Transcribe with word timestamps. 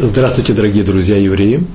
Здравствуйте, 0.00 0.52
дорогие 0.52 0.84
друзья 0.84 1.16
евреи 1.16 1.66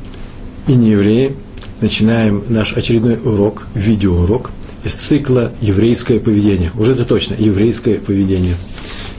и 0.65 0.73
не 0.75 0.91
евреи. 0.91 1.35
Начинаем 1.81 2.41
наш 2.47 2.71
очередной 2.71 3.19
урок, 3.21 3.67
видеоурок 3.75 4.51
из 4.85 4.93
цикла 4.93 5.51
«Еврейское 5.59 6.21
поведение». 6.21 6.71
Уже 6.79 6.93
это 6.93 7.03
точно, 7.03 7.35
еврейское 7.37 7.95
поведение. 7.95 8.55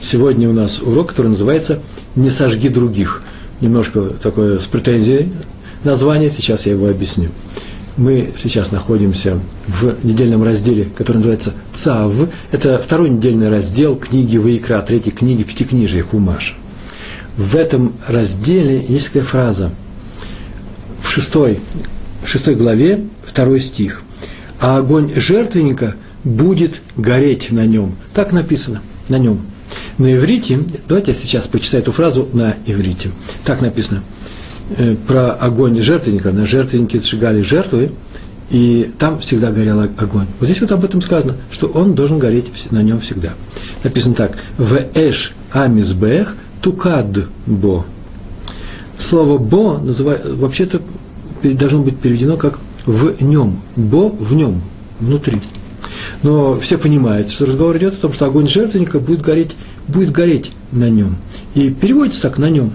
Сегодня 0.01 0.49
у 0.49 0.53
нас 0.53 0.81
урок, 0.81 1.09
который 1.09 1.27
называется 1.27 1.83
«Не 2.15 2.31
сожги 2.31 2.67
других». 2.67 3.21
Немножко 3.61 4.05
такое 4.05 4.57
с 4.57 4.65
претензией 4.65 5.31
название, 5.83 6.31
сейчас 6.31 6.65
я 6.65 6.71
его 6.71 6.87
объясню. 6.87 7.29
Мы 7.97 8.33
сейчас 8.35 8.71
находимся 8.71 9.37
в 9.67 10.03
недельном 10.03 10.41
разделе, 10.41 10.87
который 10.97 11.17
называется 11.17 11.53
ЦАВ. 11.73 12.27
Это 12.51 12.81
второй 12.83 13.09
недельный 13.11 13.49
раздел 13.49 13.97
книги 13.97 14.37
Ваикра, 14.37 14.81
третьей 14.81 15.11
книги 15.11 15.43
Пятикнижия 15.43 16.01
Хумаша 16.01 16.55
в 17.37 17.55
этом 17.55 17.93
разделе 18.07 18.83
есть 18.87 19.07
такая 19.07 19.23
фраза 19.23 19.71
в 21.01 21.09
шестой, 21.09 21.59
в 22.23 22.29
шестой 22.29 22.55
главе, 22.55 23.05
второй 23.25 23.59
стих. 23.59 24.01
«А 24.59 24.77
огонь 24.77 25.11
жертвенника 25.15 25.95
будет 26.23 26.81
гореть 26.95 27.51
на 27.51 27.65
нем». 27.65 27.95
Так 28.13 28.31
написано, 28.31 28.81
на 29.09 29.17
нем. 29.17 29.41
На 29.97 30.13
иврите, 30.13 30.59
давайте 30.87 31.11
я 31.11 31.17
сейчас 31.17 31.47
почитаю 31.47 31.83
эту 31.83 31.91
фразу 31.91 32.27
на 32.33 32.55
иврите. 32.65 33.11
Так 33.43 33.61
написано 33.61 34.03
э, 34.77 34.95
про 35.07 35.31
огонь 35.31 35.81
жертвенника. 35.81 36.31
На 36.31 36.45
жертвеннике 36.45 36.99
сжигали 36.99 37.41
жертвы, 37.41 37.91
и 38.49 38.91
там 38.97 39.19
всегда 39.19 39.51
горел 39.51 39.81
огонь. 39.81 40.27
Вот 40.39 40.45
здесь 40.45 40.61
вот 40.61 40.71
об 40.71 40.85
этом 40.85 41.01
сказано, 41.01 41.35
что 41.51 41.67
он 41.67 41.95
должен 41.95 42.19
гореть 42.19 42.49
на 42.71 42.81
нем 42.81 43.01
всегда. 43.01 43.33
Написано 43.83 44.15
так. 44.15 44.37
В 44.57 44.79
эш 44.93 45.33
амизбех 45.51 46.35
тукад 46.65 47.27
бо. 47.45 47.85
Слово 48.97 49.37
бо 49.37 49.79
вообще-то 49.83 50.81
должно 51.43 51.83
быть 51.83 51.99
переведено 51.99 52.37
как 52.37 52.59
в 52.87 53.21
нем. 53.23 53.61
Бо 53.75 54.09
в 54.09 54.33
нем, 54.33 54.63
внутри. 54.99 55.39
Но 56.23 56.59
все 56.59 56.79
понимают, 56.79 57.29
что 57.29 57.45
разговор 57.45 57.77
идет 57.77 57.93
о 57.93 57.97
том, 57.97 58.13
что 58.13 58.25
огонь 58.25 58.47
жертвенника 58.47 58.99
будет 58.99 59.21
гореть, 59.21 59.55
будет 59.87 60.11
гореть 60.11 60.53
на 60.71 60.89
нем. 60.89 61.17
И 61.53 61.69
переводится 61.69 62.23
так 62.23 62.39
на 62.39 62.49
нем. 62.49 62.71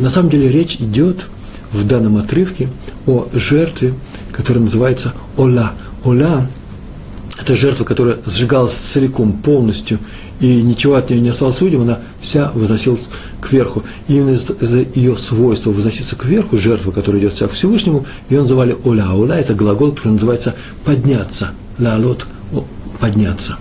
На 0.00 0.08
самом 0.08 0.30
деле 0.30 0.50
речь 0.50 0.76
идет 0.76 1.26
в 1.72 1.86
данном 1.86 2.16
отрывке 2.16 2.70
о 3.06 3.28
жертве, 3.34 3.92
которая 4.32 4.64
называется 4.64 5.12
Ола. 5.36 5.72
Ола– 6.04 6.48
это 7.38 7.54
жертва, 7.54 7.84
которая 7.84 8.16
сжигалась 8.24 8.72
целиком, 8.72 9.34
полностью– 9.34 9.98
и 10.44 10.60
ничего 10.60 10.96
от 10.96 11.08
нее 11.08 11.22
не 11.22 11.30
осталось 11.30 11.62
людям, 11.62 11.82
она 11.82 12.00
вся 12.20 12.50
возносилась 12.54 13.08
кверху. 13.40 13.82
И 14.08 14.16
именно 14.16 14.34
из-за 14.34 14.84
ее 14.94 15.16
свойства 15.16 15.70
возноситься 15.70 16.16
кверху, 16.16 16.58
жертва, 16.58 16.90
которая 16.90 17.22
идет 17.22 17.32
вся 17.32 17.48
к 17.48 17.52
Всевышнему, 17.52 18.04
ее 18.28 18.42
называли 18.42 18.76
оля. 18.84 19.08
Оля– 19.14 19.36
это 19.36 19.54
глагол, 19.54 19.92
который 19.92 20.12
называется 20.12 20.54
«подняться». 20.84 21.52
Лалот– 21.78 22.26
«подняться». 23.00 23.56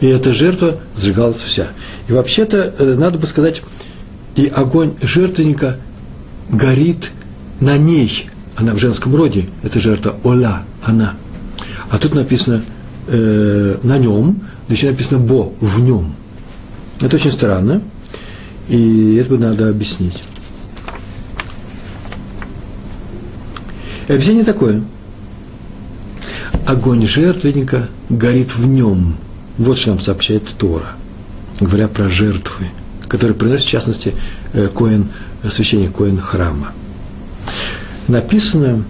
И 0.00 0.06
эта 0.06 0.32
жертва 0.32 0.78
сжигалась 0.96 1.40
вся. 1.40 1.66
И 2.06 2.12
вообще-то, 2.12 2.72
э, 2.78 2.94
надо 2.94 3.18
бы 3.18 3.26
сказать, 3.26 3.62
и 4.36 4.46
огонь 4.46 4.94
жертвенника 5.02 5.76
горит 6.50 7.10
на 7.58 7.76
ней. 7.78 8.30
Она 8.54 8.74
в 8.74 8.78
женском 8.78 9.16
роде, 9.16 9.48
это 9.64 9.80
жертва 9.80 10.14
Оля, 10.22 10.62
она. 10.84 11.14
А 11.90 11.98
тут 11.98 12.14
написано 12.14 12.62
э, 13.08 13.76
на 13.82 13.98
нем, 13.98 14.40
еще 14.74 14.90
написано 14.90 15.18
«бо»– 15.18 15.52
«в 15.60 15.80
нем». 15.80 16.14
Это 17.00 17.16
очень 17.16 17.32
странно, 17.32 17.82
и 18.68 19.16
это 19.16 19.36
надо 19.36 19.68
объяснить. 19.68 20.22
И 24.06 24.12
объяснение 24.12 24.44
такое. 24.44 24.82
Огонь 26.66 27.06
жертвенника 27.06 27.88
горит 28.08 28.54
в 28.54 28.66
нем. 28.66 29.16
Вот 29.58 29.78
что 29.78 29.90
нам 29.90 30.00
сообщает 30.00 30.46
Тора, 30.58 30.92
говоря 31.58 31.88
про 31.88 32.08
жертвы, 32.08 32.66
которые 33.08 33.34
приносит, 33.34 33.66
в 33.66 33.70
частности, 33.70 34.14
э, 34.52 34.68
Коин, 34.68 35.08
священник 35.50 35.96
Коин 35.96 36.20
храма. 36.20 36.72
Написано 38.08 38.84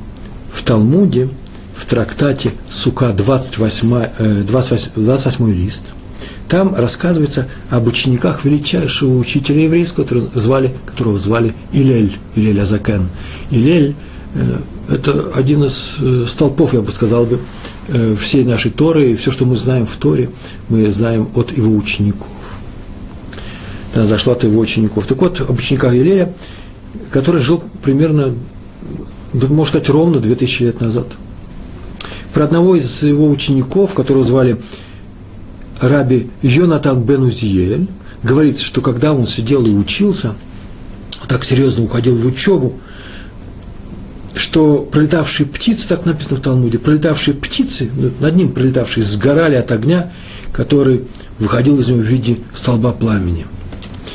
в 0.53 0.63
Талмуде– 0.63 1.29
в 1.81 1.87
трактате 1.87 2.53
Сука 2.71 3.13
28, 3.13 4.45
28, 4.45 4.91
28 4.97 5.55
лист, 5.55 5.85
там 6.49 6.75
рассказывается 6.75 7.49
об 7.71 7.87
учениках 7.87 8.45
величайшего 8.45 9.17
учителя 9.17 9.63
еврейского, 9.63 10.03
которого 10.03 10.29
звали, 10.35 10.75
которого 10.85 11.19
звали 11.19 11.55
Илель, 11.73 12.13
Илель 12.35 12.61
Азакен. 12.61 13.09
Илель 13.51 13.95
э,– 14.35 14.59
это 14.91 15.31
один 15.35 15.65
из 15.65 15.97
э, 16.01 16.27
столпов, 16.29 16.75
я 16.75 16.83
бы 16.83 16.93
сказал 16.93 17.25
бы, 17.25 17.39
э, 17.89 18.15
всей 18.21 18.45
нашей 18.45 18.73
Торы, 18.73 19.13
и 19.13 19.17
все, 19.17 19.31
что 19.31 19.47
мы 19.47 19.57
знаем 19.57 19.87
в 19.87 19.97
Торе, 19.97 20.31
мы 20.69 20.91
знаем 20.91 21.29
от 21.35 21.57
его 21.57 21.75
учеников. 21.75 22.29
Она 23.95 24.05
зашла 24.05 24.35
от 24.35 24.45
его 24.45 24.61
учеников. 24.61 25.07
Так 25.07 25.19
вот, 25.19 25.41
об 25.41 25.57
учениках 25.57 25.95
Илея, 25.95 26.35
который 27.11 27.41
жил 27.41 27.63
примерно, 27.83 28.35
можно 29.33 29.65
сказать, 29.65 29.89
ровно 29.89 30.19
2000 30.21 30.63
лет 30.65 30.81
назад– 30.81 31.07
про 32.33 32.45
одного 32.45 32.77
из 32.77 33.03
его 33.03 33.29
учеников, 33.29 33.95
которого 33.95 34.25
звали 34.25 34.61
раби 35.81 36.31
Йонатан 36.43 37.03
бен 37.03 37.23
Узиель, 37.23 37.89
говорится, 38.23 38.65
что 38.65 38.81
когда 38.81 39.13
он 39.13 39.27
сидел 39.27 39.65
и 39.65 39.71
учился, 39.71 40.35
так 41.29 41.45
серьезно 41.45 41.85
уходил 41.85 42.17
в 42.17 42.27
учебу, 42.27 42.79
что 44.35 44.79
пролетавшие 44.79 45.47
птицы, 45.47 45.89
так 45.89 46.07
написано 46.07 46.37
в 46.37 46.41
Талмуде, 46.41 46.79
пролетавшие 46.79 47.35
птицы, 47.35 47.91
над 48.21 48.37
ним 48.37 48.53
пролетавшие, 48.53 49.05
сгорали 49.05 49.55
от 49.55 49.73
огня, 49.73 50.13
который 50.53 51.03
выходил 51.39 51.79
из 51.79 51.89
него 51.89 52.01
в 52.01 52.05
виде 52.05 52.39
столба 52.55 52.93
пламени. 52.93 53.47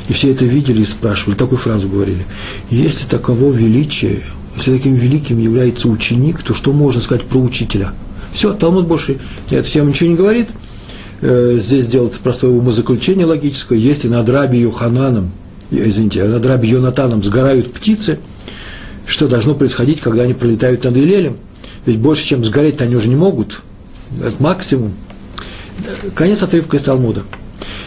И 0.08 0.12
все 0.12 0.32
это 0.32 0.44
видели 0.44 0.82
и 0.82 0.86
спрашивали, 0.86 1.36
такую 1.36 1.58
фразу 1.58 1.88
говорили. 1.88 2.24
Если 2.70 3.06
таково 3.06 3.50
величие, 3.52 4.22
если 4.56 4.76
таким 4.76 4.94
великим 4.94 5.38
является 5.38 5.88
ученик, 5.88 6.42
то 6.42 6.54
что 6.54 6.72
можно 6.72 7.00
сказать 7.00 7.24
про 7.24 7.38
учителя– 7.38 7.92
все, 8.36 8.52
Талмуд 8.52 8.86
больше 8.86 9.18
на 9.50 9.56
эту 9.56 9.70
тему 9.70 9.88
ничего 9.88 10.10
не 10.10 10.14
говорит. 10.14 10.48
Э, 11.22 11.56
здесь 11.58 11.86
делается 11.86 12.20
простое 12.20 12.50
умозаключение 12.50 13.24
логическое. 13.24 13.78
Если 13.78 14.08
над 14.08 14.28
Раби 14.28 14.58
Йохананом, 14.58 15.32
э, 15.70 15.88
извините, 15.88 16.22
над 16.24 16.44
Раби 16.44 16.68
Йонатаном 16.68 17.22
сгорают 17.22 17.72
птицы, 17.72 18.18
что 19.06 19.26
должно 19.26 19.54
происходить, 19.54 20.02
когда 20.02 20.24
они 20.24 20.34
пролетают 20.34 20.84
над 20.84 20.94
Илелем? 20.98 21.38
Ведь 21.86 21.98
больше, 21.98 22.26
чем 22.26 22.44
сгореть 22.44 22.82
они 22.82 22.94
уже 22.94 23.08
не 23.08 23.16
могут. 23.16 23.62
Это 24.22 24.34
максимум. 24.38 24.92
Конец 26.14 26.42
отрывка 26.42 26.76
из 26.76 26.82
Талмуда. 26.82 27.22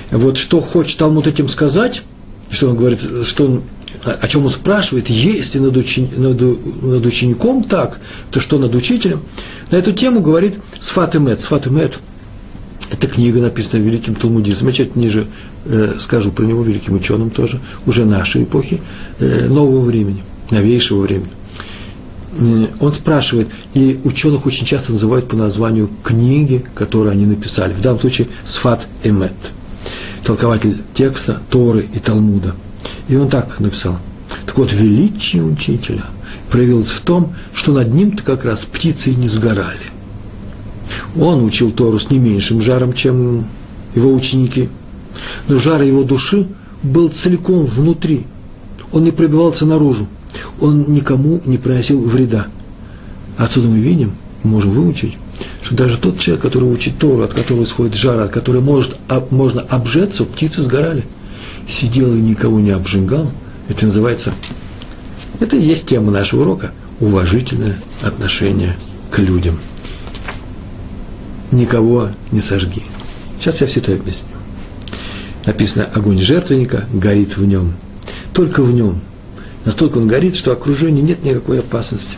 Вот 0.10 0.38
что 0.38 0.62
хочет 0.62 0.98
Талмуд 0.98 1.28
этим 1.28 1.48
сказать, 1.48 2.02
что 2.50 2.70
он 2.70 2.76
говорит, 2.76 3.02
что 3.24 3.46
он 3.46 3.62
о 4.04 4.28
чем 4.28 4.46
он 4.46 4.52
спрашивает, 4.52 5.10
если 5.10 5.60
над, 5.60 5.76
учени, 5.76 6.10
над, 6.16 6.42
над 6.84 7.06
учеником 7.06 7.64
так, 7.64 8.00
то 8.32 8.40
что 8.40 8.58
над 8.58 8.76
учителем? 8.76 9.22
На 9.72 9.78
эту 9.78 9.92
тему 9.92 10.22
говорит 10.22 10.56
Сфат 10.80 11.16
Эмет. 11.16 11.42
Это 12.92 13.08
книга, 13.08 13.40
написанная 13.40 13.84
великим 13.84 14.16
талмудистом. 14.16 14.68
Я 14.68 14.74
чуть 14.74 14.96
ниже 14.96 15.28
э, 15.66 15.96
скажу 16.00 16.32
про 16.32 16.44
него, 16.44 16.64
великим 16.64 16.96
ученым 16.96 17.30
тоже, 17.30 17.60
уже 17.86 18.06
нашей 18.06 18.44
эпохи, 18.44 18.82
э, 19.20 19.48
нового 19.48 19.82
времени, 19.82 20.24
новейшего 20.50 21.02
времени. 21.02 21.30
Э, 22.40 22.68
он 22.80 22.92
спрашивает, 22.92 23.50
и 23.74 24.00
ученых 24.04 24.46
очень 24.46 24.66
часто 24.66 24.92
называют 24.92 25.28
по 25.28 25.36
названию 25.36 25.90
книги, 26.04 26.66
которые 26.74 27.12
они 27.12 27.26
написали. 27.26 27.74
В 27.74 27.82
данном 27.82 28.00
случае 28.00 28.28
Сфат 28.44 28.88
Эмет, 29.04 29.34
толкователь 30.24 30.78
текста 30.94 31.42
Торы 31.50 31.88
и 31.94 32.00
Талмуда– 32.00 32.56
и 33.10 33.16
он 33.16 33.28
так 33.28 33.60
написал. 33.60 33.98
Так 34.46 34.58
вот, 34.58 34.72
величие 34.72 35.44
учителя 35.44 36.06
проявилось 36.50 36.90
в 36.90 37.02
том, 37.02 37.34
что 37.54 37.74
над 37.74 37.94
ним-то 37.94 38.24
как 38.24 38.46
раз 38.46 38.66
птицы 38.66 39.12
и 39.12 39.16
не 39.16 39.28
сгорали. 39.28 39.88
Он 41.20 41.44
учил 41.44 41.72
Тору 41.72 42.00
с 42.00 42.10
не 42.12 42.20
меньшим 42.20 42.62
жаром, 42.62 42.94
чем 42.94 43.46
его 43.96 44.14
ученики. 44.14 44.70
Но 45.48 45.58
жар 45.58 45.82
его 45.82 46.04
души 46.04 46.48
был 46.84 47.10
целиком 47.10 47.66
внутри. 47.66 48.26
Он 48.92 49.04
не 49.04 49.12
пробивался 49.12 49.66
наружу. 49.66 50.08
Он 50.62 50.94
никому 50.94 51.42
не 51.46 51.58
приносил 51.58 52.00
вреда. 52.00 52.48
Отсюда 53.38 53.68
мы 53.68 53.80
видим, 53.80 54.12
можем 54.44 54.72
выучить, 54.72 55.18
что 55.64 55.74
даже 55.74 55.98
тот 55.98 56.20
человек, 56.20 56.44
который 56.44 56.72
учит 56.72 57.00
Тору, 57.00 57.24
от 57.24 57.34
которого 57.34 57.64
исходит 57.64 57.96
жар, 57.96 58.20
от 58.20 58.32
которого 58.32 58.62
может, 58.62 58.98
можно 59.32 59.62
обжеться, 59.62 60.26
птицы 60.26 60.62
сгорали– 60.62 61.04
сидел 61.70 62.14
и 62.14 62.20
никого 62.20 62.60
не 62.60 62.72
обжигал, 62.72 63.32
это 63.68 63.86
называется, 63.86 64.34
это 65.40 65.56
и 65.56 65.62
есть 65.62 65.86
тема 65.86 66.12
нашего 66.12 66.42
урока, 66.42 66.72
уважительное 67.00 67.78
отношение 68.02 68.76
к 69.12 69.20
людям. 69.20 69.60
Никого 71.52 72.10
не 72.32 72.42
сожги. 72.42 72.84
Сейчас 73.40 73.62
я 73.62 73.68
все 73.68 73.80
это 73.80 73.94
объясню. 73.94 74.28
Написано, 75.46 75.88
огонь 75.94 76.20
жертвенника 76.20 76.86
горит 76.94 77.38
в 77.38 77.46
нем. 77.46 77.74
Только 78.34 78.62
в 78.62 78.72
нем. 78.72 79.00
Настолько 79.66 79.98
он 79.98 80.08
горит, 80.08 80.36
что 80.36 80.52
окружению 80.52 81.04
нет 81.04 81.24
никакой 81.24 81.60
опасности. 81.60 82.18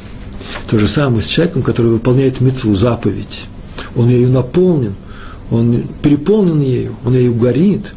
То 0.69 0.79
же 0.79 0.87
самое 0.87 1.21
с 1.21 1.27
человеком, 1.27 1.63
который 1.63 1.91
выполняет 1.91 2.41
мецву, 2.41 2.73
заповедь. 2.75 3.45
Он 3.95 4.09
ею 4.09 4.29
наполнен, 4.29 4.95
он 5.49 5.83
переполнен 6.01 6.61
ею, 6.61 6.95
он 7.05 7.13
ею 7.13 7.35
горит. 7.35 7.93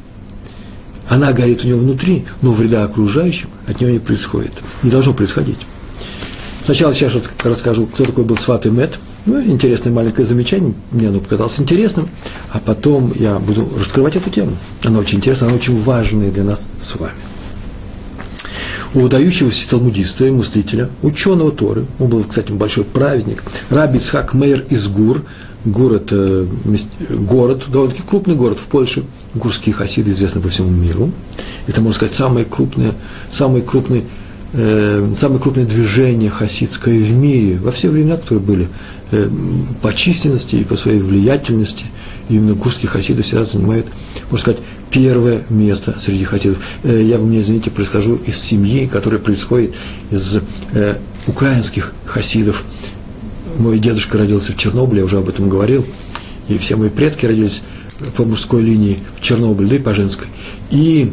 Она 1.15 1.33
горит 1.33 1.65
у 1.65 1.69
него 1.69 1.79
внутри, 1.79 2.25
но 2.43 2.51
вреда 2.51 2.83
окружающим 2.83 3.49
от 3.69 3.81
нее 3.81 3.93
не 3.93 3.99
происходит. 4.01 4.53
Не 4.83 4.91
должно 4.91 5.15
происходить. 5.15 5.59
Сначала 6.65 6.93
сейчас 6.93 7.13
расскажу, 7.45 7.87
кто 7.87 8.05
такой 8.05 8.25
был 8.25 8.37
Сват 8.37 8.67
и 8.67 8.71
Мет. 8.71 8.99
Ну, 9.25 9.41
интересное 9.41 9.93
маленькое 9.93 10.27
замечание, 10.27 10.75
мне 10.91 11.07
оно 11.07 11.21
показалось 11.21 11.61
интересным, 11.61 12.09
а 12.51 12.59
потом 12.59 13.13
я 13.15 13.39
буду 13.39 13.71
раскрывать 13.79 14.17
эту 14.17 14.29
тему. 14.29 14.57
Она 14.83 14.99
очень 14.99 15.19
интересная, 15.19 15.51
она 15.51 15.57
очень 15.57 15.81
важная 15.81 16.33
для 16.33 16.43
нас 16.43 16.67
с 16.81 16.97
вами. 16.97 17.15
У 18.93 19.01
выдающегося 19.01 19.69
талмудиста 19.69 20.25
и 20.25 20.31
мыслителя, 20.31 20.91
ученого 21.03 21.53
Торы, 21.53 21.87
он 22.01 22.09
был, 22.09 22.25
кстати, 22.25 22.51
большой 22.51 22.83
праведник, 22.83 23.45
Раби 23.71 23.99
Ицхак 23.99 24.35
Мейер 24.35 24.65
из 24.69 24.89
Гур, 24.89 25.23
Гур– 25.65 25.93
это 25.95 26.47
город, 27.11 27.65
довольно-таки 27.69 28.07
крупный 28.07 28.35
город 28.35 28.59
в 28.59 28.67
Польше. 28.67 29.05
Гурские 29.35 29.75
хасиды 29.75 30.13
известны 30.13 30.41
по 30.41 30.49
всему 30.49 30.71
миру. 30.71 31.11
Это, 31.67 31.81
можно 31.81 31.97
сказать, 31.97 32.15
самое 32.15 32.45
крупное, 32.45 32.95
самый 33.31 33.63
крупный 33.63 34.05
э, 34.55 35.13
самое 35.19 35.41
крупное 35.41 35.65
движение 35.65 36.31
хасидское 36.31 36.99
в 36.99 37.13
мире 37.13 37.59
во 37.59 37.71
все 37.71 37.89
времена, 37.89 38.17
которые 38.17 38.45
были 38.45 38.69
э, 39.11 39.29
по 39.83 39.93
численности 39.93 40.57
и 40.57 40.65
по 40.65 40.77
своей 40.77 41.01
влиятельности. 41.01 41.87
Именно 42.29 42.55
гурские 42.55 42.89
хасиды 42.89 43.23
всегда 43.23 43.45
занимают, 43.45 43.87
можно 44.31 44.39
сказать, 44.39 44.61
первое 44.91 45.45
место 45.51 45.97
среди 45.99 46.25
хасидов. 46.25 46.59
Э, 46.85 47.03
я, 47.03 47.19
вы 47.19 47.29
меня 47.29 47.41
извините, 47.41 47.71
происхожу 47.71 48.17
из 48.27 48.39
семьи, 48.39 48.87
которая 48.87 49.21
происходит 49.21 49.75
из 50.11 50.39
э, 50.73 50.97
украинских 51.27 51.93
хасидов. 52.07 52.65
Мой 53.59 53.79
дедушка 53.79 54.19
родился 54.19 54.53
в 54.53 54.57
Чернобыле, 54.57 55.01
я 55.01 55.05
уже 55.05 55.19
об 55.19 55.29
этом 55.29 55.49
говорил, 55.49 55.85
и 56.49 56.59
все 56.59 56.77
мои 56.77 56.89
предки 56.89 57.27
родились 57.27 57.63
по 58.17 58.25
мужской 58.25 58.63
линии 58.63 58.99
в 59.17 59.23
Чернобыле, 59.23 59.69
да 59.69 59.77
и 59.77 59.79
по 59.79 59.95
женской. 59.95 60.27
И 60.71 61.13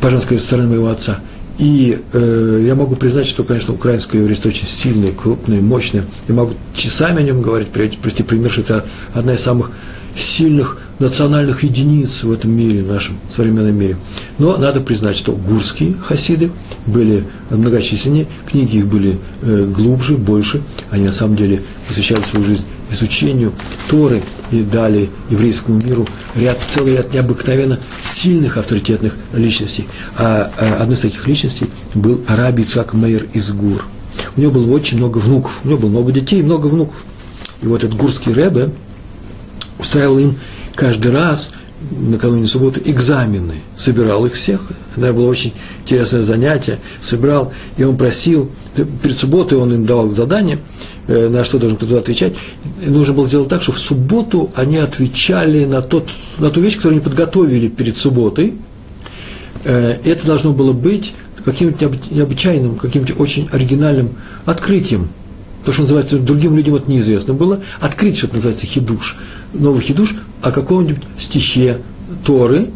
по 0.00 0.10
женской 0.10 0.38
стороне 0.38 0.68
моего 0.68 0.88
отца– 0.88 1.20
и 1.58 2.00
э, 2.12 2.64
я 2.66 2.74
могу 2.74 2.96
признать, 2.96 3.26
что, 3.26 3.44
конечно, 3.44 3.74
украинское 3.74 4.20
еврейство 4.20 4.48
очень 4.48 4.66
сильное, 4.66 5.12
крупное, 5.12 5.60
мощное. 5.60 6.04
Я 6.26 6.34
могу 6.34 6.54
часами 6.74 7.20
о 7.20 7.22
нем 7.22 7.42
говорить, 7.42 7.68
привести 7.68 8.24
пример, 8.24 8.50
что 8.50 8.62
это 8.62 8.84
одна 9.12 9.34
из 9.34 9.40
самых 9.40 9.70
сильных 10.16 10.80
национальных 10.98 11.64
единиц 11.64 12.22
в 12.22 12.32
этом 12.32 12.52
мире, 12.52 12.82
в 12.82 12.88
нашем 12.88 13.18
современном 13.28 13.76
мире. 13.76 13.96
Но 14.38 14.56
надо 14.56 14.80
признать, 14.80 15.16
что 15.16 15.32
гурские 15.32 15.94
хасиды 15.94 16.50
были 16.86 17.24
многочисленнее, 17.50 18.26
книги 18.50 18.78
их 18.78 18.86
были 18.86 19.18
э, 19.42 19.66
глубже, 19.66 20.16
больше. 20.16 20.62
Они 20.90 21.04
на 21.04 21.12
самом 21.12 21.36
деле 21.36 21.62
посвящали 21.88 22.22
свою 22.22 22.44
жизнь 22.44 22.64
изучению 22.90 23.52
Торы 23.88 24.22
и 24.50 24.62
дали 24.62 25.08
еврейскому 25.30 25.80
миру 25.80 26.06
ряд, 26.36 26.58
целый 26.68 26.96
ряд 26.96 27.12
необыкновенно 27.12 27.80
сильных 28.02 28.56
авторитетных 28.56 29.16
личностей. 29.32 29.86
А, 30.16 30.50
а 30.58 30.82
одной 30.82 30.96
из 30.96 31.00
таких 31.00 31.26
личностей 31.26 31.66
был 31.94 32.22
Араби 32.28 32.62
Ицхак 32.62 32.94
Мейер 32.94 33.26
из 33.32 33.50
Гур. 33.50 33.84
У 34.36 34.40
него 34.40 34.52
было 34.52 34.72
очень 34.72 34.98
много 34.98 35.18
внуков, 35.18 35.60
у 35.64 35.68
него 35.68 35.78
было 35.78 35.90
много 35.90 36.12
детей 36.12 36.42
много 36.42 36.68
внуков. 36.68 37.04
И 37.62 37.66
вот 37.66 37.82
этот 37.82 37.96
гурский 37.96 38.32
рэбе 38.32 38.70
устраивал 39.78 40.18
им 40.18 40.36
каждый 40.74 41.12
раз 41.12 41.52
накануне 41.90 42.46
субботы 42.46 42.80
экзамены, 42.84 43.56
собирал 43.76 44.24
их 44.26 44.34
всех. 44.34 44.70
Это 44.96 45.12
было 45.12 45.28
очень 45.28 45.52
интересное 45.82 46.22
занятие, 46.22 46.78
собирал, 47.02 47.52
и 47.76 47.84
он 47.84 47.96
просил, 47.96 48.50
перед 49.02 49.18
субботой 49.18 49.58
он 49.58 49.72
им 49.74 49.84
давал 49.84 50.10
задание, 50.10 50.58
э, 51.08 51.28
на 51.28 51.44
что 51.44 51.58
должен 51.58 51.76
кто-то 51.76 51.98
отвечать. 51.98 52.34
И 52.82 52.88
нужно 52.88 53.14
было 53.14 53.26
сделать 53.26 53.48
так, 53.48 53.62
что 53.62 53.72
в 53.72 53.78
субботу 53.78 54.50
они 54.54 54.78
отвечали 54.78 55.64
на, 55.64 55.82
тот, 55.82 56.08
на 56.38 56.50
ту 56.50 56.60
вещь, 56.60 56.76
которую 56.76 56.96
они 56.96 57.04
подготовили 57.04 57.68
перед 57.68 57.98
субботой. 57.98 58.54
Э, 59.64 59.96
это 60.04 60.26
должно 60.26 60.52
было 60.52 60.72
быть 60.72 61.12
каким-нибудь 61.44 62.10
необычайным, 62.10 62.76
каким-нибудь 62.76 63.20
очень 63.20 63.48
оригинальным 63.52 64.14
открытием. 64.46 65.08
То, 65.64 65.72
что 65.72 65.82
называется, 65.82 66.18
другим 66.18 66.56
людям 66.56 66.74
это 66.74 66.90
неизвестно 66.90 67.34
было. 67.34 67.60
Открыть, 67.80 68.18
что 68.18 68.26
это 68.26 68.36
называется 68.36 68.66
хидуш. 68.66 69.16
Новый 69.54 69.82
хидуш 69.82 70.14
о 70.42 70.52
каком-нибудь 70.52 71.02
стихе 71.18 71.78
Торы, 72.24 72.70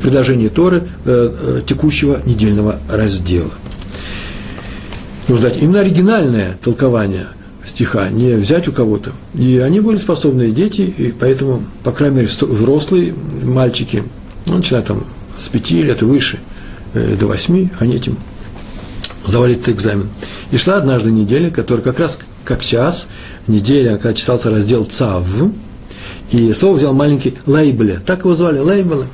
предложении 0.00 0.48
Торы 0.48 0.88
э, 1.04 1.34
э, 1.40 1.60
текущего 1.66 2.20
недельного 2.26 2.78
раздела. 2.88 3.50
Нужно 5.28 5.48
дать 5.48 5.62
именно 5.62 5.80
оригинальное 5.80 6.58
толкование 6.62 7.28
стиха, 7.64 8.08
не 8.10 8.34
взять 8.34 8.68
у 8.68 8.72
кого-то. 8.72 9.12
И 9.34 9.58
они 9.58 9.80
были 9.80 9.96
способные 9.96 10.50
дети, 10.50 10.82
и 10.82 11.12
поэтому, 11.12 11.62
по 11.84 11.92
крайней 11.92 12.16
мере, 12.16 12.28
взрослые 12.28 13.14
мальчики, 13.44 14.02
ну, 14.46 14.56
начиная 14.56 14.82
там 14.82 15.04
с 15.38 15.48
пяти 15.48 15.82
лет 15.82 16.02
и 16.02 16.04
выше, 16.04 16.38
э, 16.92 17.16
до 17.18 17.26
восьми, 17.26 17.70
они 17.78 17.96
этим 17.96 18.18
сдавали 19.26 19.54
этот 19.54 19.70
экзамен. 19.70 20.08
И 20.50 20.56
шла 20.56 20.76
однажды 20.76 21.10
неделя, 21.10 21.50
которая 21.50 21.84
как 21.84 21.98
раз 21.98 22.18
как 22.44 22.64
час, 22.64 23.06
неделя, 23.46 23.96
когда 23.96 24.14
читался 24.14 24.50
раздел 24.50 24.84
ЦАВ, 24.84 25.26
и 26.30 26.52
слово 26.52 26.76
взял 26.76 26.94
маленький 26.94 27.34
Лейбеле, 27.46 28.00
так 28.04 28.20
его 28.20 28.34
звали, 28.34 28.58
Лейбеле. 28.58 29.06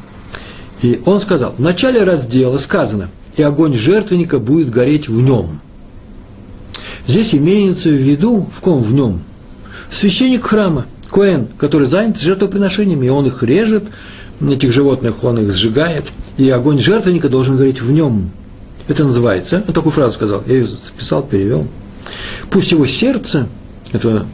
И 0.82 1.00
он 1.06 1.20
сказал, 1.20 1.54
в 1.56 1.60
начале 1.60 2.04
раздела 2.04 2.58
сказано, 2.58 3.08
и 3.36 3.42
огонь 3.42 3.74
жертвенника 3.74 4.38
будет 4.38 4.70
гореть 4.70 5.08
в 5.08 5.20
нем. 5.20 5.60
Здесь 7.06 7.34
имеется 7.34 7.88
в 7.88 7.94
виду, 7.94 8.48
в 8.54 8.60
ком 8.60 8.82
в 8.82 8.92
нем? 8.92 9.22
Священник 9.90 10.44
храма, 10.44 10.86
Коэн, 11.10 11.48
который 11.58 11.86
занят 11.86 12.18
жертвоприношениями, 12.20 13.06
и 13.06 13.10
он 13.10 13.26
их 13.26 13.42
режет, 13.42 13.84
этих 14.40 14.72
животных 14.72 15.24
он 15.24 15.38
их 15.38 15.52
сжигает, 15.52 16.12
и 16.36 16.50
огонь 16.50 16.80
жертвенника 16.80 17.28
должен 17.28 17.56
гореть 17.56 17.80
в 17.80 17.90
нем. 17.90 18.30
Это 18.88 19.04
называется, 19.04 19.64
он 19.66 19.74
такую 19.74 19.92
фразу 19.92 20.12
сказал, 20.12 20.42
я 20.46 20.54
ее 20.54 20.66
записал, 20.66 21.22
перевел. 21.22 21.66
Пусть 22.50 22.70
его 22.72 22.86
сердце, 22.86 23.48
этого 23.92 24.26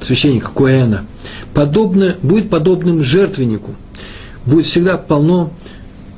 священника 0.00 0.50
Коэна, 0.50 1.04
подобно, 1.54 2.16
будет 2.22 2.50
подобным 2.50 3.02
жертвеннику, 3.02 3.74
будет 4.44 4.66
всегда 4.66 4.98
полно 4.98 5.52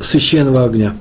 священного 0.01 0.65
огня. 0.65 0.95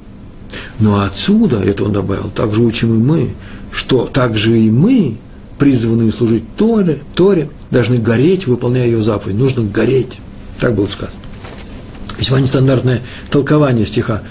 Но 0.80 1.02
отсюда, 1.02 1.62
это 1.62 1.86
он 1.86 1.94
добавил, 1.94 2.30
также 2.30 2.62
учим 2.62 2.94
и 2.94 3.04
мы, 3.04 3.34
что 3.72 4.06
также 4.06 4.60
и 4.60 4.70
мы, 4.70 5.18
призванные 5.58 6.12
служить 6.12 6.44
Торе, 6.58 7.04
Торе, 7.16 7.50
должны 7.72 7.98
гореть, 7.98 8.48
выполняя 8.48 8.86
ее 8.86 9.02
заповедь. 9.02 9.38
Нужно 9.38 9.64
гореть. 9.64 10.20
Так 10.60 10.76
было 10.76 10.88
сказано. 10.88 11.20
Весьма 12.18 12.40
нестандартное 12.40 13.02
толкование 13.30 13.86
стиха. 13.86 14.24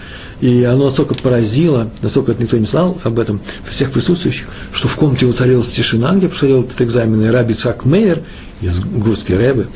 И 0.42 0.64
оно 0.64 0.86
настолько 0.86 1.14
поразило, 1.14 1.88
настолько 2.02 2.32
это 2.32 2.42
никто 2.42 2.58
не 2.58 2.64
знал 2.64 2.98
об 3.04 3.20
этом, 3.20 3.40
всех 3.64 3.92
присутствующих, 3.92 4.48
что 4.72 4.88
в 4.88 4.96
комнате 4.96 5.24
воцарилась 5.24 5.70
тишина, 5.70 6.16
где 6.16 6.28
проходил 6.28 6.62
этот 6.62 6.80
экзамен, 6.80 7.22
и 7.24 7.28
Раби 7.28 7.54
Цак 7.54 7.84
Мейер 7.84 8.22
из 8.60 8.80
Гурской 8.80 9.36
Рэбы 9.36 9.68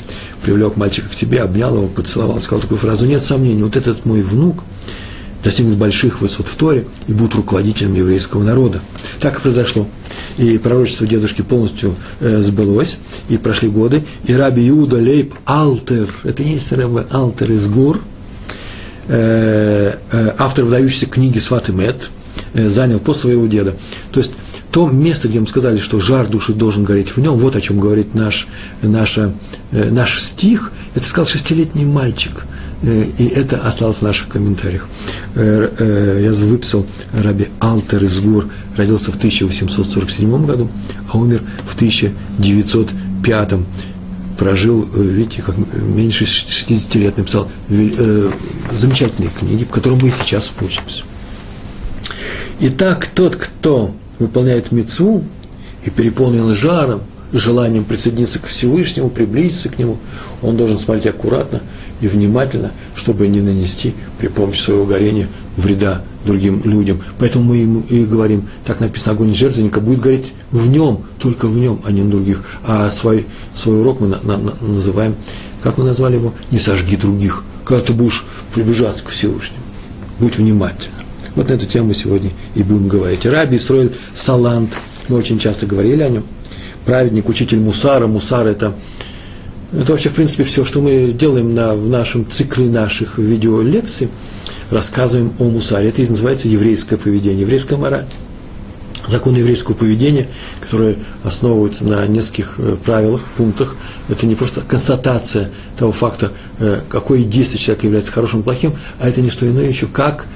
привлек 0.43 0.77
мальчика 0.77 1.09
к 1.09 1.15
себе, 1.15 1.43
обнял 1.43 1.73
его, 1.77 1.87
поцеловал, 1.87 2.43
сказал 2.43 2.63
такую 2.63 2.79
фразу, 2.79 3.07
нет 3.07 3.23
сомнений, 3.23 3.63
вот 3.63 3.77
этот 3.77 4.05
мой 4.05 4.23
внук 4.23 4.65
достигнет 5.45 5.77
больших 5.77 6.21
высот 6.21 6.49
в 6.49 6.57
Торе 6.57 6.85
и 7.07 7.13
будет 7.13 7.37
руководителем 7.37 7.95
еврейского 7.95 8.43
народа. 8.43 8.81
Так 9.21 9.39
и 9.39 9.43
произошло. 9.43 9.87
И 10.37 10.59
пророчество 10.59 11.07
дедушки 11.07 11.43
полностью 11.43 11.95
э, 12.19 12.41
сбылось, 12.43 12.97
и 13.29 13.37
прошли 13.37 13.69
годы, 13.69 14.03
и 14.25 14.35
Раби 14.35 14.69
Иуда 14.69 14.97
Лейб 14.97 15.33
Алтер, 15.45 16.13
это 16.25 16.43
и 16.43 16.55
есть 16.55 16.73
Рэбе 16.73 17.07
Алтер 17.13 17.53
из 17.53 17.69
Гур– 17.69 18.01
автор 19.09 20.65
выдающейся 20.65 21.07
книги 21.07 21.39
«Сват 21.39 21.69
и 21.69 21.73
Мед», 21.73 22.11
э, 22.55 22.69
занял 22.69 22.99
пост 22.99 23.21
своего 23.21 23.47
деда. 23.47 23.77
То 24.13 24.21
есть 24.21 24.33
то 24.71 24.89
место, 24.89 25.29
где 25.29 25.41
мы 25.41 25.47
сказали, 25.47 25.79
что 25.79 26.01
жар 26.01 26.27
души 26.27 26.53
должен 26.53 26.85
гореть 26.85 27.11
в 27.11 27.19
нем, 27.19 27.35
вот 27.39 27.57
о 27.57 27.61
чем 27.61 27.81
говорит 27.81 28.15
наш, 28.15 28.47
наша, 28.83 29.33
наш 29.71 30.21
стих, 30.21 30.73
это 30.95 31.07
сказал 31.07 31.27
шестилетний 31.27 31.85
мальчик. 31.85 32.45
И 32.83 33.33
это 33.35 33.57
осталось 33.67 33.99
в 33.99 34.03
наших 34.03 34.29
комментариях. 34.29 34.87
Я 35.35 36.33
выписал 36.33 36.87
Раби 37.15 37.49
Алтер 37.59 38.05
из 38.05 38.19
Гур, 38.19 38.51
родился 38.77 39.13
в 39.13 39.17
1847 39.17 40.47
году, 40.47 40.69
а 41.11 41.17
умер 41.17 41.41
в 41.67 41.75
1905 41.75 43.53
прожил, 44.37 44.89
э, 44.95 45.03
видите, 45.03 45.43
как 45.43 45.57
меньше 45.57 46.27
60 46.27 46.95
лет, 46.97 47.17
написал 47.17 47.49
э, 47.69 48.31
замечательные 48.73 49.31
книги, 49.31 49.65
по 49.65 49.75
которым 49.75 49.99
мы 50.03 50.09
и 50.09 50.13
сейчас 50.13 50.51
учимся. 50.61 51.03
Итак, 52.61 53.07
тот, 53.15 53.37
кто 53.37 53.95
выполняет 54.19 54.73
мецву 54.73 55.25
и 55.85 55.91
переполнен 55.91 56.55
жаром, 56.55 57.03
желанием 57.33 57.85
присоединиться 57.85 58.39
к 58.39 58.47
Всевышнему, 58.47 59.11
приблизиться 59.11 59.69
к 59.69 59.79
Нему, 59.79 59.99
он 60.43 60.57
должен 60.57 60.79
смотреть 60.79 61.07
аккуратно 61.07 61.61
и 62.01 62.09
внимательно, 62.09 62.73
чтобы 62.95 63.29
не 63.29 63.41
нанести 63.41 63.95
при 64.19 64.29
помощи 64.29 64.61
своего 64.61 64.85
горения 64.85 65.29
вреда 65.57 66.03
другим 66.25 66.61
людям. 66.65 67.01
Поэтому 67.19 67.45
мы 67.45 67.57
ему 67.59 67.83
и 67.89 68.05
говорим, 68.05 68.49
так 68.65 68.81
написано, 68.81 69.13
огонь 69.13 69.35
жертвенника 69.35 69.81
будет 69.81 70.01
гореть 70.01 70.35
в 70.51 70.69
нем, 70.69 71.05
только 71.19 71.47
в 71.47 71.57
нем, 71.57 71.81
а 71.85 71.93
не 71.93 72.03
на 72.03 72.11
других. 72.11 72.43
А 72.65 72.91
свой, 72.91 73.27
свой 73.55 73.81
урок 73.81 74.01
мы 74.01 74.09
на, 74.09 74.21
на, 74.23 74.37
на, 74.37 74.53
называем, 74.61 75.15
как 75.63 75.79
мы 75.79 75.85
назвали 75.85 76.17
его, 76.17 76.35
не 76.51 76.59
сожги 76.59 76.97
других. 76.97 77.43
Когда 77.65 77.83
ты 77.85 77.93
будешь 77.93 78.25
приближаться 78.55 79.03
к 79.03 79.09
Всевышнему, 79.09 79.63
будь 80.19 80.37
внимательным. 80.37 80.95
Вот 81.35 81.49
на 81.49 81.55
эту 81.55 81.67
тему 81.67 81.93
сегодня 81.95 82.31
и 82.55 82.63
будем 82.63 82.89
говорить. 82.89 83.27
Раби 83.27 83.59
строил 83.59 83.93
Салант, 84.15 84.71
мы 85.09 85.17
очень 85.17 85.39
часто 85.39 85.67
говорили 85.67 86.03
о 86.03 86.09
нем. 86.09 86.25
Праведник, 86.85 87.29
учитель 87.29 87.61
Мусара. 87.61 88.07
Мусар– 88.07 88.47
это, 88.49 88.75
это 89.73 89.93
вообще, 89.93 90.09
в 90.09 90.15
принципе, 90.15 90.45
все, 90.45 90.65
что 90.65 90.81
мы 90.81 91.13
делаем 91.13 91.55
на, 91.55 91.75
в 91.75 91.89
нашем 91.89 92.29
цикле 92.29 92.67
наших 92.67 93.19
видеолекций– 93.19 94.09
рассказываем 94.71 95.35
о 95.39 95.45
мусаре. 95.45 95.89
Это 95.89 96.03
и 96.03 96.09
называется 96.09 96.49
еврейское 96.49 96.97
поведение, 96.97 97.43
еврейская 97.43 97.77
мораль. 97.77 98.07
Законы 99.07 99.37
еврейского 99.37 99.75
поведения, 99.75 100.27
которые 100.61 100.97
основываются 101.23 101.87
на 101.87 102.05
нескольких 102.07 102.57
э, 102.59 102.77
правилах, 102.85 103.21
пунктах, 103.37 103.77
это 104.09 104.27
не 104.27 104.35
просто 104.35 104.63
констатация 104.63 105.51
того 105.77 105.93
факта, 105.93 106.33
э, 106.59 106.81
какое 106.89 107.23
действие 107.23 107.61
человека 107.61 107.87
является 107.87 108.11
хорошим 108.11 108.43
плохим, 108.43 108.75
а 108.99 109.09
это 109.09 109.21
не 109.21 109.31
что 109.31 109.49
иное 109.49 109.69
еще, 109.69 109.87
как 109.87 110.27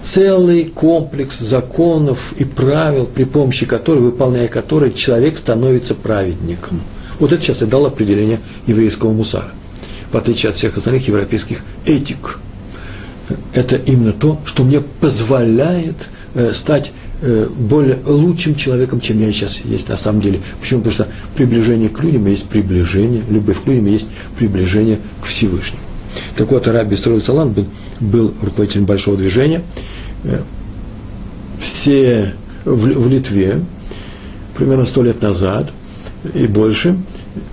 целый 0.00 0.66
комплекс 0.66 1.40
законов 1.40 2.32
и 2.38 2.44
правил, 2.44 3.06
при 3.06 3.24
помощи 3.24 3.66
которых, 3.66 4.04
выполняя 4.04 4.46
которые, 4.46 4.92
человек 4.92 5.36
становится 5.36 5.96
праведником. 5.96 6.80
Вот 7.18 7.32
это 7.32 7.42
сейчас 7.42 7.62
я 7.62 7.66
дал 7.66 7.84
определение 7.86 8.38
еврейского 8.68 9.10
мусара, 9.12 9.50
в 10.12 10.16
отличие 10.16 10.50
от 10.50 10.56
всех 10.56 10.76
остальных 10.76 11.08
европейских 11.08 11.62
этик– 11.84 12.38
это 13.54 13.76
именно 13.76 14.12
то, 14.12 14.40
что 14.44 14.64
мне 14.64 14.80
позволяет 14.80 16.08
э, 16.34 16.52
стать 16.52 16.92
э, 17.22 17.46
более 17.56 17.98
лучшим 18.06 18.54
человеком, 18.54 19.00
чем 19.00 19.20
я 19.20 19.32
сейчас 19.32 19.60
есть 19.64 19.88
на 19.88 19.96
самом 19.96 20.20
деле. 20.20 20.40
Почему? 20.60 20.80
Потому 20.80 20.94
что 20.94 21.08
приближение 21.36 21.88
к 21.88 22.02
людям 22.02 22.26
есть 22.26 22.46
приближение, 22.46 23.22
любовь 23.28 23.62
к 23.62 23.66
людям 23.66 23.86
есть 23.86 24.06
приближение 24.38 24.98
к 25.22 25.26
Всевышнему. 25.26 25.82
Так 26.36 26.50
вот, 26.50 26.66
Араби 26.66 26.94
Строил 26.94 27.20
Салан 27.20 27.52
был, 27.52 27.66
был 28.00 28.34
руководителем 28.42 28.84
большого 28.84 29.16
движения. 29.16 29.62
Э, 30.24 30.40
все 31.60 32.34
в, 32.64 32.76
в 32.76 33.08
Литве, 33.08 33.60
примерно 34.56 34.86
сто 34.86 35.02
лет 35.02 35.22
назад 35.22 35.72
и 36.34 36.46
больше, 36.46 36.96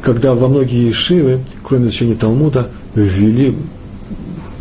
когда 0.01 0.34
во 0.34 0.48
многие 0.48 0.91
шивы, 0.91 1.39
кроме 1.63 1.88
изучения 1.88 2.15
Талмуда, 2.15 2.69
ввели 2.96 3.55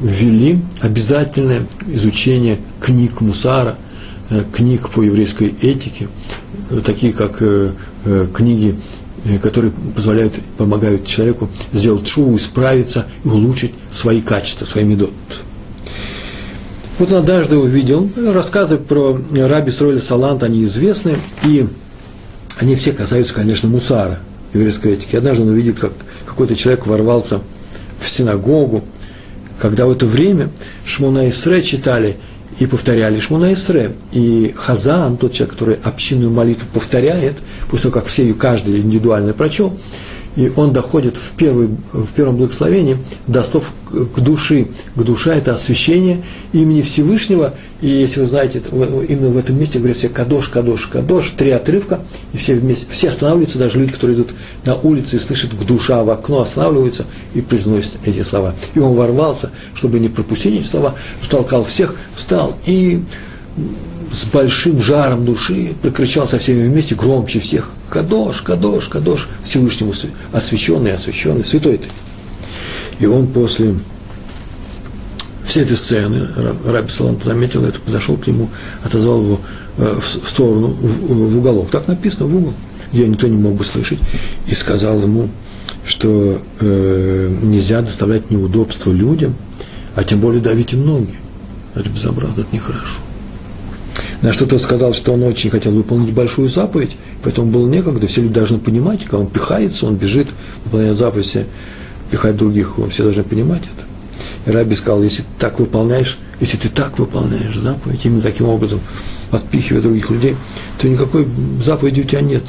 ввели 0.01 0.59
обязательное 0.81 1.67
изучение 1.89 2.59
книг 2.81 3.21
Мусара, 3.21 3.77
э, 4.31 4.43
книг 4.53 4.91
по 4.91 5.03
еврейской 5.03 5.55
этике, 5.63 6.09
э, 6.71 6.81
такие 6.85 7.13
как 7.13 7.39
э, 7.41 7.73
книги, 8.35 8.79
которые 9.43 9.73
позволяют, 9.97 10.35
помогают 10.57 11.05
человеку 11.05 11.49
сделать 11.73 12.07
шоу, 12.07 12.37
исправиться 12.37 13.07
и 13.25 13.29
улучшить 13.29 13.73
свои 13.91 14.21
качества, 14.21 14.65
свои 14.67 14.85
медот. 14.85 15.13
Вот 17.01 17.11
он 17.11 17.19
однажды 17.19 17.57
увидел, 17.57 18.09
рассказы 18.17 18.77
про 18.77 19.19
раби 19.35 19.73
Строили 19.73 19.99
Салант, 19.99 20.45
они 20.45 20.63
известны, 20.63 21.19
и 21.45 21.67
они 22.59 22.77
все 22.77 22.93
касаются, 22.93 23.35
конечно, 23.35 23.69
мусара, 23.69 24.21
еврейской 24.55 24.93
этики. 24.93 25.17
Однажды 25.17 25.43
он 25.43 25.49
увидел, 25.49 25.75
как 25.75 25.93
какой-то 26.25 26.55
человек 26.55 26.87
ворвался 26.87 27.41
в 28.01 28.09
синагогу, 28.09 28.85
когда 29.59 29.87
в 29.87 29.93
это 29.93 30.07
время 30.07 30.51
Шмона 30.85 31.29
Исре 31.31 31.63
читали 31.63 32.17
и 32.59 32.67
повторяли 32.67 33.21
Шмона 33.21 33.55
Исре. 33.55 33.93
И 34.13 34.55
Хазан, 34.57 35.17
тот 35.17 35.33
человек, 35.33 35.55
который 35.55 35.77
общинную 35.83 36.31
молитву 36.31 36.67
повторяет, 36.73 37.37
после 37.71 37.91
того, 37.91 38.01
как 38.01 38.07
все 38.07 38.23
ее 38.23 38.35
каждый 38.35 38.81
индивидуально 38.81 39.33
прочел, 39.33 39.77
и 40.37 40.53
он 40.55 40.73
доходит 40.73 41.17
в, 41.17 41.33
первый, 41.33 41.69
в 41.93 42.09
первом 42.15 42.37
благословении 42.37 42.99
до 43.27 43.43
слов 43.43 43.73
к 44.05 44.21
души. 44.21 44.69
К 44.95 45.03
душе– 45.03 45.31
это 45.35 45.55
освящение 45.55 46.23
имени 46.53 46.83
Всевышнего. 46.83 47.55
И 47.81 47.89
если 47.89 48.21
вы 48.21 48.27
знаете, 48.27 48.63
именно 49.09 49.29
в 49.29 49.37
этом 49.37 49.59
месте 49.59 49.79
говорят 49.79 49.97
все 49.97 50.09
«кадош, 50.09 50.49
кадош, 50.49 50.87
кадош», 50.87 51.31
три 51.37 51.51
отрывка, 51.51 52.01
и 52.33 52.37
все 52.37 52.55
вместе, 52.55 52.87
все 52.91 53.11
останавливаются, 53.11 53.59
даже 53.59 53.79
люди, 53.79 53.93
которые 53.93 54.17
идут 54.17 54.31
на 54.65 54.75
улице 54.75 55.17
и 55.17 55.19
слышат 55.19 55.51
к 55.51 55.65
душа 55.65 56.03
в 56.05 56.11
окно, 56.11 56.41
останавливаются 56.41 57.05
и 57.35 57.41
произносят 57.41 57.93
эти 58.05 58.23
слова. 58.23 58.55
И 58.75 58.79
он 58.79 58.95
ворвался, 58.95 59.51
чтобы 59.75 59.99
не 59.99 60.09
пропустить 60.09 60.59
эти 60.59 60.67
слова, 60.67 60.95
столкал 61.23 61.65
всех, 61.65 61.95
встал 62.15 62.57
и 62.67 63.03
с 64.13 64.25
большим 64.25 64.81
жаром 64.81 65.25
души 65.25 65.75
прокричал 65.83 66.29
со 66.29 66.39
всеми 66.39 66.67
вместе, 66.69 66.95
громче 66.95 67.41
всех, 67.41 67.71
«Кадош, 67.89 68.43
Кадош, 68.43 68.89
Кадош, 68.89 69.29
Всевышнему 69.45 69.93
освященный, 70.33 70.95
освященный, 70.95 71.45
святой 71.45 71.79
ты». 71.79 71.89
И 72.99 73.07
он 73.07 73.27
после 73.27 73.75
всей 75.45 75.63
этой 75.63 75.77
сцены, 75.77 76.29
Раби 76.67 76.89
Салам 76.89 77.19
заметил 77.23 77.65
это, 77.65 77.81
подошел 77.81 78.17
к 78.17 78.27
нему, 78.27 78.49
отозвал 78.83 79.23
его 79.23 79.41
э, 79.79 79.99
в 80.01 80.29
сторону, 80.29 80.69
в 80.69 81.39
уголок, 81.39 81.71
так 81.71 81.89
написано, 81.89 82.27
в 82.27 82.37
угол, 82.37 82.55
где 82.93 83.07
никто 83.07 83.29
не 83.29 83.37
мог 83.37 83.55
бы 83.55 83.65
слышать, 83.65 83.99
и 84.49 84.55
сказал 84.55 85.01
ему, 85.03 85.29
что 85.85 86.41
э, 86.61 87.37
нельзя 87.43 87.81
доставлять 87.81 88.31
неудобства 88.31 88.91
людям, 88.91 89.37
а 89.95 90.03
тем 90.03 90.21
более 90.21 90.43
давить 90.43 90.73
им 90.73 90.85
ноги. 90.85 91.15
Это 91.75 91.89
безобразно, 91.89 92.41
это 92.41 92.49
нехорошо. 92.53 93.01
На 94.23 94.33
что 94.33 94.47
тот 94.47 94.61
сказал, 94.63 94.95
что 94.95 95.13
он 95.13 95.23
очень 95.23 95.51
хотел 95.51 95.73
выполнить 95.73 96.13
большую 96.13 96.49
заповедь, 96.49 96.97
поэтому 97.23 97.51
было 97.51 97.69
некогда, 97.69 98.07
все 98.07 98.23
люди 98.23 98.35
должны 98.35 98.59
понимать, 98.59 99.05
когда 99.05 99.19
он 99.19 99.27
пихается, 99.29 99.87
он 99.87 99.97
бежит, 99.97 100.27
выполняет 100.65 100.97
заповедь, 100.97 101.27
все 101.27 101.47
пихать 102.11 102.37
других, 102.37 102.77
все 102.91 103.03
должны 103.03 103.23
понимать 103.25 103.63
это. 103.63 103.87
И 104.47 104.51
Раби 104.55 104.75
сказал, 104.77 105.03
если 105.03 105.23
ты 105.23 105.29
так 105.39 105.59
выполняешь, 105.59 106.19
если 106.41 106.57
ты 106.57 106.69
так 106.69 106.99
выполняешь 106.99 107.59
заповедь, 107.59 108.05
именно 108.05 108.23
таким 108.23 108.49
образом, 108.49 108.81
отпихивая 109.31 109.83
других 109.83 110.11
людей, 110.11 110.37
то 110.81 110.89
никакой 110.89 111.27
заповеди 111.63 112.01
у 112.01 112.05
тебя 112.05 112.21
нет. 112.21 112.45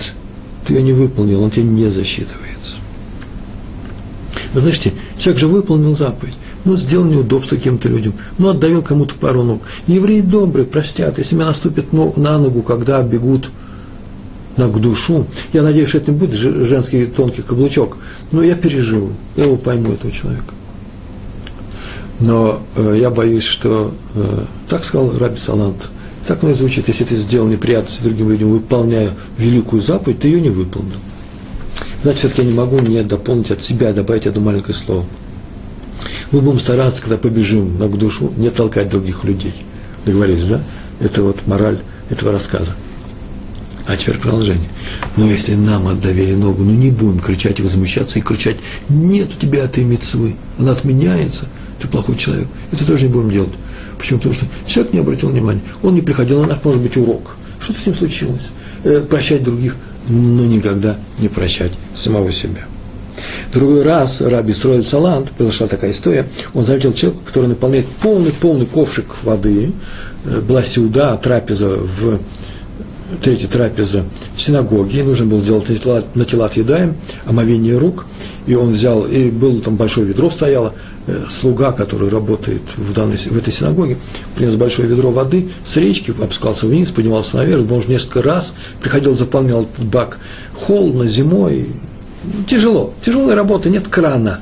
Ты 0.66 0.74
ее 0.74 0.82
не 0.82 0.94
выполнил, 0.94 1.42
он 1.42 1.50
тебе 1.50 1.64
не 1.64 1.90
засчитывается. 1.90 2.76
Вы 4.54 4.62
знаете, 4.62 4.94
человек 5.18 5.40
же 5.40 5.48
выполнил 5.48 5.96
заповедь 5.96 6.38
ну, 6.68 6.76
сделал 6.76 7.06
неудобство 7.06 7.56
каким-то 7.56 7.88
людям, 7.88 8.14
ну, 8.38 8.50
отдавил 8.50 8.82
кому-то 8.82 9.16
пару 9.16 9.44
ног. 9.44 9.62
Евреи 9.88 10.22
добрые, 10.22 10.66
простят, 10.66 11.18
если 11.18 11.36
меня 11.36 11.48
наступят 11.48 11.94
на 11.94 12.38
ногу, 12.38 12.62
когда 12.62 13.02
бегут 13.02 13.50
на 14.58 14.68
душу, 14.68 15.26
я 15.54 15.64
надеюсь, 15.64 15.90
что 15.90 16.00
это 16.00 16.12
не 16.12 16.18
будет 16.18 16.34
женский 16.34 17.06
тонкий 17.06 17.42
каблучок, 17.42 17.98
но 18.32 18.44
я 18.44 18.56
переживу, 18.56 19.12
я 19.36 19.46
его 19.46 19.56
пойму, 19.56 19.94
этого 19.94 20.12
человека. 20.12 20.54
Но 22.20 22.62
э, 22.76 22.98
я 23.00 23.12
боюсь, 23.12 23.44
что, 23.44 23.94
э, 24.16 24.44
так 24.68 24.84
сказал 24.84 25.16
Раби 25.18 25.38
Салант, 25.38 25.90
так 26.28 26.44
оно 26.44 26.52
и 26.52 26.56
звучит, 26.56 26.88
если 26.88 27.04
ты 27.04 27.16
сделал 27.16 27.48
неприятности 27.48 28.04
другим 28.04 28.32
людям, 28.32 28.50
выполняя 28.50 29.12
великую 29.38 29.82
заповедь, 29.82 30.20
ты 30.20 30.28
ее 30.28 30.42
не 30.42 30.50
выполнил. 30.50 30.98
Значит, 32.02 32.20
все-таки 32.20 32.42
я 32.42 32.48
не 32.48 32.54
могу 32.54 32.80
не 32.80 33.04
дополнить 33.04 33.52
от 33.52 33.62
себя, 33.64 33.94
добавить 33.94 34.28
одно 34.28 34.42
маленькое 34.42 34.76
слово– 34.76 35.06
мы 36.32 36.42
будем 36.42 36.60
стараться, 36.60 37.02
когда 37.02 37.18
побежим 37.18 37.78
на 37.80 37.88
душу, 37.88 38.34
не 38.38 38.50
толкать 38.50 38.90
других 38.90 39.24
людей. 39.24 39.54
Договорились, 40.06 40.48
да? 40.48 40.62
Это 41.00 41.24
вот 41.24 41.48
мораль 41.48 41.80
этого 42.10 42.32
рассказа. 42.32 42.76
А 43.88 43.96
теперь 43.96 44.18
продолжение. 44.18 44.70
Но 45.16 45.26
если 45.26 45.56
нам 45.56 45.88
отдавили 45.88 46.34
ногу, 46.34 46.62
ну 46.62 46.72
не 46.72 46.92
будем 46.92 47.20
кричать 47.20 47.60
и 47.60 47.64
возмущаться 47.64 48.20
и 48.20 48.22
кричать, 48.22 48.58
нет 48.90 49.30
у 49.36 49.40
тебя 49.40 49.64
этой 49.64 49.86
мецвы, 49.86 50.36
она 50.60 50.74
отменяется, 50.74 51.46
ты 51.82 51.88
плохой 51.88 52.18
человек. 52.18 52.50
Это 52.74 52.86
тоже 52.86 53.04
не 53.08 53.14
будем 53.14 53.32
делать. 53.32 53.54
Почему? 53.98 54.20
Потому 54.20 54.36
что 54.36 54.46
человек 54.66 54.92
не 54.92 55.00
обратил 55.00 55.30
внимания, 55.30 55.62
он 55.82 55.96
не 55.96 56.02
приходил 56.02 56.42
на 56.42 56.48
наш, 56.48 56.64
может 56.66 56.82
быть, 56.82 56.98
урок. 56.98 57.38
Что-то 57.62 57.80
с 57.80 57.86
ним 57.86 57.96
случилось. 57.96 58.50
Э, 58.84 59.06
прощать 59.10 59.44
других, 59.44 59.78
но 60.10 60.46
никогда 60.46 60.98
не 61.20 61.30
прощать 61.30 61.72
самого 61.96 62.34
себя. 62.34 62.66
Другой 63.54 63.84
раз 63.84 64.20
Раби 64.20 64.54
строил 64.54 64.84
салант, 64.84 65.32
произошла 65.32 65.68
такая 65.68 65.94
история, 65.94 66.28
он 66.54 66.66
заметил 66.66 66.92
человека, 66.92 67.24
который 67.26 67.48
наполняет 67.48 67.88
полный-полный 68.02 68.66
ковшик 68.66 69.24
воды, 69.24 69.72
э, 70.26 70.42
была 70.42 70.62
сюда 70.62 71.16
трапеза 71.16 71.70
в 71.70 72.20
третья 73.22 73.48
трапеза 73.48 74.04
в 74.36 74.42
синагоге, 74.42 75.04
нужно 75.04 75.26
было 75.26 75.42
сделать 75.42 76.16
на 76.16 76.26
тела 76.26 76.50
едаем, 76.54 76.96
омовение 77.26 77.78
рук, 77.78 78.06
и 78.46 78.56
он 78.56 78.74
взял, 78.74 79.06
и 79.06 79.30
было 79.30 79.62
там 79.62 79.76
большое 79.76 80.08
ведро 80.08 80.30
стояло, 80.30 80.74
э, 81.08 81.24
слуга, 81.30 81.72
который 81.72 82.10
работает 82.10 82.62
в, 82.76 82.94
данной, 82.94 83.18
в 83.18 83.38
этой 83.38 83.54
синагоге, 83.54 83.98
принес 84.36 84.56
большое 84.56 84.88
ведро 84.88 85.12
воды 85.12 85.50
с 85.66 85.78
речки, 85.78 86.12
опускался 86.12 86.68
вниз, 86.68 86.90
поднимался 86.92 87.38
наверх, 87.38 87.62
он 87.62 87.78
уже 87.78 87.88
несколько 87.88 88.22
раз 88.22 88.54
приходил, 88.82 89.16
заполнял 89.16 89.68
бак 89.78 90.20
холодно, 90.56 91.08
зимой, 91.08 91.70
тяжело, 92.48 92.94
тяжелая 93.04 93.36
работа, 93.36 93.70
нет 93.70 93.88
крана. 93.88 94.42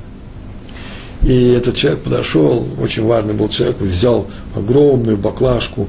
И 1.23 1.53
этот 1.53 1.75
человек 1.75 2.01
подошел, 2.01 2.67
очень 2.79 3.03
важный 3.03 3.33
был 3.33 3.49
человек, 3.49 3.79
взял 3.79 4.27
огромную 4.55 5.17
баклажку, 5.17 5.87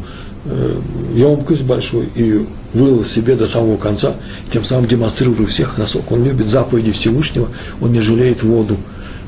емкость 1.15 1.63
большую 1.63 2.07
и 2.15 2.45
вылил 2.73 3.05
себе 3.05 3.35
до 3.35 3.47
самого 3.47 3.77
конца, 3.77 4.15
тем 4.51 4.65
самым 4.65 4.87
демонстрируя 4.87 5.47
всех 5.47 5.79
насколько 5.79 6.13
он 6.13 6.25
любит 6.25 6.47
заповеди 6.47 6.93
Всевышнего, 6.93 7.49
он 7.81 7.93
не 7.93 8.01
жалеет 8.01 8.43
воду. 8.43 8.77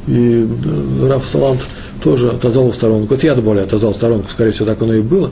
И 0.06 0.46
э, 0.46 1.08
Раф 1.08 1.26
Салант 1.26 1.60
тоже 2.02 2.30
отозвал 2.30 2.70
в 2.70 2.74
сторонку. 2.74 3.14
Вот 3.14 3.24
я 3.24 3.34
добавляю, 3.34 3.66
отозвал 3.66 3.92
в 3.92 3.96
сторонку, 3.96 4.30
скорее 4.30 4.52
всего, 4.52 4.66
так 4.66 4.80
оно 4.80 4.94
и 4.94 5.02
было. 5.02 5.30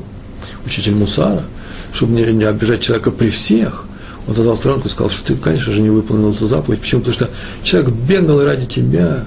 Учитель 0.66 0.94
Мусара, 0.94 1.44
чтобы 1.92 2.12
не, 2.12 2.32
не 2.32 2.44
обижать 2.44 2.80
человека 2.80 3.10
при 3.10 3.30
всех, 3.30 3.86
он 4.26 4.32
отозвал 4.32 4.56
в 4.56 4.58
сторонку 4.58 4.88
и 4.88 4.90
сказал, 4.90 5.10
что 5.10 5.24
ты, 5.24 5.36
конечно 5.36 5.72
же, 5.72 5.80
не 5.80 5.90
выполнил 5.90 6.30
эту 6.30 6.46
заповедь. 6.46 6.80
Почему? 6.80 7.00
Потому 7.00 7.14
что 7.14 7.30
человек 7.62 7.90
бегал 7.90 8.44
ради 8.44 8.66
тебя 8.66 9.24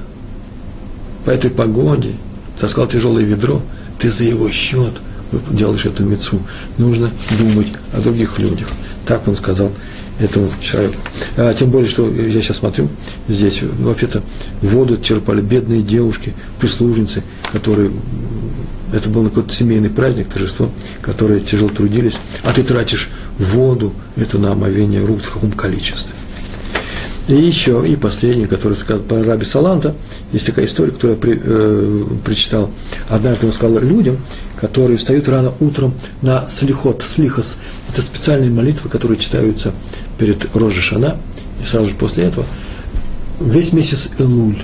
по 1.25 1.32
этой 1.32 1.50
погоде, 1.50 2.13
таскал 2.60 2.88
тяжелое 2.88 3.24
ведро, 3.24 3.62
ты 3.98 4.12
за 4.12 4.25
его 4.25 4.50
счет 4.50 4.94
делаешь 5.51 5.86
эту 5.86 6.03
мецу. 6.03 6.39
Нужно 6.77 7.09
думать 7.38 7.67
о 7.93 8.01
других 8.01 8.39
людях. 8.39 8.67
Так 9.05 9.27
он 9.27 9.36
сказал 9.36 9.71
этому 10.19 10.50
человеку. 10.62 10.95
А, 11.38 11.53
тем 11.53 11.71
более, 11.71 11.89
что 11.89 12.09
я 12.09 12.41
сейчас 12.41 12.57
смотрю, 12.57 12.89
здесь 13.27 13.62
вообще-то 13.62 14.21
воду 14.62 14.98
черпали 14.98 15.41
бедные 15.41 15.81
девушки, 15.81 16.33
прислужницы, 16.59 17.24
которые 17.51 17.91
это 18.91 19.09
был 19.09 19.25
какой-то 19.25 19.53
семейный 19.53 19.89
праздник, 19.89 20.27
торжество, 20.27 20.71
которые 21.01 21.41
тяжело 21.41 21.69
трудились, 21.69 22.15
а 22.43 22.51
ты 22.51 22.63
тратишь 22.63 23.09
воду, 23.38 23.93
это 24.15 24.38
на 24.39 24.51
омовение 24.51 25.03
рук 25.03 25.21
в 25.21 25.33
каком 25.33 25.51
количестве. 25.51 26.13
И 27.29 27.36
еще, 27.36 27.86
и 27.88 27.95
последний, 27.95 28.48
который 28.48 28.75
сказал 28.75 29.03
про 29.03 29.24
Раби 29.24 29.45
Саланта, 29.45 29.93
есть 30.33 30.48
такая 30.48 30.65
история, 30.65 30.91
которую 30.91 31.15
я 31.15 31.21
при, 31.21 31.39
э, 31.39 32.03
прочитал. 32.25 32.71
Однажды 33.07 33.45
он 33.45 33.53
сказал 33.53 33.77
людям, 33.83 34.17
которые 34.59 34.98
встают 34.98 35.29
рано 35.29 35.53
утром 35.59 35.93
на 36.24 36.48
слихот, 36.48 37.03
слихос. 37.03 37.57
Это 37.88 38.01
специальные 38.01 38.50
молитвы, 38.50 38.89
которые 38.89 39.19
читаются 39.19 39.74
перед 40.17 40.55
Рожешана, 40.55 41.17
и 41.62 41.67
сразу 41.67 41.89
же 41.89 41.93
после 41.93 42.24
этого. 42.24 42.48
Весь 43.39 43.74
месяц 43.74 44.09
Элуль 44.17 44.57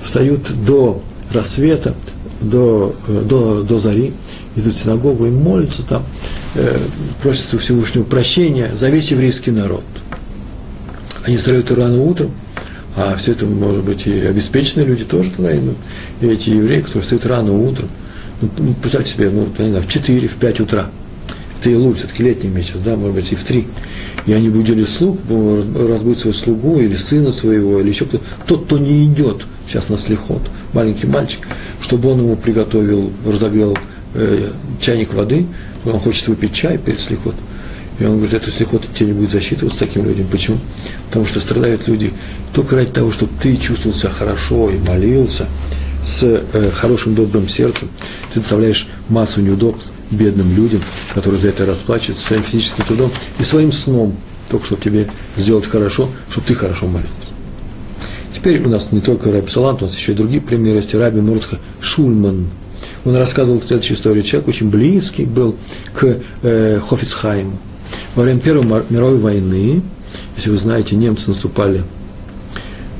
встают 0.00 0.64
до 0.64 1.02
рассвета, 1.32 1.96
до, 2.40 2.94
э, 3.08 3.22
до, 3.28 3.64
до 3.64 3.78
зари, 3.80 4.12
идут 4.54 4.74
в 4.74 4.78
синагогу 4.78 5.26
и 5.26 5.30
молятся 5.30 5.84
там, 5.84 6.04
э, 6.54 6.78
просят 7.20 7.52
у 7.52 7.58
Всевышнего 7.58 8.04
прощения 8.04 8.70
за 8.78 8.90
весь 8.90 9.10
еврейский 9.10 9.50
народ– 9.50 9.82
они 11.26 11.36
встают 11.36 11.70
рано 11.72 12.00
утром, 12.00 12.30
а 12.94 13.14
все 13.16 13.32
это, 13.32 13.46
может 13.46 13.84
быть, 13.84 14.06
и 14.06 14.20
обеспеченные 14.20 14.86
люди 14.86 15.04
тоже 15.04 15.30
туда 15.30 15.54
идут. 15.56 15.76
И 16.20 16.26
эти 16.26 16.50
евреи, 16.50 16.80
которые 16.80 17.02
встают 17.02 17.26
рано 17.26 17.52
утром, 17.52 17.88
ну, 18.40 18.48
ну 18.58 18.74
представьте 18.74 19.12
себе, 19.12 19.30
ну, 19.30 19.48
не 19.58 19.70
знаю, 19.70 19.82
в 19.82 19.88
4, 19.88 20.28
в 20.28 20.34
5 20.36 20.60
утра. 20.60 20.90
Это 21.58 21.70
Илуль, 21.70 21.96
все-таки 21.96 22.22
летний 22.22 22.48
месяц, 22.48 22.78
да, 22.84 22.96
может 22.96 23.16
быть, 23.16 23.32
и 23.32 23.34
в 23.34 23.42
3. 23.42 23.66
И 24.26 24.32
они 24.32 24.48
будили 24.50 24.84
слуг, 24.84 25.18
разбудят 25.28 26.20
своего 26.20 26.38
слугу 26.38 26.80
или 26.80 26.94
сына 26.94 27.32
своего, 27.32 27.80
или 27.80 27.88
еще 27.88 28.04
кто-то. 28.04 28.24
Тот, 28.46 28.64
кто 28.66 28.78
не 28.78 29.04
идет 29.04 29.46
сейчас 29.66 29.88
на 29.88 29.98
слихот, 29.98 30.42
маленький 30.72 31.06
мальчик, 31.06 31.40
чтобы 31.80 32.10
он 32.10 32.20
ему 32.20 32.36
приготовил, 32.36 33.12
разогрел 33.26 33.76
э, 34.14 34.50
чайник 34.80 35.12
воды, 35.12 35.46
он 35.84 35.98
хочет 36.00 36.28
выпить 36.28 36.52
чай 36.52 36.78
перед 36.78 37.00
слихот, 37.00 37.34
и 37.98 38.04
он 38.04 38.16
говорит, 38.16 38.34
это 38.34 38.50
слихот 38.50 38.82
тебе 38.94 39.08
не 39.08 39.12
будет 39.14 39.30
засчитываться 39.30 39.78
таким 39.78 40.04
людям. 40.04 40.26
Почему? 40.30 40.58
Потому 41.06 41.24
что 41.26 41.40
страдают 41.40 41.88
люди 41.88 42.12
только 42.52 42.76
ради 42.76 42.92
того, 42.92 43.10
чтобы 43.10 43.32
ты 43.40 43.56
чувствовал 43.56 43.96
себя 43.96 44.10
хорошо 44.10 44.70
и 44.70 44.78
молился 44.78 45.46
с 46.04 46.22
э, 46.22 46.70
хорошим 46.74 47.14
добрым 47.14 47.48
сердцем. 47.48 47.88
Ты 48.32 48.40
доставляешь 48.40 48.86
массу 49.08 49.40
неудобств 49.40 49.90
бедным 50.10 50.54
людям, 50.54 50.80
которые 51.14 51.40
за 51.40 51.48
это 51.48 51.64
расплачиваются 51.64 52.26
своим 52.26 52.42
физическим 52.42 52.84
трудом 52.84 53.10
и 53.38 53.44
своим 53.44 53.72
сном, 53.72 54.14
только 54.50 54.66
чтобы 54.66 54.82
тебе 54.82 55.08
сделать 55.36 55.66
хорошо, 55.66 56.08
чтобы 56.30 56.46
ты 56.46 56.54
хорошо 56.54 56.86
молился. 56.86 57.10
Теперь 58.32 58.62
у 58.62 58.68
нас 58.68 58.92
не 58.92 59.00
только 59.00 59.32
Раби 59.32 59.48
Салант, 59.48 59.82
у 59.82 59.86
нас 59.86 59.96
еще 59.96 60.12
и 60.12 60.14
другие 60.14 60.40
примеры 60.40 60.76
есть. 60.76 60.94
Раби 60.94 61.20
Муртха 61.20 61.58
Шульман. 61.80 62.48
Он 63.04 63.16
рассказывал 63.16 63.60
следующую 63.60 63.96
историю. 63.96 64.22
Человек 64.22 64.48
очень 64.48 64.68
близкий 64.68 65.24
был 65.24 65.56
к 65.94 66.18
э, 66.42 66.80
Хофицхайму. 66.86 67.58
Во 68.16 68.22
время 68.22 68.40
Первой 68.40 68.64
мировой 68.88 69.18
войны, 69.18 69.82
если 70.36 70.48
вы 70.48 70.56
знаете, 70.56 70.96
немцы 70.96 71.28
наступали 71.28 71.82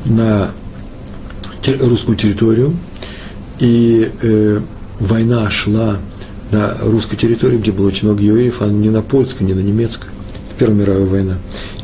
на 0.04 0.50
русскую 1.80 2.18
территорию, 2.18 2.76
и 3.58 4.10
э, 4.22 4.60
война 5.00 5.48
шла 5.48 5.96
на 6.50 6.74
русской 6.82 7.16
территории, 7.16 7.56
где 7.56 7.72
было 7.72 7.86
очень 7.86 8.06
много 8.06 8.22
евреев, 8.22 8.60
а 8.60 8.66
не 8.66 8.90
на 8.90 9.00
польской, 9.00 9.46
не 9.46 9.54
на 9.54 9.60
немецкой. 9.60 10.08
Первая 10.58 10.78
мировая 10.78 11.06
война. 11.06 11.38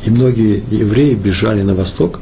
И 0.05 0.11
многие 0.11 0.63
евреи 0.69 1.15
бежали 1.15 1.63
на 1.63 1.73
восток. 1.73 2.19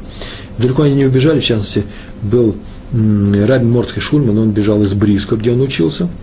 Далеко 0.56 0.84
они 0.84 0.94
не 0.94 1.04
убежали, 1.04 1.40
в 1.40 1.44
частности, 1.44 1.84
был 2.22 2.56
Рабин 2.90 3.70
Мортхе 3.70 4.00
Шульман, 4.00 4.38
он 4.38 4.50
бежал 4.52 4.82
из 4.82 4.94
Бриска, 4.94 5.36
где 5.36 5.52
он 5.52 5.60
учился– 5.60 6.08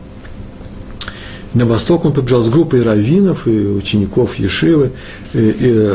на 1.53 1.65
восток 1.65 2.05
он 2.05 2.13
побежал 2.13 2.43
с 2.43 2.49
группой 2.49 2.83
раввинов 2.83 3.47
и 3.47 3.51
учеников 3.51 4.37
Ешивы, 4.37 4.91
и, 5.33 5.39
и 5.39 5.93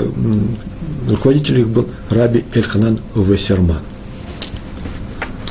руководитель 1.08 1.60
их 1.60 1.68
был 1.68 1.88
Раби 2.10 2.44
Эльханан 2.54 2.98
Вассерман. 3.14 3.78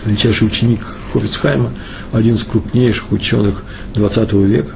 Величайший 0.06 0.48
ученик 0.48 0.82
Хофицхайма, 1.12 1.72
один 2.12 2.36
из 2.36 2.44
крупнейших 2.44 3.12
ученых 3.12 3.64
XX 3.94 4.46
века. 4.46 4.74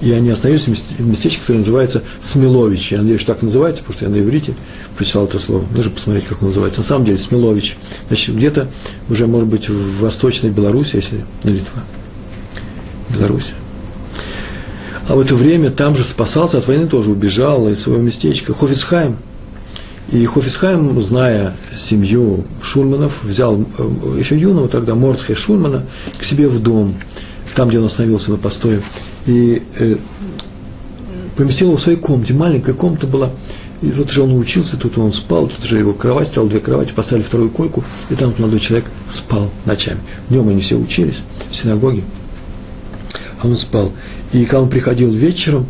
И 0.00 0.10
они 0.10 0.30
остановились 0.30 0.66
в 0.66 1.06
местечке, 1.06 1.40
которое 1.40 1.58
называется 1.58 2.02
Смелович. 2.20 2.92
Я 2.92 3.02
надеюсь, 3.02 3.20
что 3.20 3.34
так 3.34 3.42
называется, 3.42 3.84
потому 3.84 3.96
что 3.96 4.04
я 4.06 4.10
на 4.10 4.20
иврите 4.20 4.54
прочитал 4.96 5.26
это 5.26 5.38
слово. 5.38 5.64
Нужно 5.76 5.92
посмотреть, 5.92 6.26
как 6.26 6.42
он 6.42 6.48
называется. 6.48 6.80
На 6.80 6.86
самом 6.86 7.04
деле 7.04 7.18
Смелович. 7.18 7.76
Значит, 8.08 8.34
где-то 8.34 8.68
уже, 9.08 9.28
может 9.28 9.48
быть, 9.48 9.68
в 9.68 10.00
Восточной 10.00 10.50
Беларуси, 10.50 10.96
если 10.96 11.24
не 11.44 11.52
Литва. 11.52 11.84
Беларусь. 13.10 13.52
А 15.08 15.14
в 15.16 15.20
это 15.20 15.34
время 15.34 15.70
там 15.70 15.96
же 15.96 16.04
спасался 16.04 16.58
от 16.58 16.66
войны, 16.66 16.86
тоже 16.86 17.10
убежал 17.10 17.68
из 17.68 17.80
своего 17.80 18.00
местечка 18.00 18.54
Хофисхайм. 18.54 19.16
И 20.10 20.24
Хофисхайм, 20.26 21.00
зная 21.00 21.54
семью 21.76 22.44
Шульманов, 22.62 23.22
взял 23.22 23.58
э, 23.60 24.18
еще 24.18 24.38
юного 24.38 24.68
тогда 24.68 24.94
Мортхе 24.94 25.34
Шульмана 25.34 25.84
к 26.18 26.24
себе 26.24 26.48
в 26.48 26.60
дом, 26.60 26.94
там, 27.54 27.68
где 27.68 27.78
он 27.78 27.86
остановился 27.86 28.30
на 28.30 28.36
постое, 28.36 28.82
и 29.26 29.62
э, 29.78 29.96
поместил 31.36 31.68
его 31.68 31.76
в 31.76 31.82
своей 31.82 31.98
комнате. 31.98 32.34
Маленькая 32.34 32.74
комната 32.74 33.06
была, 33.06 33.30
и 33.80 33.90
тут 33.90 34.10
же 34.10 34.22
он 34.22 34.36
учился, 34.38 34.76
тут 34.76 34.98
он 34.98 35.12
спал, 35.12 35.48
тут 35.48 35.64
же 35.64 35.78
его 35.78 35.92
кровать, 35.92 36.28
стал 36.28 36.46
две 36.46 36.60
кровати, 36.60 36.92
поставили 36.94 37.24
вторую 37.24 37.50
койку, 37.50 37.82
и 38.10 38.14
там 38.14 38.32
молодой 38.38 38.60
человек 38.60 38.86
спал 39.08 39.50
ночами. 39.64 40.00
Днем 40.28 40.48
они 40.48 40.60
все 40.60 40.76
учились 40.76 41.22
в 41.50 41.56
синагоге, 41.56 42.02
он 43.44 43.56
спал. 43.56 43.92
И 44.32 44.44
когда 44.44 44.62
он 44.62 44.68
приходил 44.68 45.12
вечером, 45.12 45.66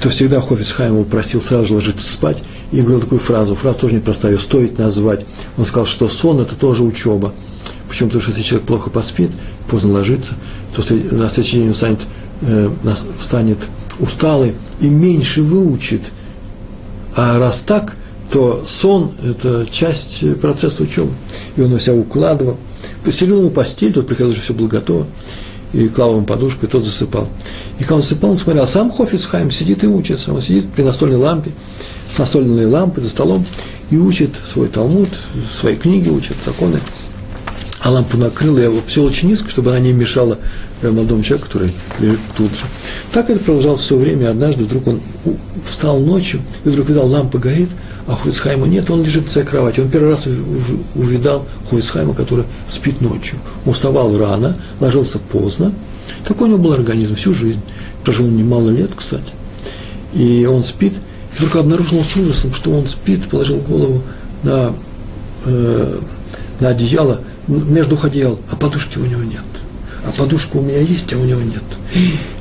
то 0.00 0.10
всегда 0.10 0.40
Хофицхайм 0.40 0.94
его 0.94 1.04
просил 1.04 1.42
сразу 1.42 1.66
же 1.66 1.74
ложиться 1.74 2.10
спать 2.10 2.42
и 2.70 2.80
говорил 2.80 3.00
такую 3.00 3.18
фразу, 3.18 3.54
фразу 3.54 3.80
тоже 3.80 3.96
непростая, 3.96 4.32
ее 4.32 4.38
стоит 4.38 4.78
назвать. 4.78 5.26
Он 5.56 5.64
сказал, 5.64 5.86
что 5.86 6.08
сон– 6.08 6.40
это 6.40 6.54
тоже 6.54 6.84
учеба. 6.84 7.32
Почему? 7.88 8.08
Потому 8.08 8.22
что 8.22 8.30
если 8.30 8.42
человек 8.42 8.66
плохо 8.66 8.90
поспит, 8.90 9.30
поздно 9.68 9.92
ложится, 9.92 10.34
то 10.74 10.82
на 10.92 11.28
следующий 11.28 11.58
день 11.58 11.68
он 11.68 11.74
станет, 11.74 12.00
э, 12.42 12.70
станет 13.20 13.58
усталый 13.98 14.54
и 14.80 14.86
меньше 14.86 15.42
выучит. 15.42 16.02
А 17.16 17.38
раз 17.38 17.60
так, 17.60 17.96
то 18.30 18.62
сон– 18.66 19.12
это 19.24 19.66
часть 19.68 20.22
процесса 20.40 20.82
учебы. 20.82 21.10
И 21.56 21.62
он 21.62 21.68
его 21.68 21.78
себя 21.78 21.96
укладывал. 21.96 22.58
Поселил 23.04 23.40
ему 23.40 23.50
постель, 23.50 23.92
тут 23.92 24.06
приходил, 24.06 24.30
уже 24.32 24.42
все 24.42 24.54
было 24.54 24.68
готово 24.68 25.06
и 25.72 25.88
клал 25.88 26.16
ему 26.16 26.24
подушку, 26.24 26.66
и 26.66 26.68
тот 26.68 26.84
засыпал. 26.84 27.28
И 27.78 27.82
когда 27.82 27.96
он 27.96 28.02
засыпал, 28.02 28.30
он 28.30 28.38
смотрел, 28.38 28.64
а 28.64 28.66
сам 28.66 28.90
Хофицхайм 28.90 29.50
сидит 29.50 29.84
и 29.84 29.86
учится. 29.86 30.32
Он 30.32 30.40
сидит 30.40 30.70
при 30.70 30.82
настольной 30.82 31.18
лампе, 31.18 31.50
с 32.10 32.18
настольной 32.18 32.66
лампой 32.66 33.04
за 33.04 33.10
столом, 33.10 33.44
и 33.90 33.96
учит 33.96 34.30
свой 34.46 34.68
Талмуд, 34.68 35.08
свои 35.52 35.76
книги 35.76 36.08
учит, 36.08 36.36
законы. 36.44 36.78
А 37.80 37.90
лампу 37.90 38.16
накрыл, 38.16 38.58
я 38.58 38.70
все 38.86 39.02
очень 39.02 39.28
низко, 39.28 39.48
чтобы 39.48 39.70
она 39.70 39.78
не 39.78 39.92
мешала 39.92 40.38
э, 40.82 40.90
молодому 40.90 41.22
человеку, 41.22 41.46
который 41.46 41.70
лежит 42.00 42.18
тут 42.36 42.50
же. 42.50 42.64
Так 43.12 43.30
это 43.30 43.38
продолжалось 43.38 43.82
все 43.82 43.96
время. 43.96 44.30
Однажды 44.30 44.64
вдруг 44.64 44.88
он 44.88 45.00
встал 45.64 46.00
ночью, 46.00 46.40
и 46.64 46.70
вдруг 46.70 46.88
видал, 46.88 47.06
лампа 47.06 47.38
горит, 47.38 47.70
а 48.08 48.14
Хуицхайма 48.14 48.66
нет, 48.66 48.90
он 48.90 49.04
лежит 49.04 49.28
в 49.28 49.30
своей 49.30 49.46
кровати. 49.46 49.80
Он 49.80 49.90
первый 49.90 50.10
раз 50.10 50.26
увидал 50.94 51.46
Хуицхайма, 51.68 52.14
который 52.14 52.46
спит 52.66 53.02
ночью. 53.02 53.38
Он 53.66 53.74
вставал 53.74 54.16
рано, 54.16 54.56
ложился 54.80 55.18
поздно. 55.18 55.72
Такой 56.26 56.48
у 56.48 56.52
него 56.52 56.62
был 56.62 56.72
организм 56.72 57.16
всю 57.16 57.34
жизнь. 57.34 57.60
Прожил 58.04 58.26
немало 58.26 58.70
лет, 58.70 58.92
кстати. 58.96 59.34
И 60.14 60.46
он 60.46 60.64
спит, 60.64 60.94
и 60.94 61.36
вдруг 61.36 61.56
обнаружил 61.56 62.02
с 62.02 62.16
ужасом, 62.16 62.54
что 62.54 62.70
он 62.70 62.88
спит, 62.88 63.28
положил 63.28 63.58
голову 63.58 64.02
на, 64.42 64.72
э, 65.44 66.00
на 66.60 66.68
одеяло 66.68 67.20
между 67.46 67.98
одеял, 68.02 68.38
а 68.50 68.56
подушки 68.56 68.96
у 68.98 69.04
него 69.04 69.22
нет 69.22 69.42
а 70.08 70.12
подушка 70.18 70.56
у 70.56 70.62
меня 70.62 70.80
есть, 70.80 71.12
а 71.12 71.18
у 71.18 71.24
него 71.24 71.40
нет. 71.40 71.62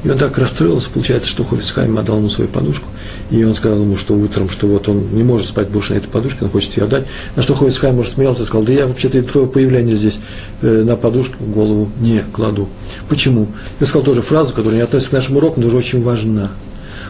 И 0.03 0.09
он 0.09 0.17
так 0.17 0.37
расстроился, 0.37 0.89
получается, 0.89 1.29
что 1.29 1.43
Хофисхайм 1.43 1.97
отдал 1.97 2.17
ему 2.17 2.29
свою 2.29 2.49
подушку, 2.49 2.87
и 3.29 3.43
он 3.43 3.53
сказал 3.55 3.81
ему, 3.81 3.97
что 3.97 4.13
утром, 4.15 4.49
что 4.49 4.67
вот 4.67 4.87
он 4.87 5.13
не 5.13 5.23
может 5.23 5.47
спать 5.47 5.69
больше 5.69 5.93
на 5.93 5.97
этой 5.97 6.07
подушке, 6.07 6.45
он 6.45 6.49
хочет 6.49 6.77
ее 6.77 6.85
отдать. 6.85 7.05
На 7.35 7.43
что 7.43 7.55
Хофисхайм 7.55 7.99
рассмеялся 7.99 8.43
и 8.43 8.45
сказал, 8.45 8.63
да 8.63 8.73
я 8.73 8.87
вообще-то 8.87 9.21
твое 9.23 9.47
появление 9.47 9.97
здесь 9.97 10.19
э, 10.61 10.83
на 10.83 10.95
подушку 10.95 11.43
голову 11.43 11.91
не 11.99 12.21
кладу. 12.31 12.69
Почему? 13.09 13.47
Я 13.79 13.85
сказал 13.85 14.03
тоже 14.03 14.21
фразу, 14.21 14.53
которая 14.53 14.77
не 14.77 14.83
относится 14.83 15.09
к 15.09 15.13
нашим 15.13 15.37
урокам, 15.37 15.63
но 15.63 15.67
уже 15.67 15.77
очень 15.77 16.01
важна. 16.03 16.51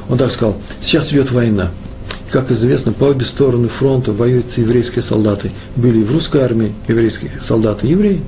Он 0.09 0.17
так 0.17 0.31
сказал, 0.31 0.57
сейчас 0.81 1.11
идет 1.11 1.31
война. 1.31 1.69
Как 2.31 2.51
известно, 2.51 2.91
по 2.91 3.05
обе 3.05 3.25
стороны 3.25 3.67
фронта 3.67 4.11
воюют 4.11 4.57
еврейские 4.57 5.01
солдаты. 5.01 5.51
Были 5.75 6.03
в 6.03 6.11
русской 6.11 6.41
армии 6.41 6.73
еврейские 6.87 7.31
солдаты, 7.41 7.87
евреи, 7.87 8.21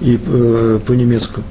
и 0.00 0.18
э, 0.24 0.80
по-немецку. 0.86 1.42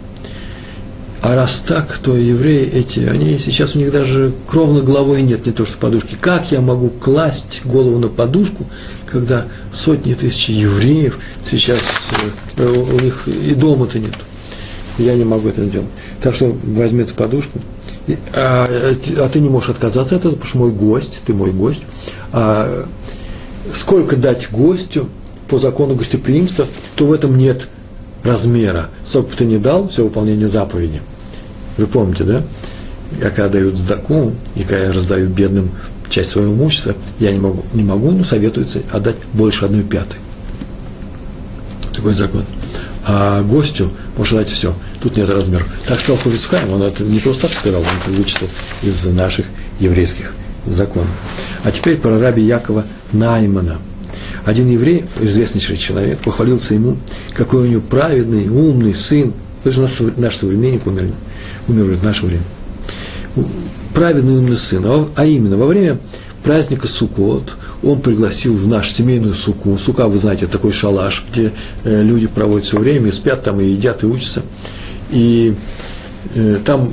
А 1.26 1.34
раз 1.34 1.64
так, 1.68 1.98
то 1.98 2.16
евреи 2.16 2.70
эти, 2.72 3.00
они 3.00 3.40
сейчас 3.40 3.76
у 3.76 3.80
них 3.80 3.92
даже 3.92 4.32
кровно 4.48 4.82
головой 4.82 5.24
нет, 5.24 5.48
не 5.48 5.52
то 5.52 5.66
что 5.66 5.76
подушки. 5.80 6.16
Как 6.22 6.52
я 6.52 6.62
могу 6.62 6.90
класть 6.90 7.62
голову 7.66 7.98
на 7.98 8.10
подушку, 8.10 8.68
когда 9.08 9.48
сотни 9.74 10.14
тысяч 10.14 10.50
евреев 10.50 11.18
сейчас 11.44 11.80
э, 12.58 12.68
у 12.68 13.00
них 13.00 13.28
и 13.28 13.56
дома-то 13.56 13.98
нет? 13.98 14.14
Я 15.00 15.16
не 15.16 15.24
могу 15.24 15.50
это 15.50 15.64
делать. 15.64 15.88
Так 16.22 16.36
что 16.36 16.56
возьми 16.62 17.02
эту 17.02 17.16
подушку, 17.16 17.60
а, 18.36 18.68
а 19.18 19.30
ты 19.30 19.40
не 19.40 19.50
можешь 19.50 19.72
отказаться 19.72 20.18
от 20.18 20.22
этого, 20.22 20.34
потому 20.34 20.48
что 20.48 20.58
мой 20.60 20.72
гость, 20.72 21.22
ты 21.26 21.34
мой 21.34 21.50
гость. 21.50 21.82
А 22.34 22.86
сколько 23.74 24.16
дать 24.16 24.52
гостю 24.52 25.10
по 25.48 25.58
закону 25.58 25.96
гостеприимства, 25.96 26.68
то 26.96 27.08
в 27.08 27.12
этом 27.12 27.36
нет 27.36 27.68
размера. 28.22 28.92
Сколько 29.04 29.30
бы 29.30 29.36
ты 29.38 29.46
не 29.46 29.58
дал, 29.58 29.88
все 29.88 30.04
выполнение 30.04 30.50
заповеди– 30.50 31.02
вы 31.78 31.88
помните, 31.88 32.24
да? 32.24 32.44
Я 33.22 33.30
когда 33.30 33.50
даю 33.50 33.76
сдаку, 33.76 34.34
и 34.56 34.62
когда 34.62 34.86
я 34.86 34.94
раздаю 34.94 35.30
бедным 35.30 35.72
часть 36.10 36.32
своего 36.32 36.54
имущества, 36.54 36.96
я 37.20 37.32
не 37.32 37.40
могу, 37.40 37.64
не 37.74 37.84
могу, 37.84 38.12
но 38.12 38.24
советуется 38.24 38.82
отдать 38.92 39.18
больше 39.34 39.66
одной 39.66 39.84
пятой. 39.84 40.20
Такой 41.94 42.14
закон. 42.14 42.46
А 43.08 43.44
гостю 43.44 43.92
можно 44.18 44.40
дать 44.40 44.50
все. 44.50 44.74
Тут 45.02 45.18
нет 45.18 45.30
размера. 45.30 45.64
Так 45.88 46.00
сказал 46.00 46.18
Хувицхайм, 46.24 46.72
он 46.74 46.82
это 46.82 47.04
не 47.04 47.20
просто 47.20 47.48
так 47.48 47.58
сказал, 47.58 47.82
он 47.82 47.88
это 47.88 48.10
вычислил 48.10 48.50
из 48.82 49.06
наших 49.06 49.46
еврейских 49.80 50.34
законов. 50.66 51.10
А 51.64 51.72
теперь 51.72 51.98
про 51.98 52.20
раби 52.20 52.42
Якова 52.42 52.86
Наймана. 53.14 53.78
Один 54.46 54.68
еврей, 54.68 55.06
известнейший 55.22 55.78
человек, 55.78 56.20
похвалился 56.20 56.74
ему, 56.74 56.98
какой 57.34 57.68
у 57.68 57.72
него 57.72 57.82
праведный, 57.82 58.48
умный 58.48 58.94
сын. 58.94 59.34
Это 59.64 59.74
же 59.74 59.82
наш, 59.82 60.00
наш 60.18 60.38
современник 60.38 60.86
умер 61.68 61.96
в 61.96 62.04
наше 62.04 62.26
время. 62.26 62.44
Праведный 63.94 64.38
умный 64.38 64.58
сын, 64.58 64.84
а, 64.86 65.08
а 65.16 65.26
именно 65.26 65.58
во 65.58 65.68
время 65.68 65.98
праздника 66.44 66.88
Суккот 66.88 67.56
он 67.84 68.02
пригласил 68.02 68.54
в 68.54 68.68
наш 68.68 68.92
семейную 68.92 69.34
суку. 69.34 69.78
Сука, 69.78 70.08
вы 70.08 70.18
знаете, 70.18 70.48
такой 70.48 70.72
шалаш, 70.72 71.26
где 71.30 71.52
э, 71.84 72.02
люди 72.02 72.28
проводят 72.28 72.66
все 72.66 72.80
время, 72.80 73.10
и 73.10 73.12
спят 73.12 73.44
там, 73.44 73.60
и 73.62 73.66
едят, 73.66 74.04
и 74.04 74.08
учатся. 74.08 74.42
И 75.12 75.54
э, 76.34 76.60
там 76.66 76.92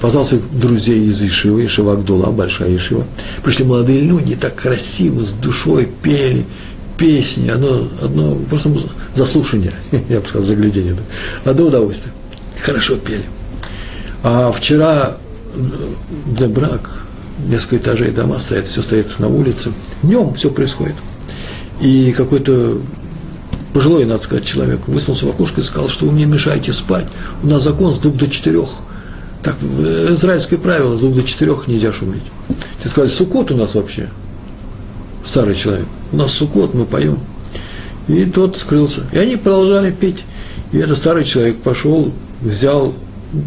позвал 0.00 0.24
своих 0.24 0.42
друзей 0.58 1.06
из 1.08 1.22
Ишивы, 1.22 1.66
Ишива 1.66 1.92
Агдула, 1.92 2.30
большая 2.30 2.74
Ишива. 2.74 3.04
Пришли 3.44 3.64
молодые 3.64 4.00
люди, 4.00 4.34
так 4.34 4.56
красиво, 4.56 5.22
с 5.22 5.32
душой 5.32 5.88
пели 6.02 6.44
песни, 6.98 7.48
одно, 7.48 7.88
одно 8.02 8.36
просто 8.50 8.70
заслушание, 9.14 9.72
я 10.08 10.20
бы 10.20 10.28
сказал, 10.28 10.46
заглядение, 10.46 10.96
одно 11.44 11.66
удовольствие. 11.66 12.12
Хорошо 12.60 12.96
пели. 12.96 13.24
А 14.24 14.50
вчера 14.52 15.18
для 16.26 16.48
брак, 16.48 17.04
несколько 17.46 17.76
этажей 17.76 18.10
дома 18.10 18.40
стоят, 18.40 18.66
все 18.66 18.80
стоит 18.80 19.18
на 19.18 19.28
улице. 19.28 19.70
Днем 20.02 20.32
все 20.32 20.50
происходит. 20.50 20.96
И 21.82 22.10
какой-то 22.12 22.78
пожилой, 23.74 24.06
надо 24.06 24.22
сказать, 24.22 24.46
человек 24.46 24.88
высунулся 24.88 25.26
в 25.26 25.28
окошко 25.28 25.60
и 25.60 25.64
сказал, 25.64 25.90
что 25.90 26.06
вы 26.06 26.12
мне 26.12 26.24
мешаете 26.24 26.72
спать. 26.72 27.04
У 27.42 27.48
нас 27.48 27.64
закон 27.64 27.92
с 27.94 27.98
двух 27.98 28.16
до 28.16 28.26
четырех. 28.30 28.70
Так, 29.42 29.56
израильское 29.62 30.56
правило, 30.56 30.96
с 30.96 31.00
двух 31.00 31.14
до 31.14 31.22
четырех 31.22 31.68
нельзя 31.68 31.92
шуметь. 31.92 32.22
Ты 32.82 32.88
сказали, 32.88 33.10
сукот 33.10 33.50
у 33.50 33.56
нас 33.56 33.74
вообще. 33.74 34.08
Старый 35.22 35.54
человек. 35.54 35.86
У 36.12 36.16
нас 36.16 36.32
сукот, 36.32 36.72
мы 36.72 36.86
поем. 36.86 37.18
И 38.08 38.24
тот 38.24 38.56
скрылся. 38.56 39.02
И 39.12 39.18
они 39.18 39.36
продолжали 39.36 39.92
петь. 39.92 40.24
И 40.72 40.78
этот 40.78 40.96
старый 40.96 41.24
человек 41.24 41.58
пошел, 41.58 42.10
взял 42.40 42.94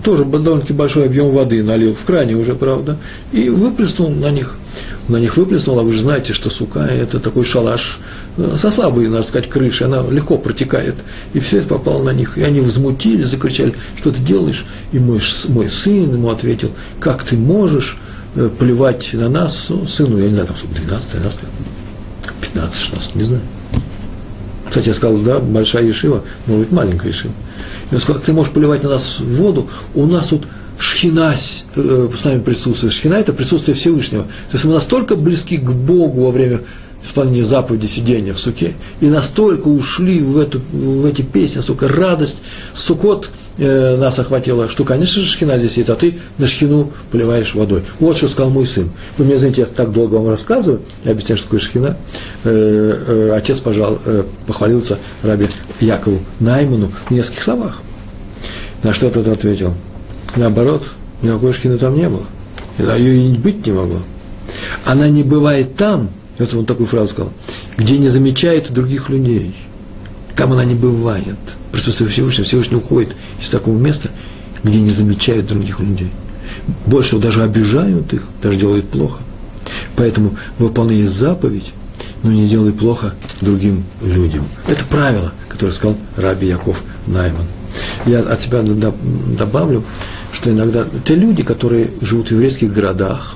тоже 0.04 0.26
довольно-таки 0.26 0.74
большой 0.74 1.06
объем 1.06 1.32
воды 1.32 1.64
налил, 1.64 1.94
в 1.94 2.04
кране 2.04 2.36
уже, 2.36 2.56
правда, 2.56 2.98
и 3.32 3.50
выплеснул 3.50 4.10
на 4.10 4.32
них. 4.32 4.58
На 5.08 5.18
них 5.18 5.38
выплеснул, 5.38 5.80
а 5.80 5.84
вы 5.84 5.94
же 5.94 6.02
знаете, 6.02 6.34
что 6.34 6.50
сука– 6.50 6.80
это 6.82 7.20
такой 7.20 7.46
шалаш 7.46 8.00
э, 8.38 8.58
со 8.60 8.72
слабой, 8.72 9.08
надо 9.08 9.24
сказать, 9.24 9.50
крышей, 9.50 9.88
она 9.88 10.04
легко 10.10 10.38
протекает. 10.38 10.96
И 11.34 11.40
все 11.40 11.60
это 11.60 11.70
попало 11.70 12.04
на 12.04 12.10
них. 12.10 12.38
И 12.38 12.44
они 12.44 12.60
возмутились, 12.60 13.28
закричали, 13.28 13.74
что 14.00 14.12
ты 14.12 14.22
делаешь? 14.22 14.66
И 14.92 15.00
мой, 15.00 15.22
мой 15.48 15.70
сын 15.70 16.14
ему 16.14 16.30
ответил, 16.30 16.72
как 17.00 17.24
ты 17.24 17.38
можешь 17.38 17.98
э, 18.36 18.50
плевать 18.60 19.12
на 19.14 19.30
нас, 19.30 19.68
ну, 19.70 19.88
сыну, 19.88 20.18
я 20.18 20.28
не 20.28 20.34
знаю, 20.34 20.48
там 20.48 20.58
сколько, 20.58 20.76
12, 20.82 21.12
13 21.12 21.44
лет, 21.44 21.52
15, 22.42 22.82
16, 22.82 23.16
не 23.16 23.24
знаю. 23.24 23.42
Кстати, 24.70 24.88
я 24.90 24.94
сказал, 24.94 25.18
да, 25.18 25.40
большая 25.40 25.84
Ешива, 25.84 26.24
может 26.46 26.66
быть, 26.66 26.72
маленькая 26.72 27.10
Ешива. 27.10 27.34
И 27.92 27.96
он 27.96 28.02
сказал, 28.02 28.22
ты 28.22 28.34
можешь 28.34 28.54
поливать 28.54 28.84
на 28.84 28.90
нас 28.90 29.20
воду, 29.20 29.70
у 29.96 30.06
нас 30.06 30.28
тут 30.28 30.46
шхина 30.80 31.34
э, 31.76 32.10
с 32.16 32.26
нами 32.26 32.42
присутствует. 32.42 32.94
Шхина– 32.94 33.14
это 33.16 33.34
присутствие 33.34 33.76
Всевышнего. 33.76 34.24
То 34.24 34.54
есть 34.54 34.66
мы 34.66 34.74
настолько 34.74 35.16
близки 35.16 35.58
к 35.58 35.72
Богу 35.72 36.26
во 36.26 36.32
время 36.32 36.62
исполнения 37.04 37.44
заповеди 37.44 37.88
сидения 37.88 38.34
в 38.34 38.40
суке, 38.40 38.74
и 39.02 39.08
настолько 39.08 39.68
ушли 39.68 40.20
в, 40.20 40.38
эту, 40.38 40.62
в 40.72 41.06
эти 41.06 41.22
песни, 41.22 41.58
настолько 41.58 41.88
радость, 41.88 42.42
сукот 42.74 43.30
э, 43.58 43.98
нас 43.98 44.18
охватила, 44.20 44.70
что, 44.70 44.84
конечно 44.84 45.22
же, 45.22 45.28
шхина 45.28 45.58
здесь 45.58 45.78
есть, 45.78 45.90
а 45.90 45.96
ты 45.96 46.20
на 46.38 46.48
шхину 46.48 46.92
поливаешь 47.12 47.56
водой. 47.56 47.84
Вот 48.00 48.18
что 48.18 48.28
сказал 48.28 48.52
мой 48.52 48.68
сын. 48.68 48.90
Вы 49.18 49.26
мне 49.26 49.38
знаете, 49.38 49.62
я 49.62 49.68
так 49.68 49.92
долго 49.92 50.16
вам 50.16 50.30
рассказываю, 50.30 50.82
я 51.04 51.12
объясняю, 51.12 51.38
что 51.38 51.48
такое 51.48 51.60
шхина. 51.60 51.98
Э, 52.44 53.04
э, 53.08 53.32
отец, 53.36 53.60
пожал, 53.60 54.00
э, 54.06 54.24
похвалился 54.46 54.98
раби 55.24 55.48
Якову 55.80 56.20
Найману 56.40 56.92
в 57.08 57.12
нескольких 57.12 57.44
словах. 57.44 57.82
На 58.84 58.94
что 58.94 59.10
тот 59.10 59.28
ответил? 59.28 59.74
Наоборот, 60.36 60.84
никакой 61.22 61.54
шхины 61.54 61.78
там 61.78 61.96
не 61.96 62.08
было. 62.10 62.24
Ее 62.98 63.34
и 63.34 63.38
быть 63.38 63.66
не 63.66 63.74
могло. 63.74 64.00
Она 64.86 65.10
не 65.10 65.24
бывает 65.24 65.76
там, 65.76 66.10
вот 66.38 66.54
он 66.54 66.66
такую 66.66 66.88
фразу 66.88 67.08
сказал, 67.08 67.34
где 67.78 67.98
не 67.98 68.08
замечает 68.08 68.72
других 68.72 69.10
людей. 69.10 69.56
Там 70.36 70.54
она 70.54 70.66
не 70.66 70.76
бывает. 70.76 71.38
Присутствие 71.88 72.10
Всевышнего, 72.10 72.44
Всевышний 72.44 72.76
уходит 72.76 73.16
из 73.42 73.48
такого 73.48 73.78
места, 73.78 74.10
где 74.62 74.82
не 74.82 74.90
замечают 74.90 75.48
других 75.48 75.80
людей. 75.80 76.12
Больше 76.86 77.12
того, 77.12 77.22
даже 77.22 77.44
обижают 77.44 78.14
их, 78.14 78.24
даже 78.44 78.60
делают 78.60 78.90
плохо. 78.90 79.22
Поэтому 79.96 80.36
выполняй 80.60 81.06
заповедь, 81.06 81.72
но 82.24 82.32
не 82.34 82.50
делай 82.50 82.74
плохо 82.74 83.14
другим 83.40 83.86
людям. 84.02 84.44
Это 84.68 84.84
правило, 84.84 85.32
которое 85.48 85.72
сказал 85.72 85.96
Раби 86.18 86.48
Яков 86.48 86.84
Найман. 87.06 87.46
Я 88.06 88.20
от 88.20 88.42
себя 88.42 88.64
добавлю, 89.38 89.86
что 90.34 90.52
иногда 90.52 90.86
те 91.06 91.16
люди, 91.16 91.42
которые 91.42 91.94
живут 92.02 92.28
в 92.28 92.32
еврейских 92.32 92.74
городах 92.74 93.36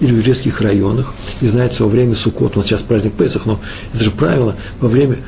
или 0.00 0.12
в 0.12 0.18
еврейских 0.18 0.60
районах, 0.60 1.14
и 1.40 1.48
знают, 1.48 1.72
что 1.72 1.84
во 1.84 1.90
время 1.90 2.14
Суккот, 2.14 2.56
вот 2.56 2.66
сейчас 2.66 2.82
праздник 2.82 3.14
Песах, 3.14 3.46
но 3.46 3.58
это 3.94 4.04
же 4.04 4.10
правило, 4.10 4.54
во 4.80 4.88
время, 4.88 5.20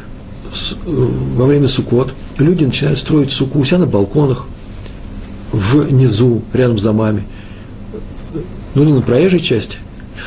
во 0.87 1.47
время 1.47 1.69
Суккот 1.69 2.15
люди 2.38 2.65
начинают 2.65 2.99
строить 2.99 3.31
суку 3.31 3.59
у 3.59 3.65
себя 3.65 3.79
на 3.79 3.87
балконах, 3.87 4.47
внизу, 5.53 6.43
рядом 6.53 6.79
с 6.79 6.83
домами, 6.83 7.25
ну, 8.75 8.85
не 8.85 8.93
на 8.93 9.03
проезжей 9.03 9.41
части. 9.41 9.79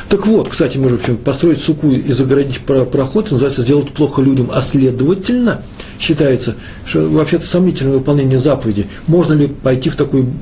Так 0.08 0.26
вот, 0.26 0.48
кстати, 0.48 0.78
между 0.78 0.98
прочим, 0.98 1.16
построить 1.16 1.60
суку 1.60 1.88
и 1.88 2.12
загородить 2.12 2.60
проход, 2.60 3.30
называется 3.30 3.62
сделать 3.62 3.90
плохо 3.90 4.22
людям, 4.22 4.50
а 4.52 4.62
следовательно– 4.62 5.62
считается, 5.98 6.56
что 6.84 7.08
вообще-то 7.08 7.46
сомнительное 7.46 7.94
выполнение 7.94 8.38
заповеди. 8.38 8.86
Можно 9.06 9.34
ли 9.34 9.48
пойти 9.48 9.90
в 9.90 9.96
такую, 9.96 10.32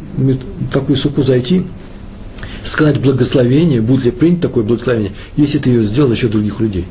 такую 0.72 0.96
суку 0.96 1.22
зайти, 1.22 1.64
сказать 2.64 3.00
благословение, 3.00 3.80
будет 3.80 4.04
ли 4.06 4.10
принято 4.10 4.48
такое 4.48 4.64
благословение, 4.64 5.12
если 5.36 5.58
ты 5.58 5.70
ее 5.70 5.84
сделал 5.84 6.08
за 6.08 6.16
счет 6.16 6.30
других 6.30 6.60
людей. 6.60 6.86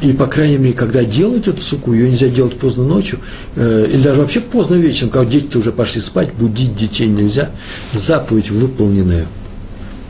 И, 0.00 0.12
по 0.12 0.26
крайней 0.26 0.58
мере, 0.58 0.74
когда 0.74 1.04
делают 1.04 1.48
эту 1.48 1.60
суку, 1.60 1.92
ее 1.92 2.08
нельзя 2.08 2.28
делать 2.28 2.56
поздно 2.56 2.84
ночью, 2.84 3.18
э, 3.56 3.86
или 3.90 4.00
даже 4.00 4.20
вообще 4.20 4.40
поздно 4.40 4.76
вечером, 4.76 5.10
когда 5.10 5.30
дети-то 5.30 5.58
уже 5.58 5.72
пошли 5.72 6.00
спать, 6.00 6.32
будить 6.34 6.76
детей 6.76 7.06
нельзя. 7.06 7.50
Заповедь 7.92 8.50
выполненная 8.50 9.26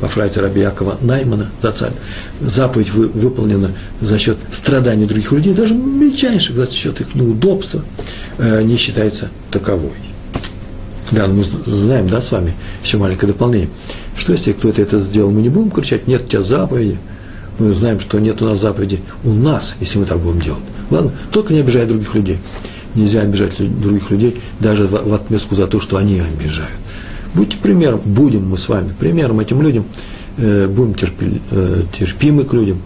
по 0.00 0.06
фразе 0.06 0.40
Раби 0.40 0.60
Якова 0.60 0.96
Наймана, 1.00 1.50
Зацаль, 1.60 1.92
заповедь 2.40 2.90
вы, 2.90 3.08
выполнена 3.08 3.72
за 4.00 4.18
счет 4.18 4.36
страданий 4.52 5.06
других 5.06 5.32
людей, 5.32 5.54
даже 5.54 5.74
мельчайших, 5.74 6.54
за 6.54 6.70
счет 6.70 7.00
их 7.00 7.14
неудобства, 7.14 7.84
э, 8.38 8.62
не 8.62 8.76
считается 8.76 9.30
таковой. 9.50 9.92
Да, 11.10 11.26
мы 11.26 11.42
знаем, 11.42 12.08
да, 12.08 12.20
с 12.20 12.30
вами, 12.30 12.54
еще 12.84 12.98
маленькое 12.98 13.32
дополнение. 13.32 13.70
Что 14.18 14.32
если 14.32 14.52
кто-то 14.52 14.82
это 14.82 14.98
сделал, 14.98 15.30
мы 15.30 15.40
не 15.40 15.48
будем 15.48 15.70
кричать, 15.70 16.08
нет 16.08 16.24
у 16.24 16.26
тебя 16.26 16.42
заповеди. 16.42 16.98
Мы 17.58 17.72
знаем, 17.72 18.00
что 18.00 18.18
нет 18.18 18.42
у 18.42 18.46
нас 18.46 18.60
заповеди 18.60 19.00
у 19.24 19.32
нас, 19.32 19.76
если 19.80 19.98
мы 19.98 20.06
так 20.06 20.18
будем 20.18 20.40
делать. 20.40 20.62
Ладно, 20.90 21.12
только 21.30 21.54
не 21.54 21.60
обижай 21.60 21.86
других 21.86 22.14
людей. 22.14 22.38
Нельзя 22.94 23.20
обижать 23.20 23.56
других 23.80 24.10
людей 24.10 24.40
даже 24.60 24.86
в 24.86 25.14
отместку 25.14 25.54
за 25.54 25.66
то, 25.66 25.78
что 25.80 25.96
они 25.96 26.20
обижают. 26.20 26.72
Будьте 27.34 27.56
примером, 27.58 28.00
будем 28.04 28.48
мы 28.48 28.58
с 28.58 28.68
вами 28.68 28.92
примером 28.98 29.38
этим 29.40 29.62
людям, 29.62 29.84
э, 30.36 30.66
будем 30.66 30.94
терпи, 30.94 31.40
э, 31.50 31.82
терпимы 31.96 32.44
к 32.44 32.52
людям, 32.54 32.80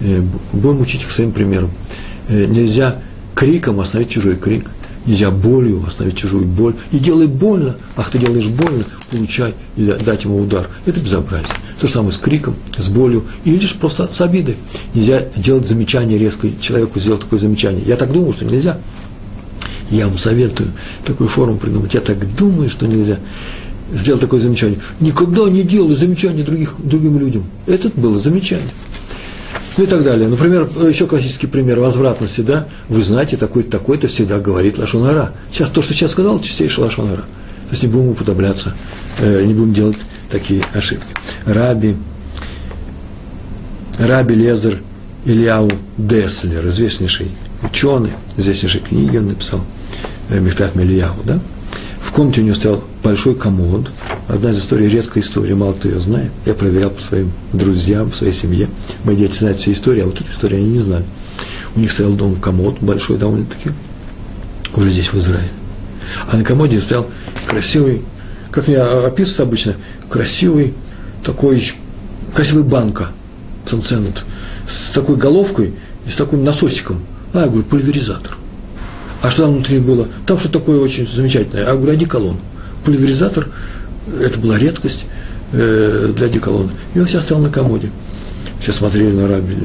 э, 0.00 0.22
будем 0.52 0.80
учить 0.80 1.02
их 1.02 1.10
своим 1.10 1.32
примером. 1.32 1.70
Нельзя 2.28 3.02
криком 3.34 3.78
остановить 3.78 4.10
чужой 4.10 4.36
крик, 4.36 4.68
нельзя 5.06 5.30
болью 5.30 5.84
остановить 5.86 6.18
чужую 6.18 6.46
боль. 6.46 6.74
И 6.92 6.98
делай 6.98 7.26
больно, 7.26 7.76
ах, 7.96 8.10
ты 8.10 8.18
делаешь 8.18 8.48
больно, 8.48 8.84
получай 9.10 9.54
и 9.76 9.84
дать 9.84 10.24
ему 10.24 10.38
удар. 10.38 10.68
Это 10.84 11.00
безобразие. 11.00 11.54
То 11.80 11.86
же 11.86 11.92
самое 11.92 12.12
с 12.12 12.18
криком, 12.18 12.56
с 12.76 12.88
болью, 12.88 13.24
или 13.44 13.56
лишь 13.56 13.74
просто 13.74 14.08
с 14.10 14.20
обидой. 14.20 14.56
Нельзя 14.94 15.22
делать 15.36 15.66
замечание 15.66 16.18
резко, 16.18 16.48
человеку 16.60 16.98
сделать 16.98 17.20
такое 17.20 17.38
замечание. 17.38 17.82
Я 17.86 17.96
так 17.96 18.12
думаю, 18.12 18.32
что 18.32 18.44
нельзя. 18.44 18.78
Я 19.90 20.08
вам 20.08 20.18
советую 20.18 20.72
такую 21.04 21.28
форму 21.28 21.58
придумать. 21.58 21.94
Я 21.94 22.00
так 22.00 22.34
думаю, 22.34 22.70
что 22.70 22.86
нельзя 22.86 23.18
сделал 23.92 24.18
такое 24.18 24.40
замечание. 24.40 24.78
Никогда 25.00 25.48
не 25.48 25.62
делай 25.62 25.94
замечания 25.94 26.42
других, 26.42 26.74
другим 26.78 27.18
людям. 27.18 27.44
Это 27.66 27.88
было 27.94 28.18
замечание. 28.18 28.66
Ну 29.76 29.84
и 29.84 29.86
так 29.86 30.02
далее. 30.02 30.28
Например, 30.28 30.68
еще 30.88 31.06
классический 31.06 31.46
пример 31.46 31.80
возвратности, 31.80 32.40
да? 32.40 32.66
Вы 32.88 33.02
знаете, 33.02 33.36
такой-то, 33.36 33.70
такой-то 33.70 34.08
всегда 34.08 34.38
говорит 34.38 34.78
лошонара. 34.78 35.32
Сейчас 35.52 35.68
то, 35.68 35.82
что 35.82 35.92
сейчас 35.92 36.12
сказал, 36.12 36.40
чистейший 36.40 36.82
лошонара. 36.82 37.22
То 37.22 37.72
есть 37.72 37.82
не 37.82 37.88
будем 37.88 38.10
уподобляться, 38.10 38.74
э, 39.18 39.44
не 39.44 39.52
будем 39.52 39.74
делать 39.74 39.98
такие 40.30 40.64
ошибки. 40.72 41.06
Раби, 41.44 41.96
Раби 43.98 44.34
Лезер 44.34 44.80
Ильяу 45.24 45.70
Деслер, 45.98 46.66
известнейший 46.68 47.28
ученый, 47.62 48.12
известнейшей 48.36 48.80
книги 48.80 49.16
он 49.16 49.28
написал, 49.28 49.60
э, 50.30 50.38
Мехтав 50.38 50.74
Мельяу, 50.74 51.16
да? 51.24 51.40
В 52.06 52.12
комнате 52.12 52.40
у 52.40 52.44
него 52.44 52.54
стоял 52.54 52.84
большой 53.02 53.34
комод. 53.34 53.90
Одна 54.28 54.50
из 54.52 54.60
историй, 54.60 54.88
редкая 54.88 55.22
история, 55.22 55.56
мало 55.56 55.72
кто 55.72 55.88
ее 55.88 56.00
знает. 56.00 56.30
Я 56.46 56.54
проверял 56.54 56.90
по 56.90 57.02
своим 57.02 57.32
друзьям, 57.52 58.10
в 58.10 58.16
своей 58.16 58.32
семье. 58.32 58.68
Мои 59.02 59.16
дети 59.16 59.36
знают 59.36 59.60
все 59.60 59.72
истории, 59.72 60.02
а 60.02 60.06
вот 60.06 60.20
эту 60.20 60.30
историю 60.30 60.60
они 60.60 60.70
не 60.70 60.78
знали. 60.78 61.04
У 61.74 61.80
них 61.80 61.90
стоял 61.90 62.12
дом 62.12 62.36
комод 62.36 62.78
большой 62.80 63.18
довольно-таки, 63.18 63.70
уже 64.74 64.88
здесь, 64.88 65.12
в 65.12 65.18
Израиле. 65.18 65.50
А 66.30 66.36
на 66.36 66.44
комоде 66.44 66.80
стоял 66.80 67.06
красивый, 67.44 68.02
как 68.52 68.68
меня 68.68 68.84
описывают 69.04 69.40
обычно, 69.40 69.74
красивый 70.08 70.74
такой, 71.24 71.62
красивый 72.32 72.62
банка, 72.62 73.08
санценут, 73.68 74.24
с 74.68 74.92
такой 74.92 75.16
головкой 75.16 75.74
и 76.06 76.10
с 76.10 76.16
таким 76.16 76.44
насосиком. 76.44 77.04
А, 77.34 77.40
я 77.40 77.46
говорю, 77.48 77.64
пульверизатор. 77.64 78.38
А 79.26 79.30
что 79.32 79.42
там 79.42 79.54
внутри 79.54 79.80
было? 79.80 80.06
Там 80.24 80.38
что 80.38 80.48
такое 80.48 80.78
очень 80.78 81.04
замечательное. 81.08 81.64
А 81.66 81.70
я 81.70 81.74
говорю, 81.74 81.94
одеколон. 81.94 82.36
Пульверизатор, 82.84 83.48
это 84.20 84.38
была 84.38 84.56
редкость 84.56 85.04
э, 85.50 86.12
для 86.16 86.26
одеколона. 86.26 86.70
И 86.94 87.00
он 87.00 87.08
сейчас 87.08 87.24
стоял 87.24 87.42
на 87.42 87.50
комоде. 87.50 87.90
Все 88.60 88.72
смотрели 88.72 89.10
на 89.10 89.26
раби 89.26 89.56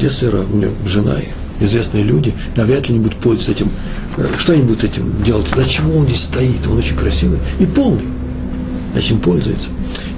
Деслера, 0.00 0.38
у 0.38 0.56
меня 0.56 0.68
жена 0.84 1.14
и 1.20 1.64
известные 1.64 2.02
люди, 2.02 2.34
навряд 2.56 2.88
ли 2.88 2.94
не 2.94 3.00
будут 3.00 3.16
пользоваться 3.18 3.52
этим. 3.52 3.70
Э, 4.16 4.26
что 4.36 4.52
они 4.52 4.62
будут 4.62 4.82
этим 4.82 5.22
делать? 5.22 5.46
Для 5.54 5.64
чего 5.64 5.96
он 5.98 6.06
здесь 6.08 6.22
стоит? 6.22 6.66
Он 6.66 6.78
очень 6.78 6.96
красивый 6.96 7.38
и 7.60 7.66
полный. 7.66 8.08
Этим 8.96 9.20
пользуется. 9.20 9.68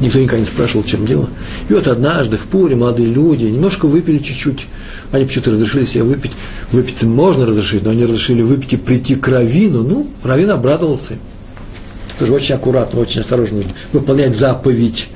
Никто 0.01 0.19
никогда 0.19 0.41
не 0.41 0.45
спрашивал, 0.45 0.85
чем 0.85 1.07
дело. 1.07 1.29
И 1.69 1.73
вот 1.73 1.89
однажды 1.89 2.37
в 2.37 2.47
Пуре 2.47 2.77
молодые 2.77 3.09
люди 3.09 3.45
немножко 3.45 3.87
выпили 3.87 4.19
чуть-чуть. 4.19 4.67
Они 5.11 5.25
почему-то 5.25 5.53
разрешили 5.53 5.87
себе 5.87 6.03
выпить. 6.03 6.33
Выпить 6.71 7.03
можно 7.03 7.47
разрешить, 7.47 7.83
но 7.83 7.91
они 7.91 8.05
разрешили 8.05 8.43
выпить 8.43 8.75
и 8.75 8.77
прийти 8.77 9.15
к 9.15 9.27
Равину. 9.29 9.83
Ну, 9.83 10.07
Равин 10.23 10.51
обрадовался. 10.51 11.15
Тоже 12.19 12.33
очень 12.33 12.55
аккуратно, 12.55 13.01
очень 13.01 13.21
осторожно 13.21 13.57
нужно 13.57 13.73
выполнять 13.93 14.37
заповедь 14.37 15.09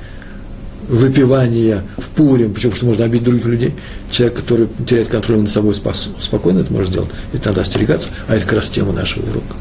выпивания 0.87 1.83
в 1.97 2.09
Пурим, 2.09 2.53
почему 2.53 2.73
что 2.73 2.85
можно 2.85 3.05
обидеть 3.05 3.25
других 3.25 3.45
людей. 3.45 3.73
Человек, 4.09 4.37
который 4.37 4.67
теряет 4.87 5.07
контроль 5.07 5.39
над 5.39 5.49
собой, 5.49 5.73
спокойно 5.73 6.59
это 6.59 6.73
может 6.73 6.89
сделать. 6.89 7.09
Это 7.33 7.49
надо 7.49 7.61
остерегаться, 7.61 8.09
а 8.27 8.35
это 8.35 8.43
как 8.43 8.53
раз 8.53 8.69
тема 8.69 8.93
нашего 8.93 9.23
урока. 9.29 9.55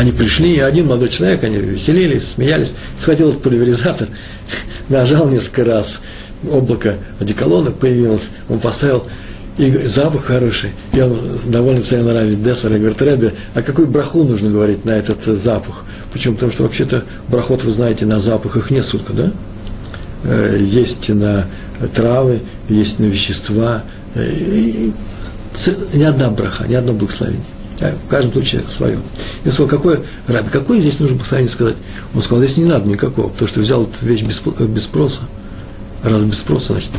Они 0.00 0.12
пришли, 0.12 0.54
и 0.54 0.60
один 0.60 0.86
молодой 0.86 1.10
человек, 1.10 1.44
они 1.44 1.58
веселились, 1.58 2.28
смеялись, 2.28 2.72
схватил 2.96 3.28
этот 3.28 3.42
пульверизатор, 3.42 4.08
нажал 4.88 5.28
несколько 5.28 5.62
раз, 5.66 6.00
облако 6.50 6.94
одеколона 7.18 7.70
появилось, 7.70 8.30
он 8.48 8.60
поставил, 8.60 9.06
и 9.58 9.70
запах 9.70 10.24
хороший. 10.24 10.70
И 10.94 11.00
он 11.02 11.20
довольно 11.48 11.82
постоянно 11.82 12.14
нравится 12.14 12.40
Деслер 12.40 12.76
и 12.76 12.78
говорит, 12.78 13.02
Рэбби, 13.02 13.34
а 13.52 13.60
какую 13.60 13.88
браху 13.88 14.24
нужно 14.24 14.48
говорить 14.48 14.86
на 14.86 14.92
этот 14.92 15.22
запах? 15.22 15.84
Почему? 16.14 16.32
Потому 16.32 16.50
что 16.50 16.62
вообще-то 16.62 17.04
брахот, 17.28 17.62
вы 17.64 17.70
знаете, 17.70 18.06
на 18.06 18.20
запах 18.20 18.56
их 18.56 18.70
несколько, 18.70 19.12
да? 19.12 19.32
Э, 20.24 20.56
есть 20.58 21.10
на 21.10 21.44
травы, 21.94 22.40
есть 22.70 23.00
на 23.00 23.04
вещества. 23.04 23.84
Э, 24.14 24.26
и 24.26 24.94
ни 25.92 26.04
одна 26.04 26.30
браха, 26.30 26.64
ни 26.66 26.74
одно 26.74 26.94
благословение. 26.94 27.44
А 27.80 27.96
в 27.96 28.08
каждом 28.08 28.32
случае 28.32 28.62
свое. 28.68 28.98
Я 29.44 29.52
сказал, 29.52 29.68
какой, 29.68 30.00
Раби, 30.26 30.50
какой 30.50 30.80
здесь 30.80 30.98
нужно 30.98 31.18
послание 31.18 31.48
сказать? 31.48 31.76
Он 32.14 32.20
сказал, 32.20 32.44
здесь 32.44 32.58
не 32.58 32.66
надо 32.66 32.88
никакого, 32.88 33.28
потому 33.28 33.48
что 33.48 33.60
взял 33.60 33.84
эту 33.84 34.04
вещь 34.04 34.22
без, 34.22 34.40
без 34.40 34.84
спроса. 34.84 35.22
Раз 36.02 36.22
без 36.24 36.38
спроса, 36.38 36.74
значит, 36.74 36.90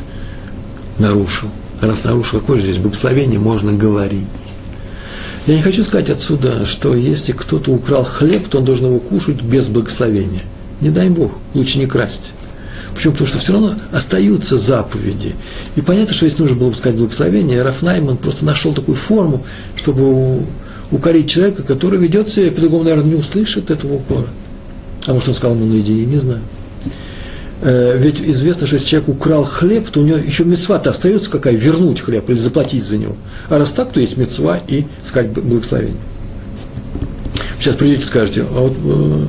нарушил. 0.97 1.49
Раз 1.81 2.03
нарушил, 2.03 2.39
какое 2.39 2.57
же 2.57 2.63
здесь 2.63 2.77
благословение 2.77 3.39
можно 3.39 3.73
говорить? 3.73 4.25
Я 5.47 5.55
не 5.55 5.61
хочу 5.61 5.83
сказать 5.83 6.09
отсюда, 6.09 6.65
что 6.65 6.95
если 6.95 7.31
кто-то 7.31 7.71
украл 7.71 8.03
хлеб, 8.03 8.47
то 8.47 8.59
он 8.59 8.65
должен 8.65 8.87
его 8.87 8.99
кушать 8.99 9.41
без 9.41 9.67
благословения. 9.67 10.43
Не 10.81 10.89
дай 10.89 11.09
Бог, 11.09 11.33
лучше 11.53 11.79
не 11.79 11.87
красть. 11.87 12.31
Почему? 12.93 13.13
Потому 13.13 13.27
что 13.27 13.39
все 13.39 13.53
равно 13.53 13.75
остаются 13.91 14.57
заповеди. 14.57 15.35
И 15.75 15.81
понятно, 15.81 16.13
что 16.13 16.25
если 16.25 16.41
нужно 16.41 16.57
было 16.57 16.69
бы 16.69 16.75
сказать 16.75 16.97
благословение, 16.97 17.61
Рафнайман 17.61 18.17
просто 18.17 18.45
нашел 18.45 18.73
такую 18.73 18.97
форму, 18.97 19.43
чтобы 19.75 20.43
укорить 20.91 21.29
человека, 21.29 21.63
который 21.63 21.99
ведет 21.99 22.29
себя, 22.29 22.51
по-другому, 22.51 22.83
наверное, 22.83 23.11
не 23.11 23.15
услышит 23.15 23.71
этого 23.71 23.95
укора. 23.95 24.27
А 25.07 25.13
может, 25.13 25.29
он 25.29 25.35
сказал 25.35 25.55
ему 25.55 25.65
наедине, 25.65 26.05
не 26.05 26.17
знаю. 26.17 26.41
Э, 27.61 27.97
ведь 27.97 28.21
известно, 28.21 28.67
что 28.67 28.75
если 28.75 28.87
человек 28.87 29.09
украл 29.09 29.43
хлеб, 29.45 29.89
то 29.89 30.01
у 30.01 30.03
него 30.03 30.17
еще 30.17 30.43
мецва-то 30.43 30.89
остается 30.89 31.29
какая, 31.29 31.55
вернуть 31.55 32.01
хлеб 32.01 32.29
или 32.29 32.37
заплатить 32.37 32.83
за 32.83 32.97
него. 32.97 33.15
А 33.49 33.57
раз 33.57 33.71
так, 33.71 33.91
то 33.91 33.99
есть 33.99 34.17
мецва 34.17 34.59
и 34.67 34.85
сказать 35.03 35.31
благословение. 35.31 35.97
Сейчас 37.59 37.75
придете 37.75 38.01
и 38.01 38.05
скажете, 38.05 38.41
а 38.41 38.59
вот 38.59 38.73
э, 38.83 39.27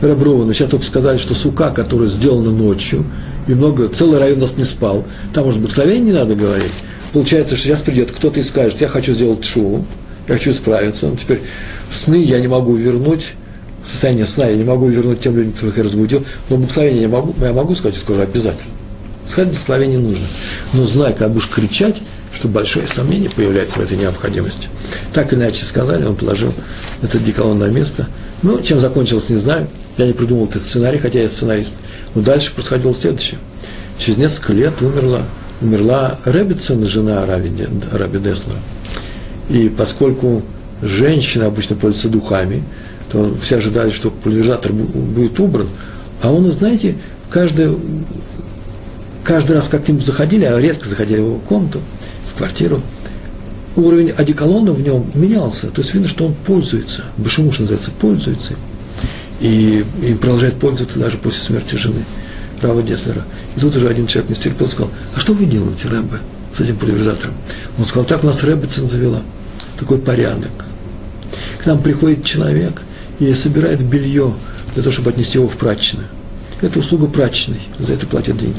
Раброваны, 0.00 0.54
сейчас 0.54 0.68
только 0.68 0.84
сказали, 0.84 1.18
что 1.18 1.34
сука, 1.34 1.70
которая 1.70 2.08
сделана 2.08 2.50
ночью, 2.50 3.04
и 3.48 3.54
много, 3.54 3.88
целый 3.88 4.18
район 4.18 4.40
нас 4.40 4.56
не 4.56 4.64
спал, 4.64 5.04
там, 5.32 5.44
может, 5.44 5.60
благословение 5.60 6.12
не 6.12 6.12
надо 6.12 6.34
говорить. 6.34 6.72
Получается, 7.12 7.56
что 7.56 7.66
сейчас 7.66 7.80
придет 7.80 8.12
кто-то 8.12 8.38
и 8.38 8.42
скажет, 8.42 8.80
я 8.80 8.88
хочу 8.88 9.12
сделать 9.12 9.44
шоу, 9.44 9.84
я 10.28 10.34
хочу 10.34 10.52
справиться, 10.52 11.08
но 11.08 11.16
теперь 11.16 11.40
сны 11.92 12.22
я 12.22 12.40
не 12.40 12.48
могу 12.48 12.74
вернуть, 12.74 13.32
состояние 13.84 14.26
сна 14.26 14.46
я 14.46 14.56
не 14.56 14.64
могу 14.64 14.86
вернуть 14.88 15.20
тем 15.20 15.36
людям, 15.36 15.52
которых 15.52 15.78
я 15.78 15.84
разбудил, 15.84 16.24
но 16.48 16.56
благословение 16.56 17.02
я 17.02 17.08
могу, 17.08 17.34
я 17.40 17.52
могу 17.52 17.74
сказать, 17.74 17.94
я 17.94 18.00
скажу 18.00 18.20
обязательно. 18.20 18.72
Сказать 19.26 19.48
благословение 19.48 19.98
нужно. 19.98 20.26
Но 20.72 20.84
знай, 20.84 21.14
как 21.14 21.30
будешь 21.32 21.48
кричать, 21.48 21.96
что 22.32 22.48
большое 22.48 22.86
сомнение 22.88 23.30
появляется 23.30 23.78
в 23.78 23.82
этой 23.82 23.96
необходимости. 23.96 24.68
Так 25.12 25.32
иначе 25.32 25.64
сказали, 25.64 26.04
он 26.04 26.14
положил 26.14 26.52
этот 27.02 27.24
деколон 27.24 27.58
на 27.58 27.64
место. 27.64 28.06
Ну, 28.42 28.60
чем 28.62 28.80
закончилось, 28.80 29.28
не 29.30 29.36
знаю. 29.36 29.68
Я 29.96 30.06
не 30.06 30.12
придумал 30.12 30.46
этот 30.46 30.62
сценарий, 30.62 30.98
хотя 30.98 31.20
я 31.20 31.28
сценарист. 31.28 31.74
Но 32.14 32.22
дальше 32.22 32.52
происходило 32.52 32.94
следующее. 32.94 33.38
Через 33.98 34.18
несколько 34.18 34.52
лет 34.52 34.80
умерла, 34.80 35.22
умерла 35.60 36.18
Ребетсон, 36.24 36.86
жена 36.86 37.26
Раби, 37.26 37.50
Раби 37.90 38.18
Деслера. 38.18 38.58
И 39.48 39.68
поскольку 39.68 40.42
женщина 40.82 41.46
обычно 41.46 41.76
пользуется 41.76 42.08
духами, 42.08 42.62
то 43.10 43.34
все 43.42 43.56
ожидали, 43.56 43.90
что 43.90 44.10
пульверизатор 44.10 44.72
будет 44.72 45.40
убран, 45.40 45.68
а 46.22 46.32
он, 46.32 46.50
знаете, 46.52 46.96
каждый, 47.30 47.76
каждый 49.24 49.52
раз 49.52 49.68
как-нибудь 49.68 50.04
заходили, 50.04 50.44
а 50.44 50.60
редко 50.60 50.88
заходили 50.88 51.20
в 51.20 51.24
его 51.24 51.38
комнату, 51.38 51.80
в 52.32 52.36
квартиру, 52.36 52.82
уровень 53.76 54.10
одеколона 54.10 54.72
в 54.72 54.82
нем 54.82 55.04
менялся. 55.14 55.68
То 55.68 55.80
есть 55.80 55.94
видно, 55.94 56.08
что 56.08 56.26
он 56.26 56.34
пользуется, 56.34 57.04
башемуш 57.16 57.60
называется, 57.60 57.90
пользуется 57.92 58.54
и, 59.40 59.84
и 60.02 60.14
продолжает 60.14 60.54
пользоваться 60.54 60.98
даже 60.98 61.16
после 61.16 61.42
смерти 61.42 61.76
жены. 61.76 62.04
Рава 62.60 62.82
Деслера. 62.82 63.24
И 63.56 63.60
тут 63.60 63.76
уже 63.76 63.88
один 63.88 64.08
человек 64.08 64.30
не 64.30 64.34
стерпел 64.34 64.66
и 64.66 64.70
сказал, 64.70 64.90
а 65.14 65.20
что 65.20 65.32
вы 65.32 65.46
делаете, 65.46 65.86
Рэббе, 65.88 66.18
с 66.58 66.60
этим 66.60 66.76
пульверизатором? 66.76 67.34
Он 67.78 67.84
сказал, 67.84 68.04
так 68.04 68.24
у 68.24 68.26
нас 68.26 68.42
Рэббицин 68.42 68.86
завела, 68.86 69.22
такой 69.78 69.98
порядок. 69.98 70.50
К 71.62 71.66
нам 71.66 71.82
приходит 71.82 72.24
человек 72.24 72.82
и 73.18 73.32
собирает 73.34 73.80
белье 73.82 74.34
для 74.74 74.82
того, 74.82 74.92
чтобы 74.92 75.10
отнести 75.10 75.38
его 75.38 75.48
в 75.48 75.56
прачечную. 75.56 76.06
Это 76.60 76.80
услуга 76.80 77.06
прачечной, 77.06 77.60
за 77.78 77.92
это 77.94 78.06
платят 78.06 78.36
деньги. 78.36 78.58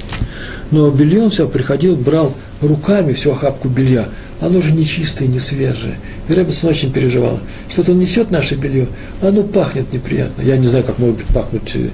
Но 0.71 0.89
белье 0.89 1.23
он 1.23 1.29
все 1.31 1.47
приходил, 1.47 1.95
брал 1.95 2.33
руками 2.61 3.11
всю 3.11 3.31
охапку 3.31 3.67
белья, 3.67 4.07
оно 4.39 4.61
же 4.61 4.71
не 4.71 4.85
чистое, 4.85 5.27
не 5.27 5.39
свежее. 5.39 5.99
И 6.29 6.33
Рэббинсон 6.33 6.69
очень 6.69 6.93
переживал, 6.93 7.39
что-то 7.69 7.91
он 7.91 7.99
несет 7.99 8.31
наше 8.31 8.55
белье, 8.55 8.87
оно 9.21 9.43
пахнет 9.43 9.91
неприятно. 9.91 10.41
Я 10.41 10.57
не 10.57 10.67
знаю, 10.67 10.85
как 10.85 10.97
может 10.97 11.23
пахнуть 11.25 11.75
э, 11.75 11.89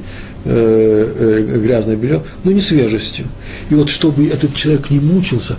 э, 0.45 1.59
грязное 1.59 1.95
белье, 1.95 2.21
но 2.43 2.51
не 2.51 2.59
свежестью. 2.59 3.25
И 3.71 3.75
вот 3.75 3.89
чтобы 3.89 4.27
этот 4.27 4.53
человек 4.53 4.91
не 4.91 4.99
мучился, 4.99 5.57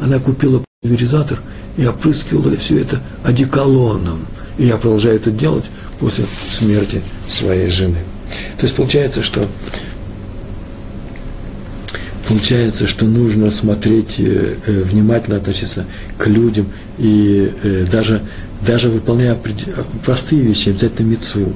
она 0.00 0.18
купила 0.18 0.62
пульверизатор 0.80 1.40
и 1.76 1.86
опрыскивала 1.86 2.56
все 2.56 2.80
это 2.80 3.00
одеколоном. 3.24 4.26
И 4.58 4.66
я 4.66 4.76
продолжаю 4.76 5.16
это 5.16 5.30
делать 5.30 5.64
после 5.98 6.24
смерти 6.48 7.02
своей 7.30 7.70
жены. 7.70 7.98
То 8.58 8.64
есть 8.64 8.74
получается, 8.74 9.22
что 9.22 9.42
получается, 12.28 12.86
что 12.86 13.04
нужно 13.04 13.50
смотреть, 13.50 14.18
э, 14.18 14.56
э, 14.66 14.82
внимательно 14.82 15.36
относиться 15.36 15.86
к 16.18 16.26
людям 16.26 16.66
и 16.98 17.50
э, 17.62 17.86
даже, 17.90 18.22
даже 18.66 18.88
выполняя 18.88 19.36
простые 20.04 20.42
вещи, 20.42 20.70
обязательно 20.70 21.06
мецву. 21.06 21.52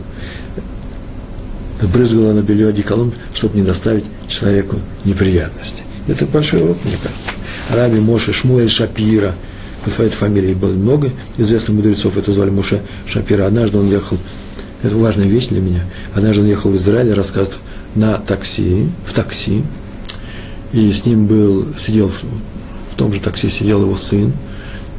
Брызгала 1.94 2.35
на 2.35 2.42
белье 2.42 2.68
одеколон, 2.68 3.12
чтобы 3.35 3.59
не 3.59 3.64
доставить 3.64 4.05
человеку 4.29 4.76
неприятности. 5.05 5.83
Это 6.06 6.26
большой 6.26 6.62
урок, 6.62 6.78
мне 6.84 6.94
кажется. 7.02 7.30
Раби 7.70 8.00
Моше 8.00 8.32
Шмуэль 8.32 8.70
Шапира, 8.70 9.34
вот 9.84 9.94
по 9.94 10.02
этой 10.02 10.16
фамилии 10.16 10.54
было 10.54 10.72
много 10.72 11.10
известных 11.38 11.76
мудрецов, 11.76 12.16
это 12.16 12.32
звали 12.32 12.50
Моше 12.50 12.82
Шапира. 13.06 13.46
Однажды 13.46 13.78
он 13.78 13.88
ехал, 13.88 14.18
это 14.82 14.96
важная 14.96 15.26
вещь 15.26 15.48
для 15.48 15.60
меня, 15.60 15.84
однажды 16.14 16.42
он 16.42 16.48
ехал 16.48 16.70
в 16.70 16.76
Израиль, 16.76 17.12
рассказывает 17.12 17.58
на 17.94 18.18
такси, 18.18 18.88
в 19.04 19.12
такси, 19.12 19.62
и 20.72 20.92
с 20.92 21.06
ним 21.06 21.26
был, 21.26 21.66
сидел 21.78 22.08
в, 22.08 22.24
том 22.96 23.12
же 23.12 23.20
такси 23.20 23.48
сидел 23.48 23.82
его 23.82 23.96
сын, 23.96 24.32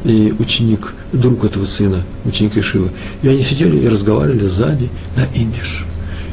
и 0.03 0.33
ученик, 0.39 0.93
друг 1.13 1.43
этого 1.45 1.65
сына, 1.65 2.03
ученик 2.25 2.57
Ишивы. 2.57 2.89
И 3.21 3.27
они 3.27 3.43
сидели 3.43 3.77
и 3.77 3.87
разговаривали 3.87 4.47
сзади 4.47 4.89
на 5.15 5.23
индиш. 5.37 5.85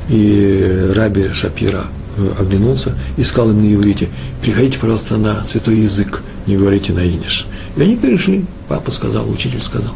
И 0.08 0.90
Раби 0.94 1.28
Шапира 1.34 1.84
э, 2.18 2.32
оглянулся 2.38 2.94
и 3.16 3.24
сказал 3.24 3.50
им 3.50 3.62
на 3.62 3.74
иврите, 3.74 4.08
приходите, 4.42 4.78
пожалуйста, 4.78 5.16
на 5.16 5.44
святой 5.44 5.78
язык, 5.78 6.22
не 6.46 6.56
говорите 6.56 6.92
на 6.92 7.06
иниш. 7.06 7.46
И 7.76 7.82
они 7.82 7.96
перешли, 7.96 8.44
папа 8.68 8.90
сказал, 8.90 9.30
учитель 9.30 9.60
сказал. 9.60 9.94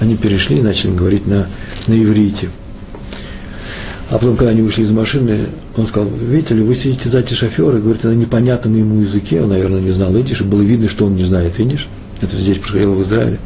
Они 0.00 0.16
перешли 0.16 0.58
и 0.58 0.62
начали 0.62 0.90
говорить 0.90 1.26
на, 1.26 1.46
на 1.86 1.94
иврите. 1.94 2.50
А 4.10 4.18
потом, 4.18 4.36
когда 4.36 4.50
они 4.50 4.62
вышли 4.62 4.82
из 4.82 4.90
машины, 4.90 5.46
он 5.76 5.86
сказал, 5.86 6.10
видите 6.10 6.54
ли, 6.54 6.62
вы 6.62 6.74
сидите 6.74 7.08
сзади 7.08 7.34
шофера 7.34 7.78
и 7.78 7.80
говорите 7.80 8.08
на 8.08 8.12
непонятном 8.12 8.76
ему 8.76 9.00
языке, 9.00 9.42
он, 9.42 9.48
наверное, 9.50 9.80
не 9.80 9.92
знал 9.92 10.14
идиш, 10.16 10.42
и 10.42 10.44
было 10.44 10.62
видно, 10.62 10.88
что 10.88 11.06
он 11.06 11.16
не 11.16 11.24
знает 11.24 11.58
идиш. 11.58 11.88
Это 12.20 12.36
здесь 12.36 12.58
происходило 12.58 12.94
в 12.94 13.02
Израиле. 13.02 13.38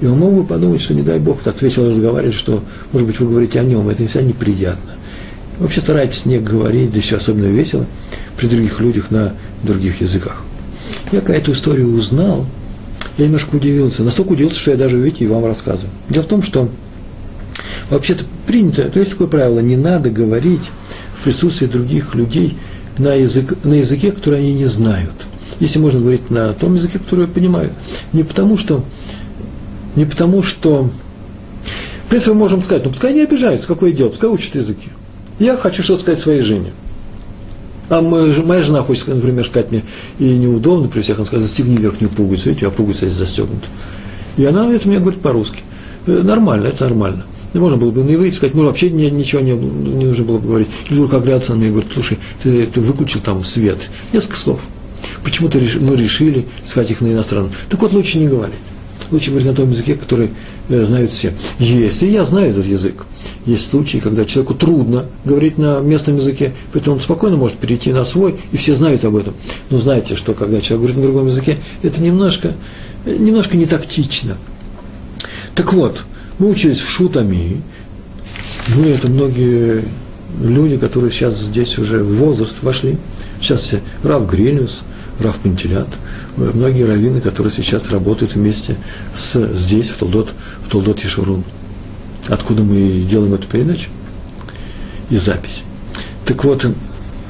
И 0.00 0.06
он 0.06 0.18
мог 0.18 0.32
бы 0.34 0.44
подумать, 0.44 0.80
что, 0.80 0.94
не 0.94 1.02
дай 1.02 1.18
Бог, 1.18 1.40
так 1.42 1.60
весело 1.62 1.88
разговаривать, 1.88 2.34
что, 2.34 2.62
может 2.92 3.06
быть, 3.06 3.18
вы 3.20 3.28
говорите 3.28 3.60
о 3.60 3.64
нем, 3.64 3.88
это 3.88 4.06
всегда 4.06 4.22
неприятно. 4.22 4.92
Вообще 5.62 5.80
старайтесь 5.80 6.26
не 6.26 6.38
говорить, 6.38 6.90
да 6.90 6.98
еще 6.98 7.16
особенно 7.16 7.46
весело, 7.46 7.86
при 8.36 8.48
других 8.48 8.80
людях 8.80 9.12
на 9.12 9.32
других 9.62 10.00
языках. 10.00 10.42
Я 11.12 11.20
какая-то 11.20 11.52
историю 11.52 11.94
узнал, 11.94 12.46
я 13.16 13.26
немножко 13.26 13.54
удивился, 13.54 14.02
настолько 14.02 14.32
удивился, 14.32 14.58
что 14.58 14.72
я 14.72 14.76
даже, 14.76 14.98
видите, 14.98 15.24
и 15.24 15.28
вам 15.28 15.44
рассказываю. 15.46 15.92
Дело 16.08 16.24
в 16.24 16.26
том, 16.26 16.42
что 16.42 16.68
вообще-то 17.90 18.24
принято, 18.44 18.82
то 18.90 18.98
есть 18.98 19.12
такое 19.12 19.28
правило, 19.28 19.60
не 19.60 19.76
надо 19.76 20.10
говорить 20.10 20.68
в 21.14 21.22
присутствии 21.22 21.66
других 21.66 22.16
людей 22.16 22.58
на, 22.98 23.14
язык, 23.14 23.56
на 23.62 23.74
языке, 23.74 24.10
который 24.10 24.40
они 24.40 24.54
не 24.54 24.66
знают. 24.66 25.14
Если 25.60 25.78
можно 25.78 26.00
говорить 26.00 26.28
на 26.28 26.54
том 26.54 26.74
языке, 26.74 26.98
который 26.98 27.28
понимают. 27.28 27.72
Не 28.12 28.24
потому 28.24 28.56
что, 28.56 28.84
не 29.94 30.06
потому 30.06 30.42
что, 30.42 30.90
в 32.06 32.08
принципе, 32.08 32.32
мы 32.32 32.40
можем 32.40 32.64
сказать, 32.64 32.82
ну 32.84 32.90
пускай 32.90 33.14
не 33.14 33.22
обижаются, 33.22 33.68
какое 33.68 33.92
дело, 33.92 34.08
пускай 34.08 34.28
учат 34.28 34.56
языки. 34.56 34.88
Я 35.42 35.56
хочу 35.56 35.82
что-то 35.82 36.02
сказать 36.02 36.20
своей 36.20 36.40
жене. 36.40 36.70
А 37.88 38.00
моя 38.00 38.62
жена 38.62 38.84
хочет, 38.84 39.08
например, 39.08 39.44
сказать 39.44 39.72
мне, 39.72 39.82
и 40.20 40.36
неудобно 40.36 40.86
при 40.86 41.00
всех, 41.00 41.16
она 41.16 41.24
скажет, 41.24 41.44
застегни 41.44 41.76
верхнюю 41.78 42.10
пуговицу, 42.10 42.50
видите, 42.50 42.68
а 42.68 42.70
пуговица 42.70 43.06
здесь 43.06 43.18
застегнута. 43.18 43.66
И 44.36 44.44
она 44.44 44.72
это 44.72 44.86
мне 44.86 45.00
говорит 45.00 45.20
по-русски. 45.20 45.58
Э, 46.06 46.22
нормально, 46.22 46.68
это 46.68 46.84
нормально. 46.84 47.26
Можно 47.54 47.76
было 47.76 47.90
бы 47.90 48.04
на 48.04 48.14
иврите 48.14 48.36
сказать, 48.36 48.54
ну, 48.54 48.64
вообще 48.64 48.88
ничего 48.90 49.42
не, 49.42 49.50
не 49.50 50.04
нужно 50.04 50.24
было 50.24 50.38
бы 50.38 50.46
говорить. 50.46 50.68
И 50.88 50.94
вдруг 50.94 51.12
оглядываться 51.12 51.54
на 51.54 51.56
меня 51.56 51.66
и 51.66 51.70
говорит, 51.72 51.90
слушай, 51.92 52.18
ты, 52.40 52.64
ты 52.66 52.80
выключил 52.80 53.18
там 53.18 53.42
свет. 53.42 53.90
Несколько 54.12 54.36
слов. 54.36 54.60
Почему-то 55.24 55.58
мы 55.80 55.96
решили 55.96 56.46
сказать 56.64 56.92
их 56.92 57.00
на 57.00 57.08
иностранном. 57.12 57.50
Так 57.68 57.82
вот, 57.82 57.92
лучше 57.92 58.18
не 58.18 58.28
говорить. 58.28 58.54
Лучше 59.12 59.30
говорить 59.30 59.46
на 59.46 59.54
том 59.54 59.70
языке, 59.70 59.94
который 59.94 60.30
э, 60.68 60.84
знают 60.84 61.12
все. 61.12 61.34
Есть, 61.58 62.02
и 62.02 62.10
я 62.10 62.24
знаю 62.24 62.50
этот 62.50 62.66
язык. 62.66 63.04
Есть 63.44 63.70
случаи, 63.70 63.98
когда 63.98 64.24
человеку 64.24 64.54
трудно 64.54 65.04
говорить 65.24 65.58
на 65.58 65.80
местном 65.80 66.16
языке, 66.16 66.54
поэтому 66.72 66.96
он 66.96 67.02
спокойно 67.02 67.36
может 67.36 67.58
перейти 67.58 67.92
на 67.92 68.04
свой, 68.04 68.36
и 68.52 68.56
все 68.56 68.74
знают 68.74 69.04
об 69.04 69.16
этом. 69.16 69.34
Но 69.68 69.78
знаете, 69.78 70.16
что 70.16 70.32
когда 70.32 70.60
человек 70.60 70.80
говорит 70.80 70.96
на 70.96 71.02
другом 71.02 71.26
языке, 71.28 71.58
это 71.82 72.02
немножко, 72.02 72.54
немножко 73.04 73.56
не 73.56 73.66
тактично. 73.66 74.38
Так 75.54 75.74
вот, 75.74 76.04
мы 76.38 76.48
учились 76.48 76.80
в 76.80 76.90
Шутами, 76.90 77.62
ну, 78.68 78.88
это 78.88 79.08
многие 79.08 79.84
люди, 80.40 80.78
которые 80.78 81.10
сейчас 81.10 81.38
здесь 81.38 81.78
уже 81.78 82.02
в 82.02 82.16
возраст 82.16 82.62
вошли. 82.62 82.96
Сейчас 83.40 83.62
все 83.62 83.80
Рав 84.02 84.30
Грелиус, 84.30 84.80
Рав 85.20 85.36
Пантелят, 85.36 85.88
многие 86.36 86.84
раввины, 86.84 87.20
которые 87.20 87.52
сейчас 87.52 87.90
работают 87.90 88.34
вместе 88.34 88.76
с, 89.14 89.54
здесь, 89.54 89.88
в 89.88 89.98
Толдот, 89.98 90.32
в 90.62 90.68
Толдот 90.68 91.00
Ешурун. 91.00 91.44
Откуда 92.28 92.62
мы 92.62 93.02
делаем 93.08 93.34
эту 93.34 93.46
передачу? 93.46 93.90
И 95.10 95.16
запись. 95.16 95.62
Так 96.24 96.44
вот, 96.44 96.66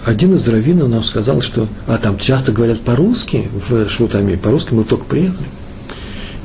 один 0.05 0.35
из 0.35 0.47
раввинов 0.47 0.89
нам 0.89 1.03
сказал, 1.03 1.41
что, 1.41 1.69
а 1.87 1.99
там 1.99 2.19
часто 2.19 2.53
говорят 2.53 2.81
по-русски 2.81 3.49
в 3.69 3.89
Шутами, 3.89 4.37
по-русски 4.37 4.75
мы 4.75 4.85
только 4.85 5.05
приехали– 5.05 5.47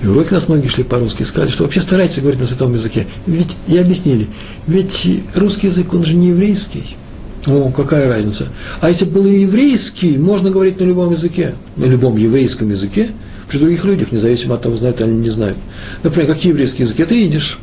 и 0.01 0.07
уроки 0.07 0.33
нас 0.33 0.47
многие 0.47 0.67
шли 0.67 0.83
по-русски, 0.83 1.23
сказали, 1.23 1.49
что 1.49 1.63
вообще 1.63 1.81
старайтесь 1.81 2.19
говорить 2.19 2.39
на 2.39 2.45
святом 2.45 2.73
языке. 2.73 3.07
Ведь, 3.25 3.55
и 3.67 3.77
объяснили, 3.77 4.27
ведь 4.67 5.07
русский 5.35 5.67
язык, 5.67 5.93
он 5.93 6.03
же 6.03 6.15
не 6.15 6.29
еврейский. 6.29 6.95
О, 7.47 7.71
какая 7.71 8.09
разница. 8.09 8.49
А 8.81 8.89
если 8.89 9.05
был 9.05 9.25
еврейский, 9.25 10.17
можно 10.17 10.51
говорить 10.51 10.79
на 10.79 10.83
любом 10.83 11.13
языке, 11.13 11.55
на 11.77 11.85
любом 11.85 12.17
еврейском 12.17 12.69
языке, 12.69 13.09
при 13.47 13.57
других 13.57 13.85
людях, 13.85 14.11
независимо 14.11 14.55
от 14.55 14.63
того, 14.63 14.75
знают 14.75 14.99
они 14.99 15.15
не 15.15 15.29
знают. 15.29 15.57
Например, 16.03 16.27
какие 16.27 16.51
еврейские 16.51 16.83
языки? 16.83 17.03
Это 17.03 17.15
идиш, 17.15 17.59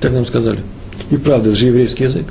так 0.00 0.12
нам 0.12 0.26
сказали. 0.26 0.60
И 1.10 1.16
правда, 1.16 1.50
это 1.50 1.58
же 1.58 1.66
еврейский 1.66 2.04
язык. 2.04 2.26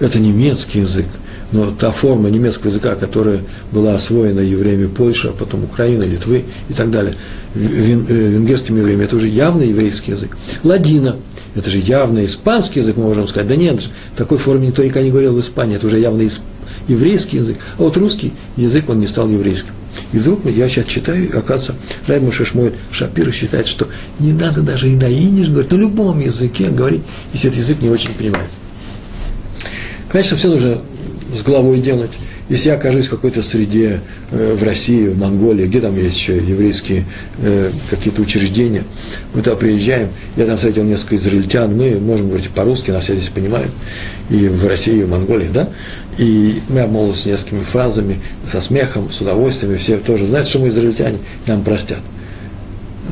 Это 0.00 0.18
немецкий 0.18 0.80
язык. 0.80 1.06
Но 1.52 1.70
та 1.70 1.90
форма 1.90 2.28
немецкого 2.28 2.68
языка, 2.68 2.94
которая 2.94 3.40
была 3.70 3.94
освоена 3.94 4.40
евреями 4.40 4.86
Польши, 4.86 5.28
а 5.28 5.32
потом 5.32 5.64
Украины, 5.64 6.02
Литвы 6.04 6.44
и 6.68 6.72
так 6.74 6.90
далее, 6.90 7.16
э, 7.54 7.58
венгерскими 7.58 8.80
евреями, 8.80 9.04
это 9.04 9.16
уже 9.16 9.28
явно 9.28 9.62
еврейский 9.62 10.12
язык. 10.12 10.36
Ладина, 10.62 11.16
это 11.54 11.68
же 11.68 11.78
явно 11.78 12.24
испанский 12.24 12.80
язык, 12.80 12.96
мы 12.96 13.04
можем 13.04 13.28
сказать. 13.28 13.48
Да 13.48 13.56
нет, 13.56 13.82
в 14.14 14.16
такой 14.16 14.38
форме 14.38 14.68
никто 14.68 14.82
никогда 14.82 15.02
не 15.02 15.10
говорил 15.10 15.34
в 15.34 15.40
Испании, 15.40 15.76
это 15.76 15.86
уже 15.86 15.98
явно 15.98 16.22
еврейский 16.88 17.38
язык. 17.38 17.56
А 17.78 17.82
вот 17.82 17.96
русский 17.96 18.32
язык, 18.56 18.88
он 18.88 19.00
не 19.00 19.06
стал 19.06 19.28
еврейским. 19.28 19.72
И 20.12 20.18
вдруг 20.18 20.46
я 20.46 20.68
сейчас 20.68 20.86
читаю, 20.86 21.28
и 21.28 21.32
оказывается, 21.32 21.74
Райма 22.06 22.32
Шашмой 22.32 22.72
Шапира 22.90 23.30
считает, 23.30 23.66
что 23.66 23.88
не 24.18 24.32
надо 24.32 24.62
даже 24.62 24.88
и 24.88 24.96
на 24.96 25.10
иниш 25.10 25.48
говорить, 25.48 25.70
на 25.70 25.76
любом 25.76 26.20
языке 26.20 26.70
говорить, 26.70 27.02
если 27.32 27.50
этот 27.50 27.60
язык 27.60 27.82
не 27.82 27.90
очень 27.90 28.12
понимает. 28.14 28.48
Конечно, 30.10 30.36
все 30.36 30.48
нужно 30.48 30.80
с 31.34 31.42
головой 31.42 31.80
делать. 31.80 32.12
Если 32.52 32.68
я 32.68 32.74
окажусь 32.74 33.06
в 33.06 33.10
какой-то 33.10 33.40
среде 33.42 34.02
э, 34.30 34.54
в 34.54 34.62
России, 34.62 35.08
в 35.08 35.18
Монголии, 35.18 35.64
где 35.64 35.80
там 35.80 35.96
есть 35.96 36.16
еще 36.16 36.36
еврейские 36.36 37.06
э, 37.38 37.70
какие-то 37.88 38.20
учреждения, 38.20 38.84
мы 39.32 39.40
туда 39.40 39.56
приезжаем, 39.56 40.10
я 40.36 40.44
там 40.44 40.58
встретил 40.58 40.84
несколько 40.84 41.16
израильтян, 41.16 41.74
мы 41.74 41.98
можем 41.98 42.28
говорить 42.28 42.50
по-русски, 42.50 42.90
нас 42.90 43.04
все 43.04 43.16
здесь 43.16 43.30
понимают, 43.30 43.70
и 44.28 44.48
в 44.48 44.66
России, 44.66 44.98
и 44.98 45.02
в 45.02 45.08
Монголии, 45.08 45.48
да, 45.50 45.70
и 46.18 46.60
мы 46.68 46.80
обмолвились 46.80 47.24
несколькими 47.24 47.62
фразами, 47.62 48.20
со 48.46 48.60
смехом, 48.60 49.10
с 49.10 49.22
удовольствием, 49.22 49.72
и 49.72 49.78
все 49.78 49.96
тоже 49.96 50.26
знают, 50.26 50.46
что 50.46 50.58
мы 50.58 50.68
израильтяне, 50.68 51.16
нам 51.46 51.64
простят. 51.64 52.00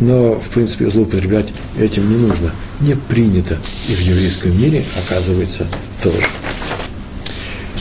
Но, 0.01 0.34
в 0.34 0.51
принципе, 0.51 0.91
злоупотреблять 0.91 1.47
этим 1.78 2.07
не 2.11 2.18
нужно. 2.28 2.51
Не 2.80 2.95
принято 2.95 3.57
и 3.88 3.95
в 3.95 4.01
еврейском 4.01 4.61
мире, 4.61 4.82
оказывается, 5.03 5.66
тоже. 6.03 6.26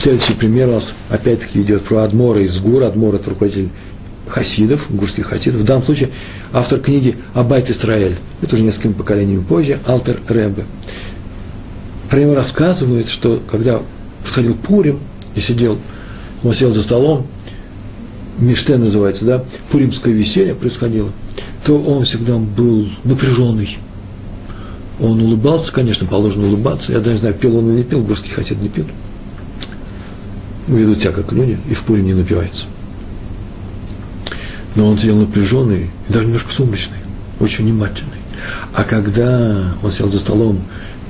Следующий 0.00 0.32
пример 0.32 0.70
у 0.70 0.72
нас 0.72 0.94
опять-таки 1.10 1.60
идет 1.60 1.84
про 1.84 2.04
Адмора 2.04 2.40
из 2.40 2.58
Гур. 2.58 2.84
Адмор– 2.84 3.14
это 3.16 3.28
руководитель 3.28 3.68
хасидов, 4.26 4.86
гурских 4.88 5.26
хасидов. 5.26 5.60
В 5.60 5.64
данном 5.64 5.84
случае 5.84 6.08
автор 6.54 6.80
книги 6.80 7.16
«Абайт 7.34 7.68
Исраэль». 7.68 8.16
Это 8.40 8.54
уже 8.54 8.64
несколькими 8.64 8.94
поколениями 8.94 9.44
позже, 9.44 9.78
Алтер 9.86 10.18
Ребе. 10.30 10.64
Про 12.08 12.20
него 12.20 12.34
рассказывают, 12.34 13.10
что 13.10 13.42
когда 13.50 13.82
подходил 14.24 14.54
Пурим 14.54 15.00
и 15.34 15.40
сидел, 15.40 15.76
он 16.42 16.54
сел 16.54 16.72
за 16.72 16.82
столом, 16.82 17.26
Миштен 18.38 18.80
называется, 18.80 19.26
да, 19.26 19.44
пуримское 19.70 20.14
веселье 20.14 20.54
происходило, 20.54 21.10
то 21.66 21.78
он 21.78 22.04
всегда 22.04 22.38
был 22.38 22.88
напряженный. 23.04 23.76
Он 24.98 25.20
улыбался, 25.20 25.70
конечно, 25.70 26.06
положено 26.06 26.46
улыбаться. 26.46 26.90
Я 26.90 27.00
даже 27.00 27.10
не 27.10 27.18
знаю, 27.18 27.34
пил 27.34 27.58
он 27.58 27.68
или 27.68 27.76
не 27.76 27.84
пил, 27.84 28.02
горский 28.02 28.30
хасид 28.30 28.62
не 28.62 28.70
пил. 28.70 28.86
Ведут 30.76 31.00
себя 31.00 31.12
как 31.12 31.32
люди, 31.32 31.58
и 31.68 31.74
в 31.74 31.82
Пурим 31.82 32.06
не 32.06 32.14
напивается 32.14 32.66
но 34.74 34.88
он 34.88 34.98
сидел 34.98 35.16
напряженный 35.16 35.90
и 36.08 36.12
даже 36.12 36.26
немножко 36.26 36.52
сумрачный, 36.52 36.98
очень 37.38 37.64
внимательный. 37.64 38.18
А 38.74 38.84
когда 38.84 39.74
он 39.82 39.90
сел 39.90 40.08
за 40.08 40.20
столом 40.20 40.60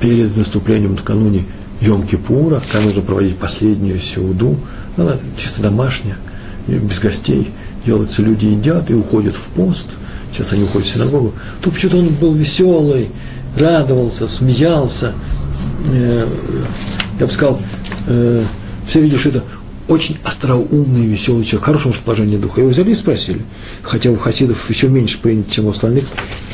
перед 0.00 0.36
наступлением 0.36 0.94
накануне 0.94 1.44
Йом-Кипура, 1.80 2.62
когда 2.70 2.84
нужно 2.84 3.02
проводить 3.02 3.36
последнюю 3.36 4.00
сеуду, 4.00 4.58
она 4.96 5.16
чисто 5.36 5.62
домашняя, 5.62 6.16
без 6.66 6.98
гостей, 6.98 7.50
делается, 7.84 8.22
люди 8.22 8.46
едят 8.46 8.90
и 8.90 8.94
уходят 8.94 9.34
в 9.34 9.44
пост, 9.54 9.86
сейчас 10.32 10.52
они 10.52 10.64
уходят 10.64 10.88
в 10.88 10.92
синагогу, 10.92 11.32
то 11.62 11.70
почему-то 11.70 11.98
он 11.98 12.08
был 12.08 12.34
веселый, 12.34 13.11
радовался, 13.56 14.28
смеялся, 14.28 15.12
э, 15.88 16.26
я 17.18 17.26
бы 17.26 17.32
сказал, 17.32 17.61
э, 18.08 18.42
все 18.91 19.01
видели, 19.01 19.18
что 19.18 19.28
это 19.28 19.45
очень 19.86 20.18
остроумный, 20.24 21.07
веселый 21.07 21.45
человек, 21.45 21.62
в 21.62 21.66
хорошем 21.66 21.93
расположении 21.93 22.36
духа. 22.36 22.61
Его 22.61 22.70
взяли 22.70 22.91
и 22.91 22.95
спросили, 22.95 23.41
хотя 23.82 24.11
у 24.11 24.16
хасидов 24.16 24.68
еще 24.68 24.88
меньше 24.88 25.20
принято, 25.20 25.51
чем 25.51 25.66
у 25.66 25.70
остальных. 25.70 26.05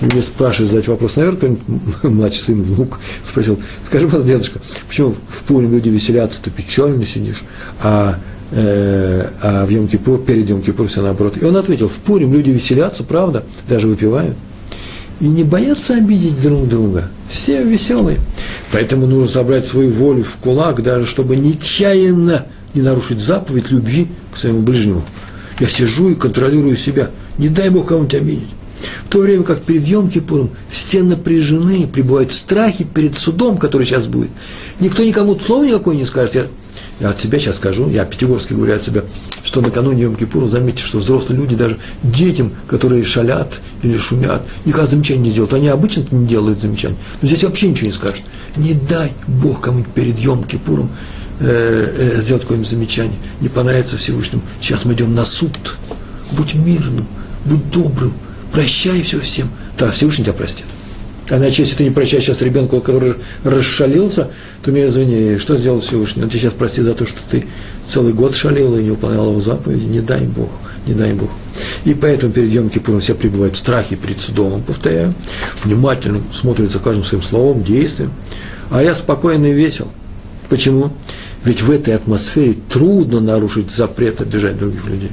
Мне 0.00 0.22
спрашивают, 0.22 0.70
задать 0.70 0.88
вопрос, 0.88 1.16
наверное, 1.16 1.56
младший 2.02 2.40
сын, 2.40 2.62
внук 2.62 2.98
спросил, 3.26 3.58
скажи, 3.82 4.06
пожалуйста, 4.06 4.32
дедушка, 4.32 4.60
почему 4.86 5.14
в 5.28 5.42
Пуре 5.44 5.66
люди 5.66 5.88
веселятся, 5.88 6.42
ты 6.42 6.50
печально 6.50 7.06
сидишь, 7.06 7.42
а 7.82 8.18
э, 8.52 9.28
а 9.42 9.64
в 9.64 9.70
Йом-Кипур, 9.70 10.24
перед 10.24 10.48
Йом-Кипур 10.48 10.86
все 10.86 11.02
наоборот. 11.02 11.36
И 11.40 11.44
он 11.44 11.56
ответил, 11.56 11.88
в 11.88 11.98
Пурим 11.98 12.32
люди 12.32 12.50
веселятся, 12.50 13.02
правда, 13.02 13.44
даже 13.68 13.88
выпивают, 13.88 14.36
и 15.20 15.26
не 15.26 15.44
боятся 15.44 15.94
обидеть 15.94 16.40
друг 16.40 16.68
друга. 16.68 17.10
Все 17.28 17.62
веселые. 17.62 18.18
Поэтому 18.72 19.06
нужно 19.06 19.28
собрать 19.28 19.66
свою 19.66 19.90
волю 19.90 20.22
в 20.24 20.36
кулак, 20.36 20.82
даже 20.82 21.06
чтобы 21.06 21.36
нечаянно 21.36 22.46
не 22.74 22.82
нарушить 22.82 23.18
заповедь 23.18 23.70
любви 23.70 24.08
к 24.32 24.36
своему 24.36 24.60
ближнему. 24.60 25.02
Я 25.58 25.68
сижу 25.68 26.10
и 26.10 26.14
контролирую 26.14 26.76
себя. 26.76 27.10
Не 27.38 27.48
дай 27.48 27.70
Бог 27.70 27.88
кого-нибудь 27.88 28.14
обидеть. 28.14 28.48
В 29.06 29.08
то 29.08 29.20
время 29.20 29.42
как 29.42 29.62
перед 29.62 29.86
Йом 29.86 30.10
Кипуром 30.10 30.50
все 30.70 31.02
напряжены, 31.02 31.86
пребывают 31.86 32.30
в 32.30 32.34
страхе 32.34 32.84
перед 32.84 33.16
судом, 33.16 33.56
который 33.56 33.86
сейчас 33.86 34.06
будет. 34.06 34.30
Никто 34.80 35.02
никому 35.02 35.38
слова 35.38 35.64
никакое 35.64 35.96
не 35.96 36.04
скажет. 36.04 36.34
Я, 36.34 36.42
я 37.00 37.10
от 37.10 37.20
себя 37.20 37.38
сейчас 37.38 37.56
скажу, 37.56 37.88
я 37.90 38.04
пятигорский 38.04 38.56
говорю 38.56 38.74
от 38.74 38.82
себя, 38.82 39.02
что 39.44 39.60
накануне 39.60 40.02
Йом 40.02 40.16
Кипура, 40.16 40.46
заметьте, 40.46 40.82
что 40.82 40.98
взрослые 40.98 41.38
люди, 41.38 41.54
даже 41.54 41.78
детям, 42.02 42.52
которые 42.66 43.04
шалят 43.04 43.60
или 43.82 43.98
шумят, 43.98 44.42
никогда 44.64 44.86
замечания 44.86 45.20
не 45.20 45.30
делают. 45.30 45.54
Они 45.54 45.68
обычно 45.68 46.04
не 46.10 46.26
делают 46.26 46.60
замечаний, 46.60 46.96
но 47.20 47.28
здесь 47.28 47.44
вообще 47.44 47.68
ничего 47.68 47.88
не 47.88 47.92
скажут. 47.92 48.24
Не 48.56 48.74
дай 48.74 49.12
Бог 49.26 49.60
кому-нибудь 49.60 49.92
перед 49.92 50.18
Йом 50.18 50.44
Кипуром 50.44 50.90
Э, 51.38 51.92
э, 51.98 52.20
сделать 52.22 52.42
какое-нибудь 52.42 52.70
замечание, 52.70 53.18
не 53.42 53.50
понравится 53.50 53.98
Всевышнему, 53.98 54.42
сейчас 54.62 54.86
мы 54.86 54.94
идем 54.94 55.14
на 55.14 55.26
суд. 55.26 55.52
Будь 56.32 56.54
мирным, 56.54 57.06
будь 57.44 57.70
добрым, 57.70 58.14
прощай 58.52 59.02
все 59.02 59.20
всем. 59.20 59.50
Так, 59.76 59.92
Всевышний 59.92 60.24
тебя 60.24 60.32
простит. 60.32 60.64
А 61.28 61.38
иначе, 61.38 61.62
если 61.62 61.76
ты 61.76 61.84
не 61.84 61.90
прощаешь 61.90 62.24
сейчас 62.24 62.40
ребенку, 62.40 62.80
который 62.80 63.14
расшалился, 63.42 64.30
то 64.62 64.70
меня 64.70 64.86
извини, 64.86 65.38
что 65.38 65.56
сделал 65.56 65.80
Всевышний? 65.80 66.22
Он 66.22 66.28
тебя 66.28 66.40
сейчас 66.40 66.52
простит 66.52 66.84
за 66.84 66.94
то, 66.94 67.04
что 67.04 67.18
ты 67.28 67.46
целый 67.86 68.12
год 68.12 68.34
шалил 68.36 68.76
и 68.76 68.82
не 68.82 68.90
выполнял 68.90 69.30
его 69.30 69.40
заповеди. 69.40 69.84
Не 69.84 70.00
дай 70.00 70.20
Бог, 70.20 70.50
не 70.86 70.94
дай 70.94 71.14
Бог. 71.14 71.30
И 71.84 71.94
поэтому 71.94 72.32
перед 72.32 72.50
Йом 72.50 72.68
Кипуром 72.68 73.00
все 73.00 73.14
пребывают 73.14 73.56
в 73.56 73.58
страхе 73.58 73.96
перед 73.96 74.20
судом, 74.20 74.62
повторяю, 74.62 75.14
внимательно 75.64 76.20
смотрят 76.32 76.70
за 76.70 76.78
каждым 76.78 77.04
своим 77.04 77.22
словом, 77.22 77.64
действием. 77.64 78.12
А 78.70 78.82
я 78.82 78.94
спокойный 78.94 79.50
и 79.50 79.54
весел. 79.54 79.88
Почему? 80.48 80.92
Ведь 81.44 81.62
в 81.62 81.70
этой 81.70 81.94
атмосфере 81.94 82.56
трудно 82.68 83.20
нарушить 83.20 83.70
запрет 83.70 84.20
обижать 84.20 84.58
других 84.58 84.86
людей. 84.86 85.10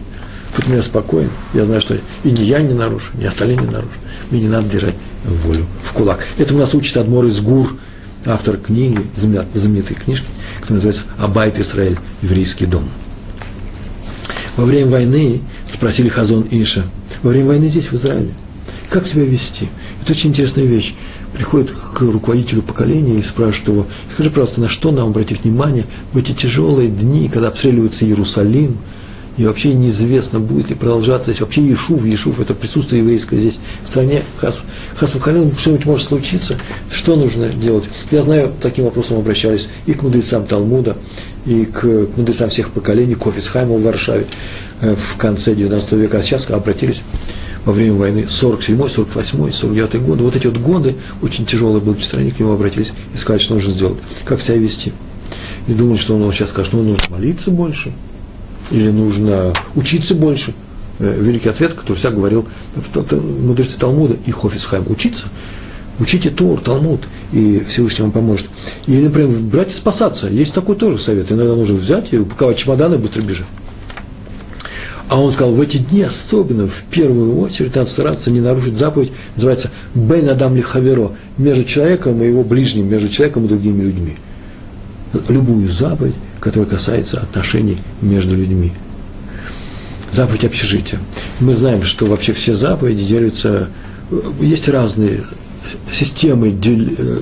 Тут 0.56 0.68
меня 0.68 0.82
спокойно. 0.84 1.30
Я 1.54 1.66
знаю, 1.66 1.82
что 1.82 1.96
и 1.96 2.32
не 2.32 2.44
я 2.44 2.60
не 2.60 2.74
нарушу, 2.74 3.12
ни 3.18 3.26
остальные 3.26 3.58
не 3.58 3.68
нарушат. 3.68 4.00
Мне 4.34 4.42
не 4.42 4.48
надо 4.48 4.68
держать 4.68 4.96
волю 5.24 5.68
в 5.84 5.94
кулак. 5.94 6.26
Это 6.40 6.56
у 6.56 6.58
нас 6.58 6.74
учит 6.74 6.98
Адмор 6.98 7.26
из 7.26 7.40
Гур, 7.40 7.78
автор 8.26 8.58
книги, 8.58 9.00
знаменитой 9.16 9.96
книжки, 9.96 10.26
которая 10.56 10.78
называется 10.78 11.04
«Абайт 11.20 11.60
Израиль. 11.60 12.00
Еврейский 12.24 12.66
дом». 12.66 12.84
Во 14.58 14.66
время 14.66 14.90
войны 14.90 15.42
спросили 15.72 16.10
Хазон 16.10 16.48
Иша, 16.50 16.84
во 17.22 17.30
время 17.30 17.50
войны 17.50 17.70
здесь, 17.70 17.92
в 17.92 17.94
Израиле, 17.94 18.34
как 18.90 19.06
себя 19.06 19.24
вести? 19.24 19.70
Это 20.02 20.14
очень 20.14 20.32
интересная 20.32 20.66
вещь 20.66 20.96
приходит 21.36 21.70
к 21.70 22.02
руководителю 22.02 22.64
поколения 22.64 23.20
и 23.20 23.22
спрашивает 23.22 23.68
его, 23.68 23.88
скажи, 24.12 24.32
пожалуйста, 24.32 24.62
на 24.62 24.70
что 24.70 24.92
нам 24.92 25.10
обратить 25.10 25.44
внимание 25.44 25.86
в 26.12 26.18
эти 26.18 26.32
тяжелые 26.32 26.90
дни, 26.90 27.30
когда 27.30 27.50
обстреливается 27.50 28.04
Иерусалим, 28.06 28.80
и 29.38 29.46
вообще 29.46 29.74
неизвестно, 29.74 30.40
будет 30.40 30.70
ли 30.70 30.76
продолжаться 30.76 31.32
здесь 31.32 31.42
вообще 31.42 31.66
Ешув, 31.66 32.06
Ешув– 32.06 32.40
это 32.42 32.54
присутствие 32.54 33.02
еврейское 33.02 33.40
здесь 33.40 33.60
в 33.84 33.88
стране, 33.88 34.22
Хас, 34.38 34.62
Хасвахалил, 34.96 35.52
что-нибудь 35.58 35.86
может 35.86 36.08
случиться, 36.08 36.56
что 36.92 37.16
нужно 37.16 37.50
делать? 37.50 37.86
Я 38.12 38.22
знаю, 38.22 38.54
таким 38.62 38.86
вопросом 38.86 39.18
обращались 39.18 39.70
и 39.88 39.94
к 39.94 40.04
мудрецам 40.04 40.46
Талмуда, 40.46 40.98
и 41.46 41.66
к, 41.66 41.82
к 41.82 42.18
мудрецам 42.18 42.50
всех 42.50 42.70
поколений, 42.70 43.16
к 43.16 43.26
Офисхайму 43.26 43.78
в 43.78 43.84
Варшаве 43.84 44.28
э, 44.82 44.96
в 44.96 45.18
конце 45.18 45.54
XIX 45.54 45.98
века, 45.98 46.20
а 46.20 46.24
сейчас 46.24 46.50
обратились 46.50 47.02
во 47.66 47.74
время 47.74 47.94
войны 47.94 48.28
47-й, 48.30 48.76
48-й, 48.76 49.50
49-й 49.50 50.00
годы. 50.00 50.24
Вот 50.24 50.36
эти 50.36 50.48
вот 50.48 50.58
годы 50.58 50.96
очень 51.22 51.46
тяжелые 51.46 51.82
были 51.82 51.98
в 51.98 52.04
стране, 52.04 52.32
к 52.32 52.40
нему 52.40 52.54
обратились 52.54 52.94
и 53.14 53.18
сказали, 53.18 53.42
что 53.42 53.56
нужно 53.56 53.74
сделать, 53.74 53.98
как 54.26 54.42
себя 54.42 54.58
вести. 54.58 54.94
И 55.68 55.74
думают, 55.74 56.00
что 56.00 56.16
он 56.16 56.32
сейчас 56.34 56.50
скажет, 56.50 56.74
ну, 56.74 56.84
нужно 56.84 57.04
молиться 57.10 57.50
больше, 57.52 57.94
или 58.72 58.90
нужно 58.90 59.54
учиться 59.76 60.16
больше. 60.16 60.54
Э, 61.00 61.16
великий 61.20 61.50
ответ, 61.50 61.74
который 61.74 61.98
всяк 61.98 62.16
говорил 62.16 62.48
мудрецы 63.12 63.78
Талмуда 63.80 64.16
и 64.26 64.32
Хофисхайм, 64.32 64.86
учиться, 64.90 65.26
учите 66.00 66.30
Тор, 66.30 66.60
Талмуд, 66.62 67.02
и 67.32 67.64
Всевышний 67.68 68.04
вам 68.04 68.12
поможет. 68.12 68.48
Или, 68.88 69.06
например, 69.06 69.40
брать 69.40 69.70
и 69.70 69.74
спасаться. 69.76 70.28
Есть 70.28 70.54
такой 70.54 70.76
тоже 70.76 70.98
совет. 70.98 71.32
Иногда 71.32 71.56
нужно 71.56 71.76
взять 71.76 72.14
и 72.14 72.18
упаковать 72.18 72.58
чемоданы 72.58 72.96
и 72.96 72.98
быстро 72.98 73.22
бежать. 73.22 73.48
А 75.10 75.20
он 75.20 75.32
сказал, 75.32 75.54
в 75.54 75.62
эти 75.62 75.78
дни 75.78 76.02
особенно, 76.02 76.68
в 76.68 76.84
первую 76.90 77.40
очередь, 77.40 77.76
надо 77.76 77.88
стараться 77.88 78.32
не 78.32 78.40
нарушить 78.40 78.78
заповедь, 78.78 79.12
называется 79.36 79.70
«бен 79.94 80.28
адам 80.28 80.56
ли 80.56 80.62
хаверо», 80.64 81.12
между 81.38 81.66
человеком 81.66 82.22
и 82.24 82.28
его 82.28 82.44
ближним, 82.44 82.90
между 82.90 83.10
человеком 83.10 83.46
и 83.46 83.50
другими 83.50 83.84
людьми. 83.84 84.18
Любую 85.30 85.70
заповедь, 85.70 86.16
которая 86.44 86.70
касается 86.70 87.22
отношений 87.22 87.78
между 88.02 88.36
людьми. 88.36 88.74
Заповедь 90.12 90.44
общежития. 90.44 91.00
Мы 91.40 91.56
знаем, 91.56 91.84
что 91.84 92.06
вообще 92.06 92.34
все 92.34 92.54
заповеди 92.54 93.06
делятся, 93.06 93.70
есть 94.42 94.68
разные 94.68 95.24
системы 95.90 96.50
э, 96.50 97.20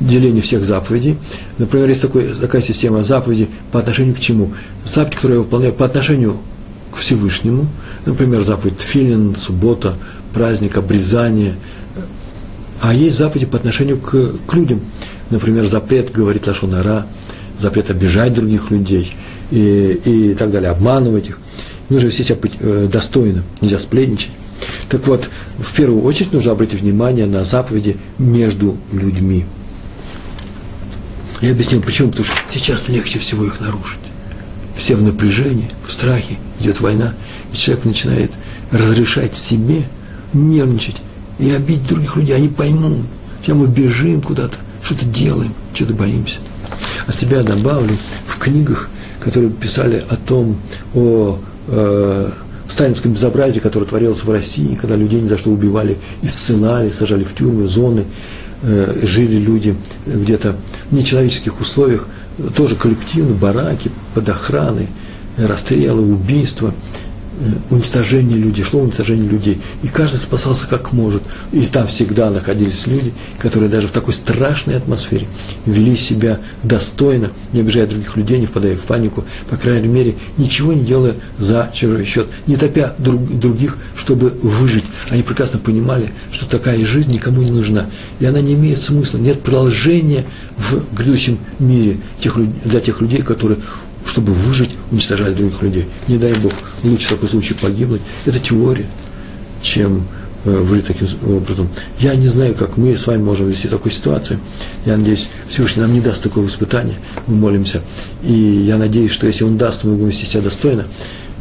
деления 0.00 0.42
всех 0.42 0.64
заповедей. 0.64 1.18
Например, 1.58 1.88
есть 1.88 2.02
такой, 2.02 2.34
такая 2.34 2.62
система 2.62 3.04
заповедей 3.04 3.48
по 3.70 3.78
отношению 3.78 4.16
к 4.16 4.18
чему? 4.18 4.54
Заповедь, 4.84 5.14
которую 5.14 5.38
я 5.38 5.44
выполняю 5.44 5.72
по 5.72 5.86
отношению 5.86 6.36
к 6.90 6.96
Всевышнему, 6.96 7.68
например, 8.06 8.42
заповедь 8.42 8.80
Филин, 8.80 9.36
суббота, 9.36 9.94
праздник, 10.34 10.76
обрезание, 10.76 11.54
а 12.82 12.92
есть 12.92 13.16
заповеди 13.16 13.46
по 13.46 13.56
отношению 13.56 13.98
к, 13.98 14.32
к 14.48 14.54
людям, 14.54 14.80
например, 15.30 15.66
запрет 15.66 16.10
говорить 16.10 16.48
лошонара, 16.48 17.06
запрет 17.60 17.90
обижать 17.90 18.32
других 18.32 18.70
людей 18.70 19.14
и, 19.50 20.00
и 20.04 20.34
так 20.34 20.50
далее, 20.50 20.70
обманывать 20.70 21.28
их. 21.28 21.38
Нужно 21.88 22.06
вести 22.06 22.22
себя 22.22 22.38
э, 22.60 22.88
достойно, 22.90 23.42
нельзя 23.60 23.78
сплетничать. 23.78 24.30
Так 24.88 25.06
вот, 25.06 25.28
в 25.58 25.74
первую 25.74 26.02
очередь 26.02 26.32
нужно 26.32 26.52
обратить 26.52 26.80
внимание 26.80 27.26
на 27.26 27.44
заповеди 27.44 27.96
между 28.18 28.76
людьми. 28.92 29.44
Я 31.40 31.52
объяснил, 31.52 31.80
почему, 31.82 32.10
потому 32.10 32.26
что 32.26 32.36
сейчас 32.50 32.88
легче 32.88 33.18
всего 33.18 33.44
их 33.44 33.60
нарушить 33.60 34.00
все 34.80 34.96
в 34.96 35.02
напряжении, 35.02 35.70
в 35.86 35.92
страхе, 35.92 36.38
идет 36.58 36.80
война, 36.80 37.14
и 37.52 37.56
человек 37.56 37.84
начинает 37.84 38.30
разрешать 38.72 39.36
себе 39.36 39.84
нервничать 40.32 40.96
и 41.38 41.50
обидеть 41.50 41.86
других 41.86 42.16
людей. 42.16 42.34
Они 42.34 42.48
поймут, 42.48 43.04
сейчас 43.42 43.56
мы 43.56 43.66
бежим 43.66 44.22
куда-то, 44.22 44.56
что-то 44.82 45.04
делаем, 45.04 45.54
что-то 45.74 45.94
боимся. 45.94 46.38
От 47.10 47.16
себя 47.16 47.42
добавлю, 47.42 47.96
в 48.24 48.38
книгах, 48.38 48.88
которые 49.18 49.50
писали 49.50 50.04
о 50.10 50.14
том, 50.14 50.56
о 50.94 51.40
э, 51.66 52.30
сталинском 52.68 53.14
безобразии, 53.14 53.58
которое 53.58 53.86
творилось 53.86 54.22
в 54.22 54.30
России, 54.30 54.76
когда 54.76 54.94
людей 54.94 55.20
ни 55.20 55.26
за 55.26 55.36
что 55.36 55.50
убивали 55.50 55.98
и 56.22 56.28
ссылали, 56.28 56.90
сажали 56.90 57.24
в 57.24 57.34
тюрьмы, 57.34 57.66
зоны, 57.66 58.04
э, 58.62 59.04
жили 59.04 59.38
люди 59.38 59.76
где-то 60.06 60.54
в 60.88 60.94
нечеловеческих 60.94 61.60
условиях, 61.60 62.06
тоже 62.54 62.76
коллективно, 62.76 63.34
бараки, 63.34 63.90
под 64.14 64.28
охраной, 64.28 64.86
расстрелы, 65.36 66.02
убийства– 66.02 66.72
уничтожение 67.70 68.38
людей, 68.38 68.64
шло 68.64 68.80
уничтожение 68.80 69.28
людей. 69.28 69.60
И 69.82 69.88
каждый 69.88 70.18
спасался 70.18 70.66
как 70.66 70.92
может. 70.92 71.22
И 71.52 71.60
там 71.66 71.86
всегда 71.86 72.30
находились 72.30 72.86
люди, 72.86 73.12
которые 73.38 73.70
даже 73.70 73.88
в 73.88 73.92
такой 73.92 74.14
страшной 74.14 74.76
атмосфере 74.76 75.28
вели 75.66 75.96
себя 75.96 76.40
достойно, 76.62 77.30
не 77.52 77.60
обижая 77.60 77.86
других 77.86 78.16
людей, 78.16 78.38
не 78.38 78.46
впадая 78.46 78.76
в 78.76 78.82
панику, 78.82 79.24
по 79.48 79.56
крайней 79.56 79.88
мере, 79.88 80.16
ничего 80.36 80.72
не 80.72 80.84
делая 80.84 81.14
за 81.38 81.70
чужой 81.74 82.04
счет, 82.04 82.28
не 82.46 82.56
топя 82.56 82.94
друг, 82.98 83.38
других, 83.38 83.78
чтобы 83.96 84.30
выжить. 84.42 84.84
Они 85.08 85.22
прекрасно 85.22 85.58
понимали, 85.58 86.12
что 86.32 86.46
такая 86.46 86.84
жизнь 86.84 87.12
никому 87.12 87.42
не 87.42 87.50
нужна, 87.50 87.86
и 88.18 88.26
она 88.26 88.40
не 88.40 88.54
имеет 88.54 88.80
смысла, 88.80 89.18
нет 89.18 89.42
продолжения 89.42 90.24
в 90.56 90.94
грядущем 90.94 91.38
мире 91.58 91.98
тех, 92.20 92.36
для 92.64 92.80
тех 92.80 93.00
людей, 93.00 93.22
которые 93.22 93.58
чтобы 94.06 94.32
выжить, 94.32 94.70
уничтожать 94.90 95.36
других 95.36 95.62
людей. 95.62 95.86
Не 96.08 96.18
дай 96.18 96.34
Бог, 96.34 96.52
лучше 96.82 97.06
в 97.06 97.10
такой 97.10 97.28
случае 97.28 97.58
погибнуть. 97.58 98.00
Это 98.24 98.38
теория, 98.38 98.86
чем 99.62 100.06
э, 100.44 100.50
выжить 100.50 100.86
таким 100.86 101.08
образом. 101.26 101.68
Я 101.98 102.14
не 102.14 102.28
знаю, 102.28 102.54
как 102.54 102.76
мы 102.76 102.96
с 102.96 103.06
вами 103.06 103.22
можем 103.22 103.48
вести 103.48 103.68
такую 103.68 103.92
ситуацию. 103.92 104.40
Я 104.86 104.96
надеюсь, 104.96 105.28
Всевышний 105.48 105.82
нам 105.82 105.92
не 105.92 106.00
даст 106.00 106.22
такого 106.22 106.46
испытания. 106.46 106.96
Мы 107.26 107.36
молимся. 107.36 107.82
И 108.22 108.32
я 108.32 108.78
надеюсь, 108.78 109.10
что 109.10 109.26
если 109.26 109.44
Он 109.44 109.58
даст, 109.58 109.84
мы 109.84 109.94
будем 109.94 110.08
вести 110.08 110.26
себя 110.26 110.42
достойно. 110.42 110.86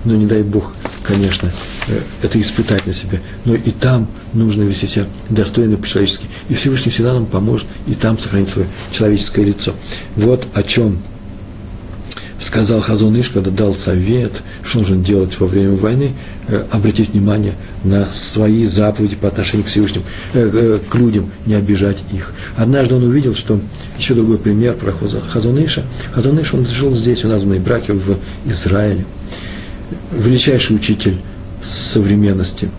Но 0.06 0.16
не 0.16 0.26
дай 0.26 0.44
Бог, 0.44 0.74
конечно, 1.04 1.52
э, 1.88 2.00
это 2.22 2.40
испытать 2.40 2.86
на 2.86 2.94
себе. 2.94 3.22
Но 3.46 3.56
и 3.56 3.72
там 3.72 4.08
нужно 4.34 4.64
вести 4.64 4.88
себя 4.88 5.06
достойно 5.30 5.78
по-человечески. 5.78 6.28
И 6.48 6.54
Всевышний 6.54 6.92
всегда 6.92 7.14
нам 7.14 7.26
поможет 7.26 7.68
и 7.88 7.96
там 7.96 8.18
сохранить 8.18 8.50
свое 8.50 8.68
человеческое 8.92 9.44
лицо. 9.44 9.74
Вот 10.16 10.46
о 10.54 10.64
чем 10.64 11.00
сказал 12.40 12.80
Хазон 12.80 13.20
Иш, 13.20 13.30
когда 13.30 13.52
дал 13.52 13.74
совет, 13.74 14.32
что 14.64 14.80
нужно 14.80 14.98
делать 14.98 15.38
во 15.40 15.48
время 15.48 15.76
войны, 15.76 16.14
э, 16.48 16.64
обратить 16.72 17.10
внимание 17.10 17.54
на 17.84 18.06
свои 18.06 18.66
заповеди 18.66 19.16
по 19.16 19.28
отношению 19.28 19.66
к 19.66 19.70
Всевышним, 19.70 20.04
э, 20.34 20.50
э, 20.52 20.80
к 20.88 20.96
людям, 20.96 21.32
не 21.46 21.56
обижать 21.56 22.02
их. 22.14 22.34
Однажды 22.56 22.96
он 22.96 23.04
увидел, 23.04 23.36
что 23.36 23.60
еще 23.98 24.14
другой 24.14 24.38
пример 24.38 24.76
про 24.76 24.92
Хазон 24.92 25.64
Иша. 25.64 25.84
Хазон 26.14 26.42
Иш, 26.42 26.54
он 26.54 26.66
жил 26.66 26.92
здесь, 26.92 27.26
у 27.26 27.28
нас 27.28 27.44
в 27.44 27.48
Майбраке, 27.48 27.94
в 27.94 28.18
Израиле. 28.46 29.06
Величайший 30.12 30.76
учитель 30.76 31.18
современности 31.64 32.70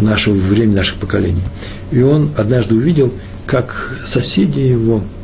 нашего 0.00 0.34
времени, 0.34 0.76
наших 0.76 0.96
поколений. 0.96 1.42
И 1.90 2.00
он 2.02 2.30
однажды 2.36 2.76
увидел, 2.76 3.12
как 3.46 3.92
соседи 4.06 4.60
его– 4.60 5.02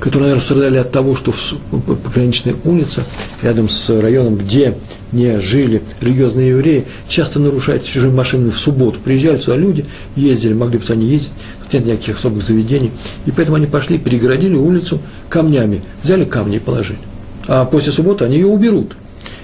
которые, 0.00 0.22
наверное, 0.22 0.42
страдали 0.42 0.78
от 0.78 0.90
того, 0.90 1.14
что 1.14 1.30
в 1.30 1.80
пограничной 1.80 2.56
улице, 2.64 3.04
рядом 3.42 3.68
с 3.68 3.88
районом, 4.00 4.36
где 4.36 4.74
не 5.12 5.38
жили 5.40 5.82
религиозные 6.00 6.48
евреи, 6.48 6.86
часто 7.06 7.38
нарушают 7.38 7.84
чужие 7.84 8.12
машины 8.12 8.50
в 8.50 8.58
субботу. 8.58 8.98
Приезжали 9.04 9.38
сюда 9.38 9.56
люди, 9.56 9.84
ездили, 10.16 10.54
могли 10.54 10.78
бы 10.78 10.84
они 10.88 11.06
ездить, 11.06 11.32
тут 11.62 11.74
нет 11.74 11.86
никаких 11.86 12.16
особых 12.16 12.42
заведений. 12.42 12.90
И 13.26 13.30
поэтому 13.30 13.58
они 13.58 13.66
пошли, 13.66 13.98
перегородили 13.98 14.54
улицу 14.54 15.00
камнями, 15.28 15.82
взяли 16.02 16.24
камни 16.24 16.56
и 16.56 16.60
положили. 16.60 16.98
А 17.46 17.66
после 17.66 17.92
субботы 17.92 18.24
они 18.24 18.36
ее 18.36 18.46
уберут. 18.46 18.96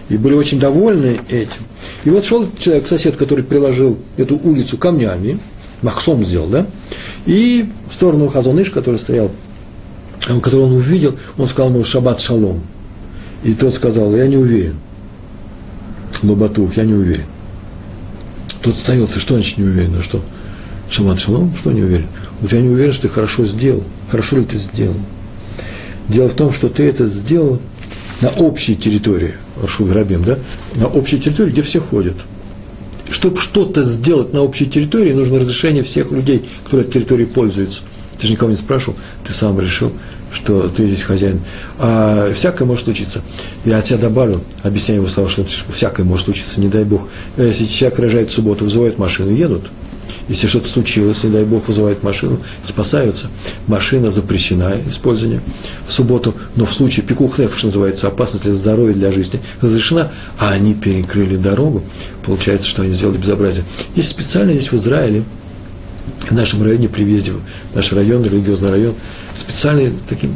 И 0.09 0.17
были 0.17 0.35
очень 0.35 0.59
довольны 0.59 1.19
этим. 1.29 1.61
И 2.05 2.11
вот 2.11 2.25
шел 2.25 2.47
человек, 2.59 2.87
сосед, 2.87 3.17
который 3.17 3.45
приложил 3.45 3.99
эту 4.17 4.41
улицу 4.43 4.79
камнями, 4.79 5.39
махсом 5.83 6.25
сделал, 6.25 6.47
да, 6.47 6.67
и 7.27 7.69
в 7.91 7.95
сторону 7.95 8.29
Хазоныш, 8.29 8.71
который 8.71 8.99
стоял 8.99 9.31
которого 10.41 10.67
он 10.67 10.73
увидел, 10.73 11.17
он 11.39 11.47
сказал 11.47 11.71
ему 11.73 11.85
«Шаббат 11.85 12.21
шалом». 12.21 12.63
И 13.45 13.55
тот 13.55 13.75
сказал, 13.75 14.15
я 14.17 14.27
не 14.27 14.37
уверен. 14.37 14.77
Лобатух, 16.23 16.77
я 16.77 16.85
не 16.85 16.95
уверен. 16.95 17.27
Тот 18.63 18.77
стоял, 18.77 19.07
ты 19.07 19.21
что 19.21 19.35
значит 19.35 19.59
не 19.59 19.65
уверен? 19.65 19.95
А 19.99 20.03
что? 20.03 20.21
Шаббат 20.91 21.21
шалом? 21.21 21.55
Что 21.57 21.71
не 21.71 21.83
уверен? 21.83 22.07
Вот 22.41 22.53
я 22.53 22.61
не 22.61 22.69
уверен, 22.69 22.93
что 22.93 23.03
ты 23.03 23.09
хорошо 23.09 23.45
сделал. 23.47 23.85
Хорошо 24.11 24.39
ли 24.39 24.45
ты 24.45 24.59
сделал? 24.59 24.97
Дело 26.09 26.29
в 26.29 26.35
том, 26.35 26.53
что 26.53 26.69
ты 26.69 26.85
это 26.85 27.07
сделал 27.07 27.61
на 28.21 28.29
общей 28.31 28.75
территории, 28.77 29.35
Рашуд 29.63 29.89
Грабим, 29.89 30.25
да? 30.25 30.39
На 30.75 30.87
общей 30.87 31.19
территории, 31.19 31.51
где 31.51 31.63
все 31.63 31.81
ходят. 31.81 32.17
Чтобы 33.11 33.39
что-то 33.39 33.85
сделать 33.85 34.33
на 34.33 34.43
общей 34.43 34.67
территории, 34.67 35.13
нужно 35.13 35.39
разрешение 35.39 35.85
всех 35.85 36.11
людей, 36.11 36.45
которые 36.65 36.89
этой 36.89 37.01
территорией 37.01 37.29
пользуются. 37.29 37.83
Ты 38.19 38.27
же 38.27 38.33
никого 38.33 38.51
не 38.51 38.57
спрашивал, 38.57 38.97
ты 39.25 39.33
сам 39.33 39.61
решил 39.61 39.93
что 40.37 40.69
ты 40.69 40.87
здесь 40.87 41.03
хозяин. 41.03 41.41
А 41.79 42.31
всякое 42.35 42.67
может 42.67 42.85
случиться. 42.85 43.23
Я 43.65 43.79
от 43.79 43.85
тебя 43.85 43.99
добавлю, 43.99 44.43
объясняю 44.63 45.01
его 45.01 45.11
слова, 45.11 45.29
что 45.29 45.45
всякое 45.73 46.05
может 46.05 46.27
случиться, 46.27 46.61
не 46.61 46.69
дай 46.69 46.85
Бог. 46.85 47.09
Если 47.39 47.65
человек 47.65 47.99
рожает 47.99 48.31
в 48.31 48.33
субботу, 48.33 48.65
вызывают 48.65 48.99
машину, 48.99 49.31
едут. 49.31 49.71
Если 50.29 50.47
что-то 50.49 50.69
случилось, 50.69 51.23
не 51.23 51.31
дай 51.31 51.45
Бог, 51.45 51.69
вызывают 51.69 52.03
машину, 52.03 52.41
спасаются. 52.65 53.29
Машина 53.67 54.11
запрещена, 54.11 54.75
использование 54.89 55.41
в 55.87 55.93
субботу, 55.93 56.35
но 56.57 56.67
в 56.67 56.75
случае 56.75 57.07
пикухнеф, 57.07 57.57
что 57.57 57.69
называется, 57.69 58.09
опасность 58.09 58.45
для 58.45 58.55
здоровья, 58.55 58.93
для 58.93 59.13
жизни, 59.13 59.41
разрешена, 59.61 60.11
а 60.39 60.51
они 60.51 60.75
перекрыли 60.75 61.37
дорогу, 61.37 61.83
получается, 62.25 62.69
что 62.69 62.83
они 62.83 62.93
сделали 62.93 63.19
безобразие. 63.19 63.65
Есть 63.95 64.11
специально 64.11 64.53
здесь 64.53 64.71
в 64.71 64.75
Израиле, 64.75 65.23
в 66.29 66.33
нашем 66.33 66.63
районе, 66.63 66.89
при 66.89 67.05
въезде 67.05 67.33
наш 67.75 67.93
район, 67.93 68.25
религиозный 68.25 68.71
район, 68.71 68.95
специальные 69.37 69.93
такие, 70.09 70.33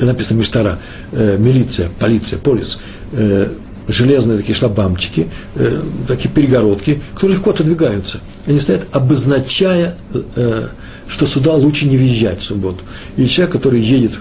написано 0.00 0.38
Миштара, 0.38 0.78
э, 1.12 1.36
милиция, 1.38 1.88
полиция, 1.98 2.38
полис, 2.38 2.78
э, 3.12 3.48
железные 3.88 4.38
такие 4.38 4.54
шлагбамчики, 4.54 5.28
э, 5.56 5.82
такие 6.06 6.30
перегородки, 6.30 7.02
которые 7.14 7.36
легко 7.36 7.50
отодвигаются. 7.50 8.20
Они 8.46 8.60
стоят, 8.60 8.86
обозначая, 8.92 9.96
э, 10.36 10.68
что 11.08 11.26
сюда 11.26 11.54
лучше 11.54 11.86
не 11.86 11.96
въезжать 11.96 12.40
в 12.40 12.44
субботу. 12.44 12.78
И 13.16 13.26
человек, 13.26 13.52
который 13.52 13.80
едет, 13.80 14.12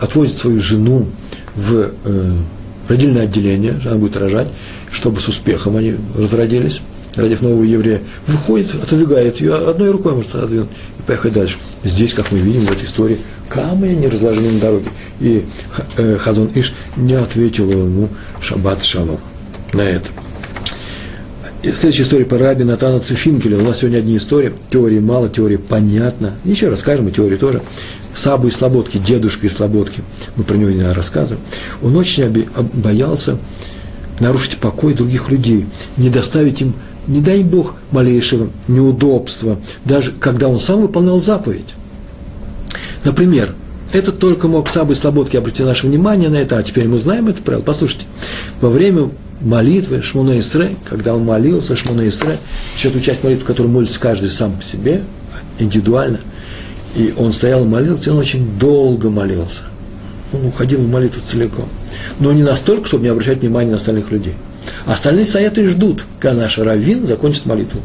отвозит 0.00 0.36
свою 0.36 0.60
жену 0.60 1.06
в 1.54 1.90
э, 2.04 2.32
родильное 2.88 3.24
отделение, 3.24 3.80
она 3.84 3.96
будет 3.96 4.16
рожать, 4.16 4.48
чтобы 4.90 5.20
с 5.20 5.28
успехом 5.28 5.76
они 5.76 5.96
разродились, 6.16 6.80
родив 7.18 7.42
нового 7.42 7.64
еврея, 7.64 8.00
выходит, 8.26 8.74
отодвигает 8.74 9.40
ее, 9.40 9.54
одной 9.54 9.90
рукой 9.90 10.14
может 10.14 10.34
отодвинуть 10.34 10.68
и 10.98 11.02
поехать 11.02 11.32
дальше. 11.32 11.56
Здесь, 11.84 12.14
как 12.14 12.32
мы 12.32 12.38
видим 12.38 12.62
в 12.62 12.72
этой 12.72 12.84
истории, 12.84 13.18
камни 13.48 13.94
не 13.94 14.08
разложены 14.08 14.52
на 14.52 14.60
дороге. 14.60 14.90
И 15.20 15.44
э, 15.96 16.16
Хазон 16.18 16.50
Иш 16.54 16.72
не 16.96 17.14
ответил 17.14 17.70
ему 17.70 18.08
шаббат 18.40 18.84
шалом 18.84 19.18
на 19.72 19.82
это. 19.82 20.08
И 21.62 21.72
следующая 21.72 22.04
история 22.04 22.24
по 22.24 22.38
раби 22.38 22.62
Натана 22.62 23.00
Цифинкеля. 23.00 23.58
У 23.58 23.62
нас 23.62 23.78
сегодня 23.78 23.98
одни 23.98 24.16
истории. 24.16 24.52
Теории 24.70 25.00
мало, 25.00 25.28
теории 25.28 25.56
понятно. 25.56 26.34
Ничего, 26.44 26.70
расскажем, 26.70 27.08
и 27.08 27.12
теории 27.12 27.36
тоже. 27.36 27.62
Сабы 28.14 28.48
и 28.48 28.50
Слободки, 28.52 28.98
дедушка 28.98 29.46
из 29.46 29.54
Слободки. 29.54 30.02
Мы 30.36 30.44
про 30.44 30.56
него 30.56 30.70
не 30.70 30.84
рассказываем. 30.92 31.40
Он 31.82 31.96
очень 31.96 32.46
боялся 32.74 33.38
нарушить 34.20 34.58
покой 34.58 34.94
других 34.94 35.30
людей, 35.30 35.66
не 35.96 36.10
доставить 36.10 36.60
им 36.60 36.74
не 37.08 37.20
дай 37.20 37.42
Бог, 37.42 37.74
малейшего 37.90 38.48
неудобства, 38.68 39.58
даже 39.84 40.12
когда 40.12 40.48
он 40.48 40.60
сам 40.60 40.82
выполнял 40.82 41.20
заповедь. 41.20 41.74
Например, 43.02 43.54
это 43.92 44.12
только 44.12 44.46
мог 44.48 44.68
Сабы 44.68 44.94
Слободки 44.94 45.36
обратить 45.36 45.64
наше 45.64 45.86
внимание 45.86 46.28
на 46.28 46.36
это, 46.36 46.58
а 46.58 46.62
теперь 46.62 46.86
мы 46.86 46.98
знаем 46.98 47.28
это 47.28 47.42
правило. 47.42 47.62
Послушайте, 47.62 48.04
во 48.60 48.68
время 48.68 49.10
молитвы 49.40 50.02
Шмона 50.02 50.38
Исре, 50.38 50.76
когда 50.84 51.14
он 51.14 51.24
молился, 51.24 51.74
Шмона 51.74 52.06
Исре, 52.06 52.38
еще 52.76 52.90
ту 52.90 53.00
часть 53.00 53.24
молитвы, 53.24 53.46
которую 53.46 53.72
молится 53.72 53.98
каждый 53.98 54.28
сам 54.28 54.52
по 54.52 54.62
себе, 54.62 55.02
индивидуально, 55.58 56.20
и 56.94 57.14
он 57.16 57.32
стоял 57.32 57.64
и 57.64 57.68
молился, 57.68 58.10
и 58.10 58.12
он 58.12 58.18
очень 58.18 58.58
долго 58.58 59.08
молился. 59.08 59.62
Он 60.34 60.44
уходил 60.44 60.80
в 60.80 60.90
молитву 60.90 61.22
целиком. 61.22 61.68
Но 62.20 62.32
не 62.32 62.42
настолько, 62.42 62.86
чтобы 62.86 63.04
не 63.04 63.08
обращать 63.08 63.38
внимания 63.38 63.70
на 63.70 63.76
остальных 63.78 64.10
людей– 64.10 64.34
Остальные 64.86 65.24
стоят 65.24 65.58
и 65.58 65.64
ждут, 65.64 66.04
когда 66.20 66.42
наш 66.42 66.58
раввин 66.58 67.06
закончит 67.06 67.46
молитву. 67.46 67.80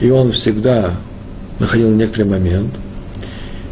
И 0.00 0.10
он 0.10 0.32
всегда 0.32 0.94
находил 1.58 1.90
некоторый 1.90 2.28
момент, 2.28 2.72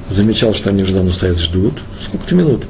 замечал, 0.09 0.55
что 0.55 0.71
они 0.71 0.83
уже 0.83 0.95
давно 0.95 1.13
стоят, 1.13 1.39
ждут, 1.39 1.81
сколько-то 2.01 2.35
минут. 2.35 2.65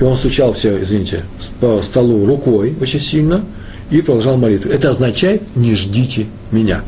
И 0.00 0.02
он 0.02 0.16
стучал 0.16 0.54
все, 0.54 0.82
извините, 0.82 1.22
по 1.60 1.80
столу 1.82 2.26
рукой 2.26 2.74
очень 2.80 3.00
сильно 3.00 3.44
и 3.90 4.00
продолжал 4.00 4.36
молитву. 4.36 4.70
Это 4.70 4.90
означает 4.90 5.42
«не 5.54 5.74
ждите 5.74 6.26
меня». 6.50 6.82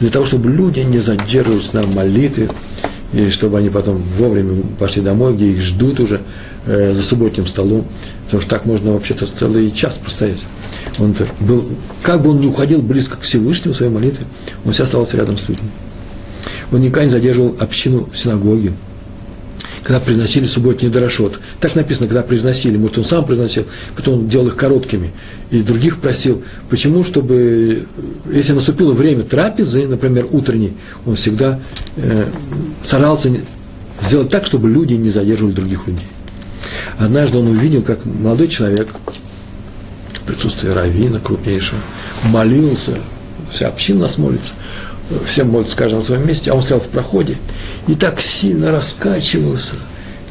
Для 0.00 0.10
того, 0.10 0.26
чтобы 0.26 0.50
люди 0.50 0.80
не 0.80 0.98
задерживались 0.98 1.72
на 1.72 1.82
молитве, 1.86 2.48
и 3.12 3.30
чтобы 3.30 3.58
они 3.58 3.70
потом 3.70 3.96
вовремя 3.96 4.62
пошли 4.78 5.02
домой, 5.02 5.34
где 5.34 5.46
их 5.46 5.62
ждут 5.62 5.98
уже 6.00 6.20
э, 6.66 6.92
за 6.94 7.02
субботним 7.02 7.46
столом, 7.46 7.86
потому 8.26 8.42
что 8.42 8.50
так 8.50 8.66
можно 8.66 8.92
вообще-то 8.92 9.26
целый 9.26 9.70
час 9.70 9.94
простоять. 9.94 10.40
Он 10.98 11.14
был, 11.40 11.64
как 12.02 12.22
бы 12.22 12.30
он 12.30 12.40
ни 12.40 12.46
уходил 12.46 12.82
близко 12.82 13.16
к 13.16 13.22
Всевышнему 13.22 13.74
в 13.74 13.76
своей 13.76 13.92
молитве, 13.92 14.26
он 14.64 14.72
всегда 14.72 14.84
оставался 14.84 15.16
рядом 15.16 15.36
с 15.36 15.48
людьми. 15.48 15.68
Он 16.72 16.80
никогда 16.80 17.04
не 17.04 17.10
задерживал 17.10 17.56
общину 17.60 18.08
в 18.12 18.18
синагоге, 18.18 18.72
когда 19.82 20.00
произносили 20.00 20.44
субботний 20.44 20.90
дорошот. 20.90 21.40
Так 21.60 21.74
написано, 21.74 22.08
когда 22.08 22.22
произносили, 22.22 22.76
может, 22.76 22.98
он 22.98 23.04
сам 23.04 23.24
произносил, 23.24 23.64
потом 23.96 24.14
он 24.14 24.28
делал 24.28 24.48
их 24.48 24.56
короткими, 24.56 25.12
и 25.50 25.62
других 25.62 25.98
просил. 25.98 26.42
Почему? 26.68 27.04
Чтобы, 27.04 27.86
если 28.30 28.52
наступило 28.52 28.92
время 28.92 29.22
трапезы, 29.22 29.86
например, 29.86 30.26
утренней, 30.30 30.74
он 31.06 31.14
всегда 31.14 31.58
э, 31.96 32.26
старался 32.84 33.30
сделать 34.02 34.30
так, 34.30 34.44
чтобы 34.44 34.68
люди 34.68 34.94
не 34.94 35.10
задерживали 35.10 35.54
других 35.54 35.86
людей. 35.86 36.06
Однажды 36.98 37.38
он 37.38 37.48
увидел, 37.48 37.82
как 37.82 38.04
молодой 38.04 38.48
человек, 38.48 38.88
присутствии 40.28 40.68
равина 40.68 41.18
крупнейшего, 41.18 41.78
молился, 42.24 42.98
вся 43.50 43.68
община 43.68 44.00
нас 44.00 44.18
молится, 44.18 44.52
все 45.24 45.44
молятся 45.44 45.76
каждый 45.76 45.96
на 45.96 46.02
своем 46.02 46.26
месте, 46.26 46.50
а 46.50 46.54
он 46.54 46.62
стоял 46.62 46.80
в 46.80 46.88
проходе 46.88 47.36
и 47.86 47.94
так 47.94 48.20
сильно 48.20 48.70
раскачивался, 48.70 49.76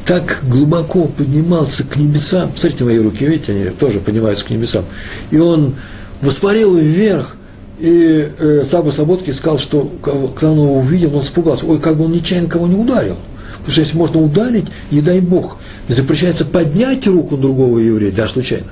так 0.05 0.41
глубоко 0.43 1.05
поднимался 1.05 1.83
к 1.83 1.95
небесам. 1.97 2.51
Посмотрите 2.51 2.83
мои 2.83 2.99
руки, 2.99 3.25
видите, 3.25 3.51
они 3.51 3.69
тоже 3.71 3.99
поднимаются 3.99 4.45
к 4.45 4.49
небесам. 4.51 4.85
И 5.31 5.37
он 5.37 5.75
воспарил 6.21 6.77
вверх, 6.77 7.35
и 7.79 8.31
э, 8.39 8.63
Саба 8.65 8.91
Слободский 8.91 9.33
сказал, 9.33 9.59
что 9.59 9.91
когда 10.01 10.51
он 10.51 10.59
его 10.59 10.77
увидел, 10.79 11.15
он 11.15 11.23
испугался, 11.23 11.65
ой, 11.65 11.79
как 11.79 11.97
бы 11.97 12.05
он 12.05 12.11
нечаянно 12.11 12.47
кого 12.47 12.67
не 12.67 12.75
ударил. 12.75 13.17
Потому 13.57 13.71
что 13.71 13.81
если 13.81 13.97
можно 13.97 14.21
ударить, 14.21 14.65
не 14.91 15.01
дай 15.01 15.19
Бог, 15.19 15.57
запрещается 15.87 16.45
поднять 16.45 17.05
руку 17.07 17.35
другого 17.35 17.79
еврея, 17.79 18.11
даже 18.11 18.33
случайно. 18.33 18.67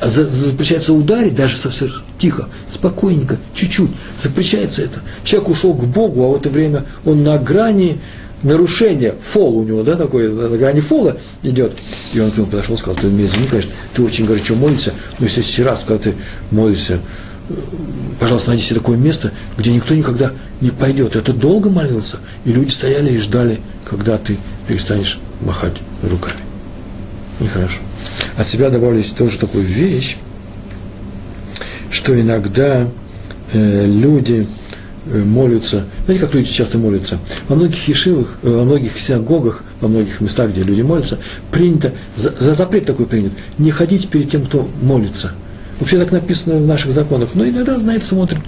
А 0.00 0.08
запрещается 0.08 0.92
ударить, 0.92 1.34
даже 1.34 1.56
совсем 1.56 1.90
тихо, 2.18 2.48
спокойненько, 2.68 3.38
чуть-чуть. 3.54 3.90
Запрещается 4.18 4.82
это. 4.82 5.00
Человек 5.24 5.50
ушел 5.50 5.74
к 5.74 5.84
Богу, 5.84 6.24
а 6.24 6.28
в 6.28 6.36
это 6.36 6.48
время 6.48 6.84
он 7.04 7.22
на 7.22 7.38
грани 7.38 8.00
нарушения, 8.42 9.14
фол 9.20 9.58
у 9.58 9.64
него, 9.64 9.82
да, 9.82 9.96
такой, 9.96 10.32
на 10.32 10.56
грани 10.56 10.80
фола 10.80 11.16
идет. 11.42 11.72
И 12.14 12.20
он 12.20 12.30
к 12.30 12.36
нему 12.36 12.46
подошел 12.46 12.76
сказал, 12.76 12.96
ты 12.96 13.08
мне 13.08 13.26
извини, 13.26 13.46
конечно, 13.46 13.70
ты 13.94 14.02
очень 14.02 14.24
горячо 14.24 14.54
молишься, 14.54 14.92
но 15.18 15.26
если 15.26 15.42
следующий 15.42 15.62
раз, 15.62 15.84
когда 15.86 16.04
ты 16.04 16.14
молишься, 16.50 17.00
э, 17.48 17.54
пожалуйста, 18.18 18.50
найди 18.50 18.62
себе 18.62 18.80
такое 18.80 18.96
место, 18.96 19.32
где 19.56 19.72
никто 19.72 19.94
никогда 19.94 20.32
не 20.60 20.70
пойдет. 20.70 21.16
Это 21.16 21.32
долго 21.32 21.70
молился, 21.70 22.18
и 22.44 22.52
люди 22.52 22.70
стояли 22.70 23.10
и 23.10 23.18
ждали, 23.18 23.60
когда 23.84 24.16
ты 24.18 24.38
перестанешь 24.66 25.18
махать 25.40 25.76
руками. 26.02 26.40
Нехорошо. 27.40 27.80
От 28.36 28.48
себя 28.48 28.70
добавлю 28.70 29.04
тоже 29.16 29.38
такую 29.38 29.64
вещь, 29.64 30.16
что 31.90 32.18
иногда 32.18 32.88
э, 33.52 33.86
люди 33.86 34.46
э, 35.06 35.22
молятся, 35.22 35.84
знаете, 36.04 36.24
как 36.24 36.34
люди 36.34 36.50
часто 36.50 36.78
молятся? 36.78 37.18
Во 37.48 37.56
многих 37.56 37.86
ешивах, 37.88 38.38
э, 38.42 38.48
во 38.48 38.64
многих 38.64 38.98
синагогах, 38.98 39.62
во 39.80 39.88
многих 39.88 40.20
местах, 40.20 40.50
где 40.50 40.62
люди 40.62 40.80
молятся, 40.80 41.18
принято, 41.50 41.92
за, 42.16 42.30
за 42.30 42.54
запрет 42.54 42.86
такой 42.86 43.06
принят, 43.06 43.32
не 43.58 43.70
ходить 43.70 44.08
перед 44.08 44.30
тем, 44.30 44.46
кто 44.46 44.66
молится. 44.80 45.32
Вообще 45.78 45.98
так 45.98 46.12
написано 46.12 46.56
в 46.56 46.66
наших 46.66 46.92
законах, 46.92 47.30
но 47.34 47.46
иногда, 47.46 47.78
знаете, 47.78 48.06
смотрят 48.06 48.40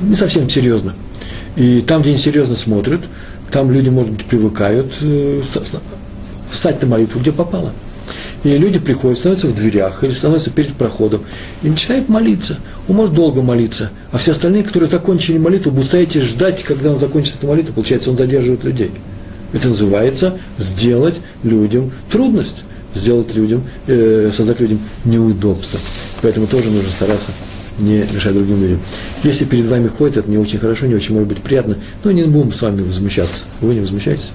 не 0.00 0.16
совсем 0.16 0.48
серьезно. 0.48 0.94
И 1.56 1.80
там, 1.80 2.02
где 2.02 2.10
они 2.10 2.18
серьезно 2.18 2.56
смотрят, 2.56 3.00
там 3.50 3.70
люди, 3.72 3.88
может 3.88 4.12
быть, 4.12 4.26
привыкают 4.26 4.92
э, 5.00 5.40
встать 6.50 6.82
на 6.82 6.88
молитву, 6.88 7.20
где 7.20 7.32
попало– 7.32 7.72
и 8.44 8.56
люди 8.58 8.78
приходят, 8.78 9.18
становятся 9.18 9.48
в 9.48 9.54
дверях 9.54 10.04
или 10.04 10.12
становятся 10.12 10.50
перед 10.50 10.74
проходом 10.74 11.22
и 11.62 11.68
начинают 11.68 12.08
молиться. 12.08 12.58
Он 12.88 12.96
может 12.96 13.14
долго 13.14 13.42
молиться, 13.42 13.90
а 14.12 14.18
все 14.18 14.32
остальные, 14.32 14.64
которые 14.64 14.88
закончили 14.88 15.38
молитву, 15.38 15.72
будут 15.72 15.86
стоять 15.86 16.14
и 16.16 16.20
ждать, 16.20 16.62
когда 16.62 16.92
он 16.92 16.98
закончит 16.98 17.36
эту 17.36 17.48
молитву. 17.48 17.74
Получается, 17.74 18.10
он 18.10 18.16
задерживает 18.16 18.64
людей. 18.64 18.90
Это 19.52 19.68
называется 19.68 20.38
сделать 20.58 21.20
людям 21.42 21.92
трудность, 22.10 22.64
сделать 22.94 23.34
людям, 23.34 23.64
э, 23.86 24.30
создать 24.34 24.60
людям 24.60 24.80
неудобство. 25.04 25.78
Поэтому 26.22 26.46
тоже 26.46 26.70
нужно 26.70 26.90
стараться 26.90 27.30
не 27.78 28.04
мешать 28.12 28.34
другим 28.34 28.60
людям. 28.60 28.80
Если 29.22 29.44
перед 29.44 29.66
вами 29.66 29.88
ходит, 29.88 30.18
это 30.18 30.30
не 30.30 30.38
очень 30.38 30.58
хорошо, 30.58 30.86
не 30.86 30.94
очень 30.94 31.14
может 31.14 31.28
быть 31.28 31.38
приятно, 31.38 31.76
но 32.04 32.10
не 32.10 32.24
будем 32.24 32.52
с 32.52 32.62
вами 32.62 32.82
возмущаться. 32.82 33.44
Вы 33.60 33.74
не 33.74 33.80
возмущаетесь? 33.80 34.30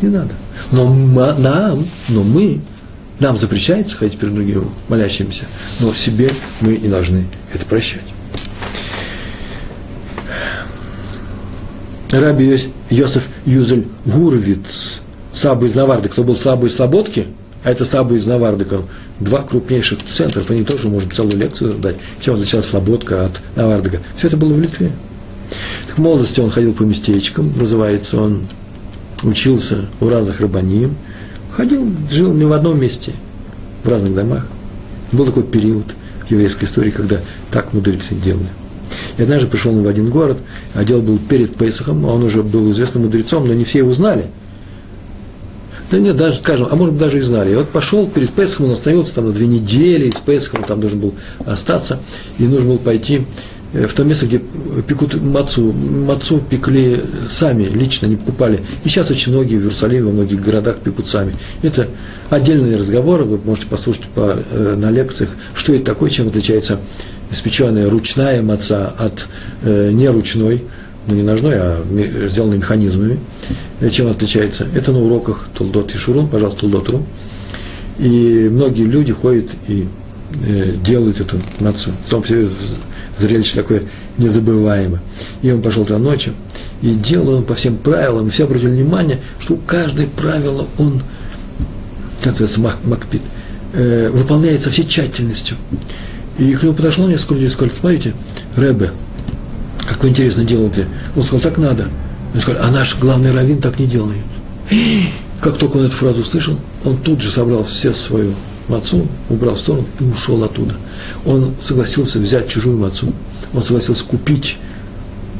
Не 0.00 0.08
надо. 0.08 0.30
Но 0.72 0.94
нам, 1.38 1.86
но 2.08 2.22
мы 2.22 2.60
нам 3.20 3.36
запрещается 3.36 3.96
ходить 3.96 4.18
перед 4.18 4.34
другими 4.34 4.64
молящимися, 4.88 5.44
но 5.80 5.92
себе 5.92 6.30
мы 6.60 6.76
не 6.76 6.88
должны 6.88 7.26
это 7.52 7.64
прощать. 7.64 8.04
Раби 12.10 12.58
Йосиф 12.90 13.24
Юзель 13.44 13.86
Гурвиц, 14.06 15.02
Саба 15.32 15.66
из 15.66 15.74
Наварды. 15.74 16.08
Кто 16.08 16.24
был 16.24 16.36
Саба 16.36 16.66
из 16.66 16.76
Слободки, 16.76 17.26
а 17.64 17.70
это 17.70 17.84
Саба 17.84 18.14
из 18.14 18.26
Навардыка, 18.26 18.82
два 19.20 19.42
крупнейших 19.42 20.02
центра, 20.04 20.42
по 20.42 20.52
ним 20.52 20.64
тоже 20.64 20.88
можно 20.88 21.10
целую 21.10 21.36
лекцию 21.36 21.74
дать, 21.74 21.96
чем 22.20 22.36
отличалась 22.36 22.66
Слободка 22.66 23.26
от 23.26 23.40
Навардыка. 23.56 24.00
Все 24.16 24.28
это 24.28 24.36
было 24.36 24.54
в 24.54 24.60
Литве. 24.60 24.92
Так 25.86 25.98
в 25.98 26.00
молодости 26.00 26.40
он 26.40 26.50
ходил 26.50 26.72
по 26.72 26.82
местечкам, 26.82 27.52
называется 27.56 28.18
он, 28.20 28.46
учился 29.22 29.86
у 30.00 30.08
разных 30.08 30.40
рабаним, 30.40 30.96
Ходил, 31.58 31.90
жил 32.08 32.32
не 32.34 32.44
в 32.44 32.52
одном 32.52 32.80
месте, 32.80 33.14
в 33.82 33.88
разных 33.88 34.14
домах. 34.14 34.46
Был 35.10 35.26
такой 35.26 35.42
период 35.42 35.86
в 36.24 36.30
еврейской 36.30 36.66
истории, 36.66 36.92
когда 36.92 37.16
так 37.50 37.72
мудрецы 37.72 38.14
делали. 38.14 38.46
И 39.16 39.22
однажды 39.24 39.48
пришел 39.48 39.76
он 39.76 39.82
в 39.82 39.88
один 39.88 40.08
город, 40.08 40.38
а 40.74 40.84
дело 40.84 41.00
был 41.00 41.18
перед 41.18 41.56
Пейсахом, 41.56 42.04
он 42.04 42.22
уже 42.22 42.44
был 42.44 42.70
известным 42.70 43.02
мудрецом, 43.02 43.48
но 43.48 43.54
не 43.54 43.64
все 43.64 43.78
его 43.78 43.92
знали. 43.92 44.26
Да 45.90 45.98
нет, 45.98 46.16
даже, 46.16 46.36
скажем, 46.36 46.68
а 46.70 46.76
может 46.76 46.94
быть, 46.94 47.02
даже 47.02 47.18
и 47.18 47.22
знали. 47.22 47.50
И 47.50 47.56
вот 47.56 47.70
пошел 47.70 48.06
перед 48.06 48.30
Песхом, 48.30 48.66
он 48.66 48.72
остановился 48.72 49.14
там 49.14 49.26
на 49.26 49.32
две 49.32 49.48
недели, 49.48 50.06
и 50.06 50.12
с 50.12 50.20
Песхом 50.20 50.62
там 50.62 50.80
должен 50.80 51.00
был 51.00 51.14
остаться, 51.44 51.98
и 52.38 52.44
нужно 52.44 52.68
было 52.68 52.78
пойти 52.78 53.22
в 53.72 53.92
то 53.92 54.04
место, 54.04 54.26
где 54.26 54.40
пекут 54.86 55.14
мацу. 55.20 55.72
Мацу 55.72 56.40
пекли 56.40 57.00
сами, 57.30 57.64
лично 57.64 58.06
не 58.06 58.16
покупали. 58.16 58.62
И 58.84 58.88
сейчас 58.88 59.10
очень 59.10 59.32
многие 59.32 59.56
в 59.56 59.62
Иерусалиме, 59.62 60.04
во 60.06 60.12
многих 60.12 60.40
городах 60.40 60.78
пекут 60.78 61.08
сами. 61.08 61.34
Это 61.62 61.88
отдельные 62.30 62.76
разговоры, 62.76 63.24
вы 63.24 63.38
можете 63.44 63.66
послушать 63.66 64.06
по, 64.14 64.36
э, 64.38 64.74
на 64.76 64.90
лекциях, 64.90 65.30
что 65.54 65.74
это 65.74 65.84
такое, 65.84 66.10
чем 66.10 66.28
отличается 66.28 66.78
испеченная 67.30 67.90
ручная 67.90 68.42
маца 68.42 68.92
от 68.98 69.28
э, 69.62 69.90
неручной, 69.92 70.62
ну 71.06 71.14
не 71.14 71.22
ножной, 71.22 71.54
а 71.56 71.82
сделанной 72.28 72.58
механизмами. 72.58 73.18
Э, 73.80 73.90
чем 73.90 74.10
отличается? 74.10 74.66
Это 74.74 74.92
на 74.92 75.00
уроках 75.00 75.48
Тулдот 75.54 75.94
и 75.94 75.98
Шурун, 75.98 76.28
пожалуйста, 76.28 76.60
Тулдот.ру. 76.60 77.04
И 77.98 78.48
многие 78.50 78.84
люди 78.84 79.12
ходят 79.12 79.46
и 79.66 79.86
э, 80.46 80.72
делают 80.84 81.20
эту 81.20 81.38
мацу. 81.60 81.90
Сам 82.04 82.24
себе 82.24 82.48
зрелище 83.18 83.56
такое 83.56 83.84
незабываемое. 84.16 85.00
И 85.42 85.50
он 85.50 85.62
пошел 85.62 85.84
туда 85.84 85.98
ночью, 85.98 86.34
и 86.82 86.90
делал 86.90 87.34
он 87.34 87.44
по 87.44 87.54
всем 87.54 87.76
правилам, 87.76 88.30
все 88.30 88.44
обратили 88.44 88.70
внимание, 88.70 89.18
что 89.38 89.58
каждое 89.66 90.06
правило 90.06 90.66
он, 90.78 91.02
как 92.22 92.32
называется, 92.32 92.60
мак, 92.60 92.76
макпит, 92.84 93.22
э, 93.74 94.10
выполняет 94.12 94.64
всей 94.64 94.86
тщательностью. 94.86 95.56
И 96.38 96.54
к 96.54 96.62
нему 96.62 96.74
подошло 96.74 97.08
несколько 97.08 97.34
людей, 97.34 97.50
сказали, 97.50 97.74
смотрите, 97.78 98.14
Рэбе, 98.54 98.90
как 99.88 100.02
вы 100.02 100.10
интересно 100.10 100.44
делаете. 100.44 100.86
Он 101.16 101.22
сказал, 101.22 101.40
так 101.40 101.58
надо. 101.58 101.88
Он 102.34 102.40
сказал, 102.40 102.62
а 102.64 102.70
наш 102.70 102.96
главный 102.98 103.32
раввин 103.32 103.60
так 103.60 103.78
не 103.78 103.86
делает. 103.86 104.20
Как 105.40 105.56
только 105.56 105.76
он 105.76 105.84
эту 105.84 105.94
фразу 105.94 106.20
услышал, 106.22 106.58
он 106.84 106.96
тут 106.98 107.22
же 107.22 107.30
собрал 107.30 107.64
все 107.64 107.94
свою 107.94 108.34
мацу, 108.68 109.06
убрал 109.28 109.54
в 109.54 109.60
сторону 109.60 109.86
и 110.00 110.04
ушел 110.04 110.42
оттуда. 110.44 110.74
Он 111.24 111.54
согласился 111.62 112.18
взять 112.18 112.48
чужую 112.48 112.78
мацу, 112.78 113.12
он 113.52 113.62
согласился 113.62 114.04
купить 114.04 114.58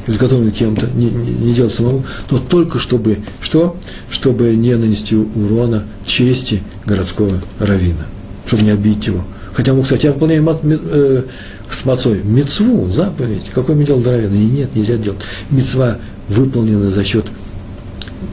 изготовленную 0.07 0.53
кем-то, 0.53 0.87
не, 0.95 1.07
не, 1.07 1.33
не 1.33 1.53
делать 1.53 1.75
самому, 1.75 2.05
но 2.31 2.39
только 2.39 2.79
чтобы, 2.79 3.19
что? 3.41 3.77
Чтобы 4.11 4.55
не 4.55 4.75
нанести 4.75 5.15
урона 5.15 5.85
чести 6.07 6.63
городского 6.87 7.41
равина, 7.59 8.07
чтобы 8.47 8.63
не 8.63 8.71
обидеть 8.71 9.07
его. 9.07 9.25
Хотя 9.53 9.75
мы, 9.75 9.83
кстати, 9.83 10.07
я 10.07 10.13
выполняю 10.13 10.43
мат, 10.43 10.61
э, 10.63 11.25
с 11.71 11.85
мацой 11.85 12.23
мецву, 12.25 12.91
заповедь. 12.91 13.51
Какой 13.53 13.83
делал 13.85 14.01
до 14.01 14.13
равина? 14.13 14.35
Нет, 14.35 14.75
нельзя 14.75 14.97
делать. 14.97 15.21
Мецва 15.51 15.99
выполнена 16.29 16.91
за 16.91 17.05
счет 17.05 17.27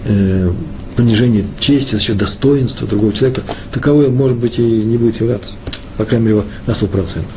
э, 0.05 0.51
понижение 0.95 1.43
чести, 1.59 1.95
за 1.95 2.01
счет 2.01 2.17
достоинства 2.17 2.87
другого 2.87 3.13
человека, 3.13 3.41
таковой, 3.71 4.09
может 4.09 4.37
быть, 4.37 4.59
и 4.59 4.61
не 4.61 4.97
будет 4.97 5.19
являться, 5.19 5.53
по 5.97 6.05
крайней 6.05 6.27
мере, 6.27 6.43
на 6.65 6.73
сто 6.73 6.87
процентов. 6.87 7.31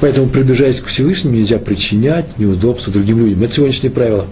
Поэтому, 0.00 0.28
приближаясь 0.28 0.80
к 0.80 0.86
Всевышнему, 0.86 1.36
нельзя 1.36 1.58
причинять 1.58 2.38
неудобства 2.38 2.92
другим 2.92 3.18
людям. 3.18 3.42
Это 3.42 3.54
сегодняшнее 3.54 3.90
правило. 3.90 4.26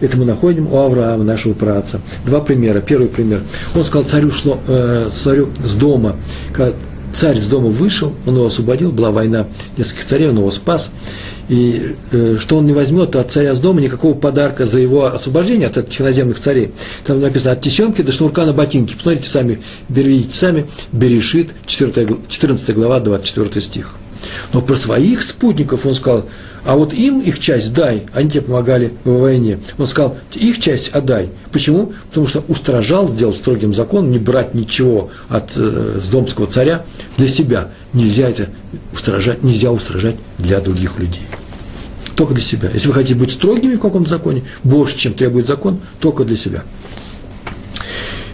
Это 0.00 0.16
мы 0.16 0.24
находим 0.24 0.66
у 0.72 0.78
Авраама, 0.78 1.24
нашего 1.24 1.52
праца. 1.52 2.00
Два 2.24 2.40
примера. 2.40 2.80
Первый 2.80 3.08
пример. 3.08 3.42
Он 3.74 3.84
сказал 3.84 4.08
царю, 4.08 4.30
шло, 4.30 4.58
э, 4.66 5.10
царю 5.14 5.50
с 5.62 5.74
дома, 5.74 6.16
когда 6.52 6.72
царь 7.12 7.38
с 7.38 7.46
дома 7.46 7.68
вышел, 7.68 8.14
он 8.26 8.36
его 8.36 8.46
освободил, 8.46 8.92
была 8.92 9.10
война 9.10 9.46
нескольких 9.76 10.04
царей, 10.04 10.28
он 10.28 10.38
его 10.38 10.50
спас. 10.50 10.90
И 11.48 11.96
э, 12.12 12.36
что 12.38 12.58
он 12.58 12.66
не 12.66 12.72
возьмет 12.72 13.16
от 13.16 13.32
царя 13.32 13.54
с 13.54 13.58
дома 13.58 13.80
никакого 13.80 14.14
подарка 14.14 14.66
за 14.66 14.78
его 14.78 15.06
освобождение 15.06 15.66
от 15.66 15.76
этих 15.76 16.00
иноземных 16.00 16.38
царей. 16.38 16.70
Там 17.04 17.20
написано 17.20 17.52
от 17.52 17.60
тесемки 17.60 18.02
до 18.02 18.12
шнурка 18.12 18.46
на 18.46 18.52
ботинки. 18.52 18.94
Посмотрите 18.94 19.28
сами, 19.28 19.60
берите 19.88 20.32
сами, 20.32 20.66
Берешит, 20.92 21.50
14 21.66 22.74
глава, 22.74 23.00
24 23.00 23.60
стих. 23.64 23.94
Но 24.52 24.62
про 24.62 24.76
своих 24.76 25.24
спутников 25.24 25.86
он 25.86 25.94
сказал, 25.94 26.26
а 26.64 26.76
вот 26.76 26.92
им 26.92 27.20
их 27.20 27.38
часть 27.38 27.72
дай, 27.72 28.06
они 28.12 28.30
тебе 28.30 28.42
помогали 28.42 28.92
в 29.04 29.18
войне. 29.18 29.58
Он 29.78 29.86
сказал, 29.86 30.16
их 30.34 30.60
часть 30.60 30.88
отдай. 30.88 31.30
Почему? 31.52 31.92
Потому 32.08 32.26
что 32.26 32.44
устражал, 32.48 33.12
делал 33.12 33.32
строгим 33.32 33.72
закон, 33.72 34.10
не 34.10 34.18
брать 34.18 34.54
ничего 34.54 35.10
от 35.28 35.54
э, 35.56 36.00
домского 36.10 36.46
царя 36.46 36.84
для 37.16 37.28
себя. 37.28 37.68
Нельзя 37.92 38.28
это 38.28 38.48
устражать, 38.92 39.42
нельзя 39.42 39.72
устражать 39.72 40.16
для 40.38 40.60
других 40.60 40.98
людей. 40.98 41.22
Только 42.14 42.34
для 42.34 42.42
себя. 42.42 42.68
Если 42.72 42.88
вы 42.88 42.94
хотите 42.94 43.14
быть 43.14 43.32
строгими 43.32 43.76
в 43.76 43.80
каком-то 43.80 44.10
законе, 44.10 44.44
больше, 44.62 44.96
чем 44.96 45.14
требует 45.14 45.46
закон, 45.46 45.80
только 46.00 46.24
для 46.24 46.36
себя. 46.36 46.62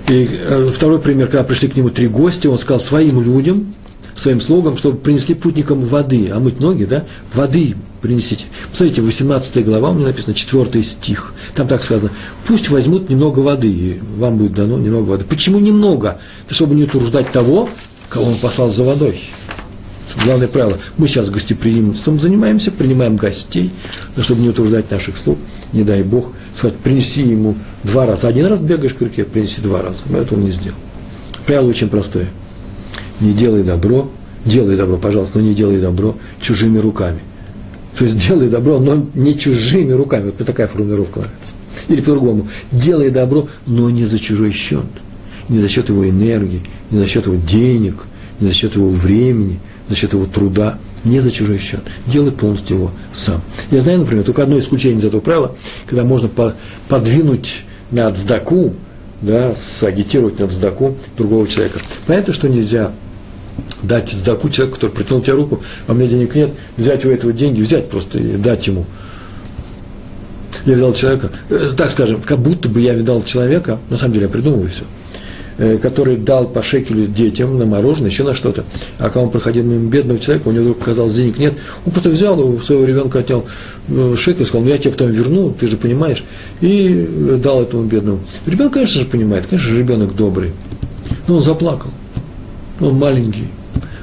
И 0.09 0.29
э, 0.31 0.69
второй 0.73 1.01
пример, 1.01 1.29
когда 1.29 1.45
пришли 1.45 1.69
к 1.69 1.77
нему 1.77 1.91
три 1.91 2.09
гостя, 2.09 2.51
он 2.51 2.59
сказал 2.59 2.81
своим 2.81 3.21
людям, 3.21 3.75
своим 4.17 4.41
слугам, 4.41 4.77
чтобы 4.77 4.99
принесли 4.99 5.35
путникам 5.35 5.85
воды, 5.85 6.31
а 6.33 6.41
мыть 6.41 6.59
ноги, 6.59 6.85
да, 6.85 7.05
воды 7.33 7.75
принесите. 8.01 8.47
Посмотрите, 8.71 9.03
18 9.03 9.65
глава, 9.65 9.91
у 9.91 9.95
меня 9.95 10.07
написано 10.07 10.35
4 10.35 10.85
стих. 10.85 11.35
Там 11.55 11.69
так 11.69 11.85
сказано, 11.85 12.11
пусть 12.47 12.71
возьмут 12.71 13.11
немного 13.11 13.41
воды, 13.41 13.69
и 13.69 14.01
вам 14.17 14.39
будет 14.39 14.55
дано 14.55 14.79
немного 14.79 15.11
воды. 15.11 15.25
Почему 15.25 15.59
немного? 15.59 16.19
Это 16.47 16.55
чтобы 16.55 16.75
не 16.75 16.85
утруждать 16.85 17.31
того, 17.31 17.69
кого 18.09 18.27
он 18.27 18.37
послал 18.37 18.71
за 18.71 18.85
водой. 18.85 19.21
Главное 20.25 20.49
правило, 20.49 20.79
мы 20.97 21.09
сейчас 21.09 21.29
гостеприимством 21.29 22.19
занимаемся, 22.19 22.71
принимаем 22.71 23.17
гостей, 23.17 23.71
но 24.17 24.23
чтобы 24.23 24.41
не 24.41 24.49
утруждать 24.49 24.91
наших 24.91 25.17
слуг, 25.19 25.39
не 25.73 25.85
дай 25.85 26.03
Бог, 26.03 26.33
сказать, 26.55 26.77
принеси 26.79 27.21
ему 27.21 27.55
два 27.85 28.07
раза. 28.07 28.29
Один 28.29 28.47
раз 28.47 28.61
бегаешь 28.61 28.95
к 28.95 29.03
реке, 29.03 29.25
принеси 29.25 29.61
два 29.61 29.83
раза. 29.83 29.99
Но 30.09 30.19
это 30.19 30.35
он 30.35 30.43
не 30.43 30.51
сделал. 30.51 30.79
Правило 31.45 31.69
очень 31.69 31.89
простое– 31.89 32.29
не 33.21 33.33
делай 33.33 33.63
добро, 33.63 34.11
делай 34.45 34.77
добро, 34.77 34.97
пожалуйста, 34.97 35.39
но 35.39 35.45
не 35.45 35.55
делай 35.55 35.81
добро 35.81 36.17
чужими 36.41 36.79
руками. 36.79 37.21
То 37.99 38.05
есть 38.05 38.19
делай 38.27 38.49
добро, 38.49 38.79
но 38.79 39.07
не 39.15 39.39
чужими 39.39 39.93
руками. 39.93 40.27
Вот 40.27 40.39
мне 40.39 40.47
такая 40.47 40.69
формулировка 40.69 41.21
нравится. 41.21 41.55
Или 41.89 42.01
по-другому, 42.01 42.49
делай 42.73 43.11
добро, 43.11 43.49
но 43.67 43.89
не 43.91 44.05
за 44.05 44.19
чужой 44.19 44.53
счет. 44.53 44.85
Не 45.49 45.61
за 45.61 45.69
счет 45.69 45.89
его 45.89 46.09
энергии, 46.09 46.63
не 46.91 46.99
за 46.99 47.07
счет 47.07 47.27
его 47.27 47.37
денег, 47.37 48.05
не 48.41 48.49
за 48.49 48.55
счет 48.55 48.75
его 48.75 48.91
времени, 48.91 49.61
за 49.89 49.97
счет 49.97 50.13
его 50.13 50.27
труда, 50.27 50.79
не 51.05 51.21
за 51.21 51.31
чужой 51.31 51.59
счет. 51.59 51.81
Делай 52.07 52.33
полностью 52.33 52.77
его 52.77 52.91
сам. 53.15 53.41
Я 53.71 53.81
знаю, 53.81 54.01
например, 54.01 54.25
только 54.25 54.43
одно 54.43 54.59
исключение 54.59 54.99
из 54.99 55.05
этого 55.05 55.21
правила, 55.21 55.55
когда 55.87 56.05
можно 56.05 56.29
подвинуть 56.89 57.63
на 57.93 58.11
цдаку, 58.11 58.75
да, 59.23 59.55
сагитировать 59.55 60.39
на 60.41 60.49
цдаку 60.49 60.97
другого 61.17 61.47
человека. 61.47 61.79
Понятно, 62.07 62.33
что 62.33 62.49
нельзя 62.49 62.93
дать 63.83 64.11
сдаку 64.11 64.49
человеку, 64.49 64.77
который 64.77 64.93
протянул 64.93 65.23
тебе 65.23 65.35
руку, 65.35 65.61
а 65.87 65.93
у 65.93 65.95
меня 65.95 66.09
денег 66.09 66.35
нет, 66.35 66.51
взять 66.77 67.05
у 67.05 67.11
этого 67.11 67.33
деньги, 67.33 67.63
взять 67.63 67.89
просто 67.89 68.19
и 68.19 68.37
дать 68.37 68.67
ему. 68.67 68.87
Я 70.65 70.75
видал 70.75 70.95
человека, 70.95 71.31
э, 71.49 71.71
так 71.77 71.93
скажем, 71.93 72.21
как 72.23 72.39
будто 72.39 72.69
бы 72.69 72.81
я 72.81 72.95
видал 72.95 73.23
человека, 73.23 73.79
на 73.89 73.97
самом 73.97 74.15
деле 74.15 74.27
я 74.27 74.33
придумываю 74.33 74.69
все, 74.69 74.83
э, 75.59 75.79
который 75.79 76.17
дал 76.17 76.49
по 76.49 76.61
шекелю 76.63 77.07
детям 77.07 77.57
на 77.59 77.67
мороженое, 77.67 78.11
еще 78.11 78.25
на 78.25 78.35
что-то. 78.35 78.65
А 78.99 79.05
когда 79.05 79.21
он 79.21 79.31
проходил 79.31 79.63
мимо 79.63 79.89
бедного 79.89 80.19
человека, 80.19 80.49
у 80.49 80.53
него 80.53 80.65
вдруг 80.65 80.81
казалось, 80.81 81.15
денег 81.15 81.39
нет, 81.39 81.55
он 81.85 81.93
просто 81.93 82.11
взял 82.11 82.41
у 82.41 82.59
своего 82.61 82.85
ребенка, 82.85 83.21
отнял 83.21 83.47
э, 83.89 84.15
шекель, 84.19 84.45
сказал, 84.45 84.65
ну 84.65 84.71
я 84.71 84.79
тебе 84.79 84.91
потом 84.91 85.11
верну, 85.11 85.55
ты 85.59 85.69
же 85.69 85.77
понимаешь, 85.77 86.25
и 86.61 87.39
дал 87.41 87.63
этому 87.63 87.85
бедному. 87.85 88.19
Ребенок, 88.47 88.73
конечно 88.73 89.01
же, 89.01 89.07
понимает, 89.07 89.47
конечно 89.47 89.69
же, 89.69 89.79
ребенок 89.79 90.17
добрый. 90.17 90.51
Но 91.29 91.37
он 91.37 91.43
заплакал. 91.45 91.91
Он 92.81 92.99
маленький. 92.99 93.49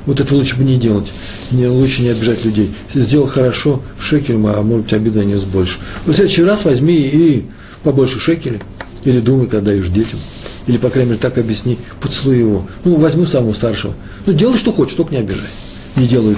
Вот 0.06 0.20
это 0.20 0.36
лучше 0.36 0.58
бы 0.58 0.64
не 0.64 0.78
делать. 0.78 1.12
Не, 1.52 1.68
лучше 1.68 2.02
не 2.02 2.10
обижать 2.10 2.44
людей. 2.44 2.74
Сделал 2.94 3.28
хорошо, 3.28 3.82
шекель, 4.00 4.36
а 4.36 4.62
может 4.62 4.86
быть 4.86 4.94
обидно 4.94 5.22
нес 5.22 5.44
больше. 5.44 5.78
В 6.06 6.14
следующий 6.14 6.44
раз 6.44 6.66
возьми 6.66 6.96
и 6.96 7.46
побольше 7.84 8.20
шекелей. 8.20 8.60
Или 9.04 9.20
думай, 9.20 9.48
когда 9.48 9.72
даешь 9.72 9.88
детям. 9.88 10.20
Или, 10.68 10.78
по 10.78 10.90
крайней 10.90 11.12
мере, 11.12 11.22
так 11.22 11.38
объясни, 11.38 11.78
поцелуй 12.02 12.40
его. 12.40 12.68
Ну, 12.84 12.96
возьми 12.96 13.26
самого 13.26 13.54
старшего. 13.54 13.94
Ну, 14.26 14.34
делай, 14.34 14.58
что 14.58 14.72
хочешь, 14.72 14.96
только 14.96 15.14
не 15.14 15.20
обижай. 15.20 15.50
Не 15.96 16.08
делает 16.08 16.38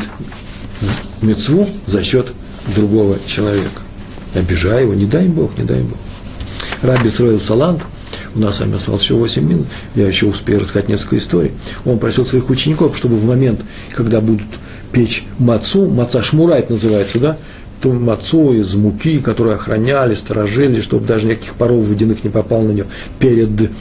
мецву 1.22 1.68
за 1.86 2.04
счет 2.04 2.28
другого 2.76 3.18
человека. 3.28 3.82
Обижай 4.34 4.84
его, 4.84 4.94
не 4.94 5.06
дай 5.06 5.26
им 5.26 5.34
Бог, 5.34 5.58
не 5.58 5.64
дай 5.64 5.80
им 5.80 5.88
Бог. 5.88 6.00
Раби 6.82 7.10
строил 7.10 7.40
салант– 7.40 7.82
у 8.36 8.40
нас 8.40 8.58
с 8.58 8.60
вами 8.60 8.76
осталось 8.76 9.04
еще 9.04 9.16
8 9.16 9.48
минут, 9.48 9.68
я 9.96 10.08
еще 10.08 10.28
успею 10.28 10.60
рассказать 10.60 10.90
несколько 10.90 11.18
историй. 11.18 11.52
Он 11.86 11.98
просил 12.00 12.26
своих 12.26 12.50
учеников, 12.50 12.98
чтобы 12.98 13.16
в 13.16 13.26
момент, 13.26 13.62
когда 13.94 14.22
будут 14.22 14.48
печь 14.92 15.26
мацу, 15.40 15.90
маца 15.90 16.22
шмура 16.22 16.54
это 16.54 16.74
называется, 16.74 17.20
да, 17.20 17.38
то 17.82 17.92
мацу 17.92 18.54
из 18.54 18.74
муки, 18.76 19.20
которые 19.20 19.56
охраняли, 19.56 20.16
сторожили, 20.16 20.82
чтобы 20.82 21.06
даже 21.06 21.28
никаких 21.28 21.54
паров 21.56 21.86
водяных 21.86 22.24
не 22.24 22.30
попал 22.30 22.62
на 22.62 22.72
нее 22.72 22.86
перед 23.20 23.72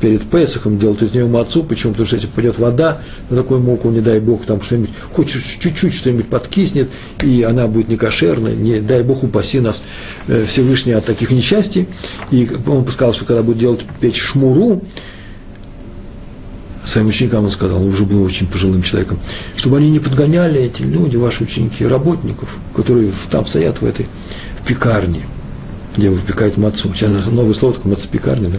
перед 0.00 0.28
Песохом 0.28 0.78
делают 0.78 1.02
из 1.02 1.14
нее 1.14 1.26
мацу. 1.26 1.62
Почему? 1.62 1.92
Потому 1.92 2.06
что 2.06 2.16
если 2.16 2.28
попадет 2.28 2.58
вода 2.58 2.98
на 3.30 3.36
такую 3.36 3.60
муку, 3.60 3.90
не 3.90 4.00
дай 4.00 4.20
Бог, 4.20 4.44
там 4.44 4.60
что-нибудь, 4.60 4.90
хоть 5.12 5.28
чуть-чуть 5.28 5.94
что-нибудь 5.94 6.28
подкиснет, 6.28 6.90
и 7.22 7.42
она 7.42 7.66
будет 7.66 7.88
некошерной, 7.88 8.54
не 8.56 8.80
дай 8.80 9.02
Бог 9.02 9.22
упаси 9.22 9.60
нас 9.60 9.82
э, 10.28 10.44
Всевышний 10.46 10.92
от 10.92 11.04
таких 11.04 11.30
несчастий. 11.30 11.88
И 12.30 12.48
он 12.66 12.86
сказал, 12.88 13.14
что 13.14 13.24
когда 13.24 13.42
будет 13.42 13.58
делать 13.58 13.80
печь 14.00 14.20
шмуру, 14.20 14.82
своим 16.84 17.08
ученикам 17.08 17.44
он 17.44 17.50
сказал, 17.50 17.82
он 17.82 17.88
уже 17.88 18.04
был 18.04 18.22
очень 18.22 18.46
пожилым 18.46 18.82
человеком, 18.82 19.18
чтобы 19.56 19.78
они 19.78 19.90
не 19.90 20.00
подгоняли 20.00 20.60
эти 20.60 20.82
люди, 20.82 21.16
ваши 21.16 21.44
ученики, 21.44 21.86
работников, 21.86 22.48
которые 22.74 23.10
там 23.30 23.46
стоят 23.46 23.80
в 23.80 23.86
этой 23.86 24.06
в 24.62 24.66
пекарне, 24.66 25.22
где 25.96 26.08
выпекают 26.08 26.56
мацу. 26.56 26.92
Сейчас 26.94 27.26
новое 27.26 27.54
слово 27.54 27.74
такое, 27.74 27.92
мацепекарня, 27.92 28.48
да? 28.48 28.58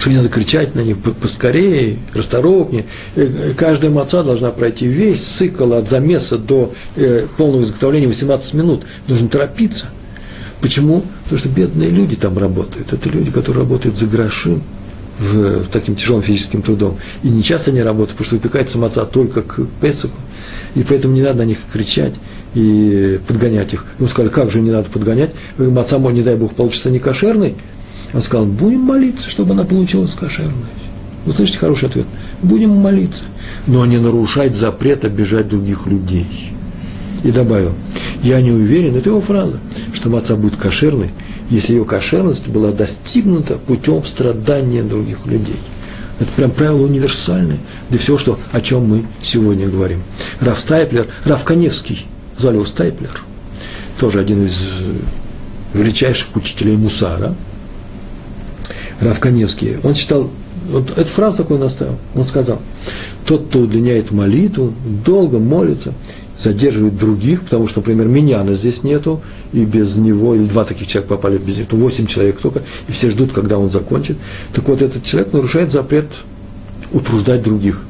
Что 0.00 0.08
не 0.08 0.16
надо 0.16 0.30
кричать 0.30 0.74
на 0.74 0.80
них 0.80 0.96
поскорее, 0.98 1.98
расторопнее. 2.14 2.86
Э, 3.16 3.52
каждая 3.54 3.90
маца 3.90 4.22
должна 4.22 4.50
пройти 4.50 4.86
весь 4.86 5.22
цикл 5.22 5.74
от 5.74 5.90
замеса 5.90 6.38
до 6.38 6.72
э, 6.96 7.26
полного 7.36 7.62
изготовления 7.62 8.06
18 8.06 8.54
минут. 8.54 8.84
Нужно 9.08 9.28
торопиться. 9.28 9.90
Почему? 10.62 11.04
Потому 11.24 11.38
что 11.38 11.48
бедные 11.50 11.90
люди 11.90 12.16
там 12.16 12.38
работают. 12.38 12.92
Это 12.94 13.10
люди, 13.10 13.30
которые 13.30 13.62
работают 13.62 13.96
за 13.96 14.06
гроши, 14.06 14.60
в, 15.18 15.66
таким 15.66 15.96
тяжелым 15.96 16.22
физическим 16.22 16.62
трудом. 16.62 16.98
И 17.22 17.28
не 17.28 17.42
часто 17.42 17.70
они 17.70 17.82
работают, 17.82 18.12
потому 18.12 18.24
что 18.24 18.34
выпекается 18.36 18.78
маца 18.78 19.04
только 19.04 19.42
к 19.42 19.66
Песаху. 19.82 20.16
И 20.74 20.82
поэтому 20.82 21.14
не 21.14 21.20
надо 21.20 21.38
на 21.38 21.44
них 21.44 21.58
кричать 21.70 22.14
и 22.54 23.20
подгонять 23.28 23.74
их. 23.74 23.84
Ему 23.98 24.08
сказали, 24.08 24.30
как 24.30 24.50
же 24.50 24.62
не 24.62 24.70
надо 24.70 24.88
подгонять? 24.88 25.32
Маца, 25.58 25.98
не 25.98 26.22
дай 26.22 26.36
Бог, 26.36 26.54
получится 26.54 26.88
не 26.88 27.00
кошерный, 27.00 27.54
он 28.12 28.22
сказал, 28.22 28.46
будем 28.46 28.80
молиться, 28.80 29.30
чтобы 29.30 29.52
она 29.52 29.64
получилась 29.64 30.14
кошерной. 30.14 30.54
Вы 31.24 31.32
слышите 31.32 31.58
хороший 31.58 31.88
ответ? 31.88 32.06
Будем 32.42 32.70
молиться, 32.70 33.24
но 33.66 33.84
не 33.86 33.98
нарушать 33.98 34.56
запрет 34.56 35.04
обижать 35.04 35.48
других 35.48 35.86
людей. 35.86 36.52
И 37.22 37.30
добавил, 37.30 37.74
я 38.22 38.40
не 38.40 38.50
уверен, 38.50 38.96
это 38.96 39.10
его 39.10 39.20
фраза, 39.20 39.60
что 39.92 40.08
маца 40.08 40.36
будет 40.36 40.56
кошерной, 40.56 41.10
если 41.50 41.74
ее 41.74 41.84
кошерность 41.84 42.48
была 42.48 42.72
достигнута 42.72 43.58
путем 43.58 44.04
страдания 44.04 44.82
других 44.82 45.26
людей. 45.26 45.56
Это 46.18 46.30
прям 46.36 46.50
правило 46.50 46.82
универсальное 46.82 47.58
для 47.90 47.98
всего, 47.98 48.18
что, 48.18 48.38
о 48.52 48.60
чем 48.60 48.86
мы 48.86 49.04
сегодня 49.22 49.68
говорим. 49.68 50.02
Раф 50.40 50.58
Стайплер, 50.58 51.06
Раф 51.24 51.44
Каневский, 51.44 52.06
звали 52.38 52.56
его 52.56 52.66
Стайплер, 52.66 53.22
тоже 53.98 54.20
один 54.20 54.44
из 54.44 54.64
величайших 55.74 56.34
учителей 56.34 56.76
Мусара– 56.76 57.34
Равканевский, 59.00 59.76
он 59.82 59.94
читал, 59.94 60.30
вот 60.68 60.90
эту 60.96 61.08
фразу 61.10 61.38
такую 61.38 61.58
наставил, 61.58 61.96
он 62.14 62.24
сказал, 62.24 62.60
тот, 63.24 63.46
кто 63.48 63.60
удлиняет 63.60 64.10
молитву, 64.10 64.72
долго 65.04 65.38
молится, 65.38 65.94
задерживает 66.36 66.96
других, 66.96 67.42
потому 67.42 67.66
что, 67.66 67.80
например, 67.80 68.08
Миньяна 68.08 68.54
здесь 68.54 68.82
нету, 68.82 69.20
и 69.52 69.64
без 69.64 69.96
него, 69.96 70.34
или 70.34 70.44
два 70.44 70.64
таких 70.64 70.86
человека 70.86 71.14
попали 71.14 71.38
без 71.38 71.56
него, 71.56 71.66
восемь 71.72 72.06
человек 72.06 72.38
только, 72.40 72.62
и 72.88 72.92
все 72.92 73.10
ждут, 73.10 73.32
когда 73.32 73.58
он 73.58 73.70
закончит. 73.70 74.16
Так 74.54 74.66
вот, 74.68 74.80
этот 74.82 75.04
человек 75.04 75.32
нарушает 75.32 75.72
запрет 75.72 76.06
утруждать 76.92 77.42
других. 77.42 77.84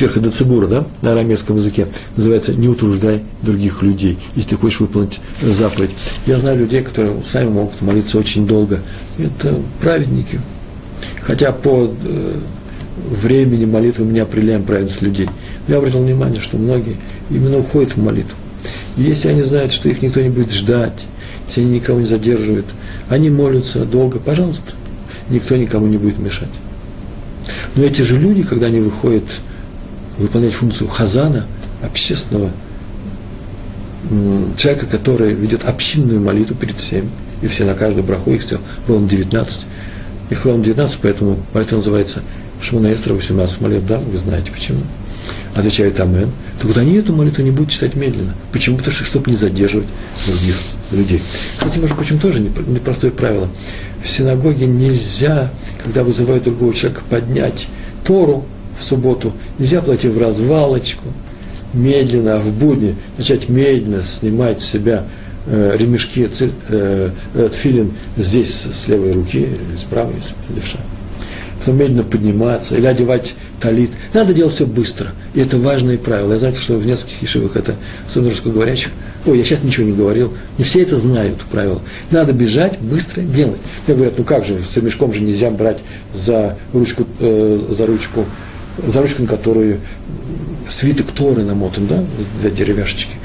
Терха 0.00 0.18
Децибура, 0.18 0.66
да, 0.66 0.86
на 1.02 1.12
арамейском 1.12 1.58
языке, 1.58 1.86
называется 2.16 2.54
«не 2.54 2.68
утруждай 2.68 3.20
других 3.42 3.82
людей», 3.82 4.18
если 4.34 4.48
ты 4.48 4.56
хочешь 4.56 4.80
выполнить 4.80 5.20
заповедь. 5.42 5.90
Я 6.26 6.38
знаю 6.38 6.58
людей, 6.58 6.80
которые 6.80 7.22
сами 7.22 7.50
могут 7.50 7.82
молиться 7.82 8.16
очень 8.16 8.46
долго. 8.46 8.80
Это 9.18 9.54
праведники. 9.78 10.40
Хотя 11.20 11.52
по 11.52 11.84
э, 11.84 12.32
времени 13.10 13.66
молитвы 13.66 14.06
мы 14.06 14.12
не 14.12 14.20
определяем 14.20 14.62
праведность 14.62 15.02
людей. 15.02 15.28
я 15.68 15.76
обратил 15.76 16.02
внимание, 16.02 16.40
что 16.40 16.56
многие 16.56 16.96
именно 17.28 17.58
уходят 17.58 17.94
в 17.94 18.02
молитву. 18.02 18.38
И 18.96 19.02
если 19.02 19.28
они 19.28 19.42
знают, 19.42 19.70
что 19.70 19.90
их 19.90 20.00
никто 20.00 20.22
не 20.22 20.30
будет 20.30 20.50
ждать, 20.50 21.04
если 21.46 21.60
они 21.60 21.72
никого 21.72 22.00
не 22.00 22.06
задерживают, 22.06 22.64
они 23.10 23.28
молятся 23.28 23.84
долго, 23.84 24.18
пожалуйста, 24.18 24.72
никто 25.28 25.58
никому 25.58 25.88
не 25.88 25.98
будет 25.98 26.18
мешать. 26.18 26.48
Но 27.76 27.84
эти 27.84 28.00
же 28.00 28.16
люди, 28.16 28.42
когда 28.42 28.68
они 28.68 28.80
выходят 28.80 29.24
выполнять 30.20 30.54
функцию 30.54 30.88
хазана, 30.88 31.46
общественного 31.82 32.50
человека, 34.56 34.86
который 34.86 35.34
ведет 35.34 35.68
общинную 35.68 36.20
молитву 36.20 36.54
перед 36.54 36.76
всеми, 36.78 37.08
и 37.42 37.46
все 37.46 37.64
на 37.64 37.74
каждую 37.74 38.04
браху, 38.04 38.30
их 38.32 38.44
все 38.44 38.58
ровно 38.86 39.08
19, 39.08 39.66
их 40.30 40.44
ровно 40.44 40.62
19, 40.62 40.98
поэтому 41.00 41.38
молитва 41.54 41.76
называется 41.76 42.22
Шмона 42.60 42.92
Эстра 42.92 43.14
18 43.14 43.60
молитв, 43.60 43.86
да, 43.86 43.98
вы 43.98 44.18
знаете 44.18 44.52
почему. 44.52 44.80
Отвечает 45.54 45.98
Амен. 46.00 46.30
Так 46.58 46.66
вот 46.66 46.76
они 46.76 46.94
эту 46.94 47.14
молитву 47.14 47.42
не 47.42 47.50
будут 47.50 47.70
читать 47.70 47.94
медленно. 47.94 48.34
Почему? 48.52 48.76
Потому 48.76 48.94
что, 48.94 49.04
чтобы 49.04 49.30
не 49.30 49.36
задерживать 49.36 49.86
других 50.26 50.56
людей. 50.92 51.22
Кстати, 51.56 51.78
может, 51.78 51.96
почему 51.96 52.18
тоже 52.18 52.40
непростое 52.40 53.12
правило. 53.12 53.48
В 54.02 54.08
синагоге 54.08 54.66
нельзя, 54.66 55.50
когда 55.82 56.04
вызывают 56.04 56.44
другого 56.44 56.74
человека, 56.74 57.02
поднять 57.08 57.68
Тору 58.04 58.46
в 58.80 58.84
субботу, 58.84 59.32
нельзя 59.58 59.80
платить 59.82 60.12
в 60.12 60.18
развалочку, 60.18 61.08
медленно, 61.72 62.36
а 62.36 62.40
в 62.40 62.52
будни 62.52 62.96
начать 63.16 63.48
медленно 63.48 64.02
снимать 64.02 64.60
с 64.60 64.64
себя 64.64 65.04
э, 65.46 65.76
ремешки, 65.78 66.28
э, 66.40 67.10
э, 67.34 67.48
тфилин 67.52 67.92
здесь 68.16 68.64
с 68.72 68.88
левой 68.88 69.12
руки, 69.12 69.48
с 69.78 69.84
правой, 69.84 70.14
левша 70.54 70.78
потом 71.60 71.76
медленно 71.76 72.02
подниматься, 72.02 72.74
или 72.74 72.86
одевать 72.86 73.34
талит. 73.60 73.90
Надо 74.14 74.34
делать 74.34 74.54
все 74.54 74.66
быстро. 74.66 75.08
И 75.34 75.40
это 75.40 75.58
важное 75.58 75.98
правило. 75.98 76.32
Я 76.32 76.38
знаю, 76.38 76.54
что 76.56 76.78
в 76.78 76.86
нескольких 76.86 77.22
ешивах 77.22 77.56
это, 77.56 77.76
особенно 78.06 78.30
русскоговорящих, 78.30 78.90
ой, 79.26 79.38
я 79.38 79.44
сейчас 79.44 79.62
ничего 79.62 79.86
не 79.86 79.92
говорил, 79.92 80.32
не 80.58 80.64
все 80.64 80.82
это 80.82 80.96
знают, 80.96 81.38
правило. 81.50 81.80
Надо 82.10 82.32
бежать, 82.32 82.78
быстро 82.80 83.20
делать. 83.20 83.60
Мне 83.86 83.94
говорят, 83.94 84.14
ну 84.18 84.24
как 84.24 84.44
же, 84.44 84.58
с 84.68 84.76
ремешком 84.76 85.12
же 85.12 85.20
нельзя 85.20 85.50
брать 85.50 85.78
за 86.12 86.56
ручку, 86.72 87.06
э, 87.20 87.58
за 87.68 87.86
ручку, 87.86 88.24
за 88.78 89.00
ручку, 89.00 89.22
на 89.22 89.28
которую 89.28 89.80
свиток 90.68 91.10
Торы 91.12 91.42
намотан, 91.42 91.86
да, 91.86 92.04
для 92.40 92.50
деревяшечки. 92.50 93.16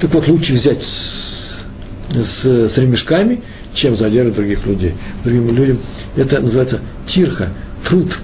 Так 0.00 0.12
вот, 0.14 0.28
лучше 0.28 0.54
взять 0.54 0.82
с, 0.82 1.64
с, 2.12 2.44
с 2.44 2.78
ремешками, 2.78 3.40
чем 3.72 3.96
задерживать 3.96 4.36
других 4.36 4.66
людей. 4.66 4.94
Другим 5.24 5.54
людям 5.54 5.78
это 6.16 6.40
называется 6.40 6.80
тирха, 7.06 7.48
труд, 7.86 8.20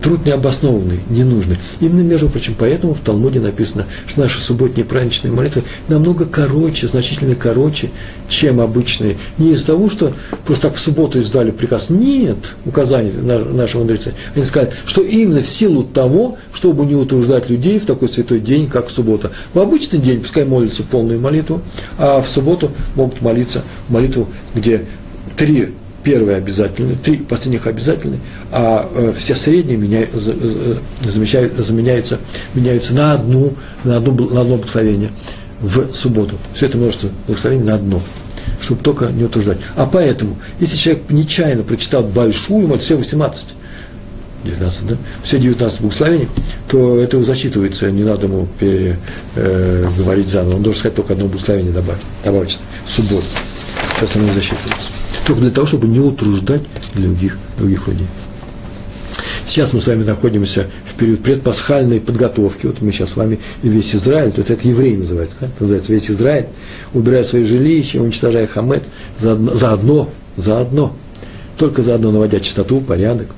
труд 0.00 0.24
необоснованный, 0.24 1.00
ненужный. 1.08 1.58
Именно, 1.80 2.02
между 2.02 2.28
прочим, 2.28 2.54
поэтому 2.58 2.94
в 2.94 3.00
Талмуде 3.00 3.40
написано, 3.40 3.86
что 4.06 4.20
наши 4.20 4.40
субботние 4.40 4.84
праздничные 4.84 5.32
молитвы 5.32 5.62
намного 5.88 6.24
короче, 6.24 6.86
значительно 6.86 7.34
короче, 7.34 7.90
чем 8.28 8.60
обычные. 8.60 9.16
Не 9.38 9.52
из-за 9.52 9.66
того, 9.66 9.88
что 9.90 10.12
просто 10.46 10.68
так 10.68 10.76
в 10.76 10.80
субботу 10.80 11.18
издали 11.18 11.50
приказ. 11.50 11.90
Нет, 11.90 12.36
указаний 12.64 13.12
нашего 13.12 13.82
мудрецы. 13.82 14.14
Они 14.34 14.44
сказали, 14.44 14.72
что 14.86 15.02
именно 15.02 15.42
в 15.42 15.48
силу 15.48 15.82
того, 15.82 16.38
чтобы 16.52 16.86
не 16.86 16.94
утруждать 16.94 17.50
людей 17.50 17.78
в 17.78 17.86
такой 17.86 18.08
святой 18.08 18.40
день, 18.40 18.68
как 18.68 18.90
суббота. 18.90 19.32
В 19.54 19.58
обычный 19.58 19.98
день 19.98 20.20
пускай 20.20 20.44
молятся 20.44 20.82
полную 20.82 21.20
молитву, 21.20 21.62
а 21.98 22.20
в 22.20 22.28
субботу 22.28 22.70
могут 22.94 23.20
молиться 23.20 23.62
молитву, 23.88 24.28
где 24.54 24.84
три 25.36 25.72
первые 26.02 26.36
обязательные, 26.38 26.96
три 26.96 27.16
последних 27.18 27.66
обязательные, 27.66 28.20
а 28.50 28.88
э, 28.94 29.12
все 29.16 29.34
средние 29.34 29.76
меня, 29.76 30.04
замечают, 31.02 31.52
заменяются, 31.52 32.18
меняются 32.54 32.94
на 32.94 33.12
одну, 33.12 33.54
на, 33.84 33.96
одну, 33.96 34.12
на 34.30 34.40
одно 34.40 34.56
благословение 34.56 35.10
в 35.60 35.92
субботу. 35.92 36.36
Все 36.54 36.66
это 36.66 36.76
множество 36.76 37.10
благословений 37.26 37.64
на 37.64 37.74
одно, 37.74 38.02
чтобы 38.60 38.82
только 38.82 39.06
не 39.06 39.24
утруждать. 39.24 39.58
А 39.76 39.86
поэтому, 39.86 40.36
если 40.60 40.76
человек 40.76 41.10
нечаянно 41.10 41.62
прочитал 41.62 42.02
большую 42.02 42.66
молитву, 42.66 42.84
все 42.84 42.96
18, 42.96 43.44
19, 44.44 44.86
да? 44.86 44.96
Все 45.22 45.38
19 45.38 45.80
благословений, 45.80 46.28
то 46.68 46.98
это 46.98 47.22
зачитывается, 47.24 47.90
не 47.90 48.02
надо 48.02 48.26
ему 48.26 48.48
пере, 48.58 48.98
э, 49.36 49.84
говорить 49.96 50.28
заново. 50.28 50.56
Он 50.56 50.62
должен 50.62 50.80
сказать 50.80 50.96
только 50.96 51.12
одно 51.12 51.26
благословение 51.26 51.72
добавить, 51.72 52.02
добавочно, 52.24 52.60
в 52.84 52.90
субботу. 52.90 53.24
Все 54.02 54.06
остальное 54.06 54.34
засчитывается 54.34 54.88
только 55.24 55.42
для 55.42 55.50
того, 55.52 55.64
чтобы 55.68 55.86
не 55.86 56.00
утруждать 56.00 56.62
других, 56.92 57.38
других 57.56 57.86
людей. 57.86 58.08
Сейчас 59.46 59.72
мы 59.72 59.80
с 59.80 59.86
вами 59.86 60.02
находимся 60.02 60.66
в 60.84 60.94
период 60.94 61.22
предпасхальной 61.22 62.00
подготовки. 62.00 62.66
Вот 62.66 62.80
мы 62.80 62.90
сейчас 62.90 63.10
с 63.10 63.16
вами 63.16 63.38
и 63.62 63.68
весь 63.68 63.94
Израиль, 63.94 64.32
то 64.32 64.40
это, 64.40 64.56
еврей 64.66 64.96
называется, 64.96 65.36
да? 65.40 65.46
это 65.46 65.62
называется 65.62 65.92
весь 65.92 66.10
Израиль, 66.10 66.46
убирая 66.94 67.22
свои 67.22 67.44
жилища, 67.44 68.02
уничтожая 68.02 68.48
хамет, 68.48 68.82
заодно, 69.16 69.54
заодно, 69.54 70.10
заодно, 70.36 70.96
только 71.56 71.82
заодно 71.82 72.10
наводя 72.10 72.40
чистоту, 72.40 72.80
порядок. 72.80 73.28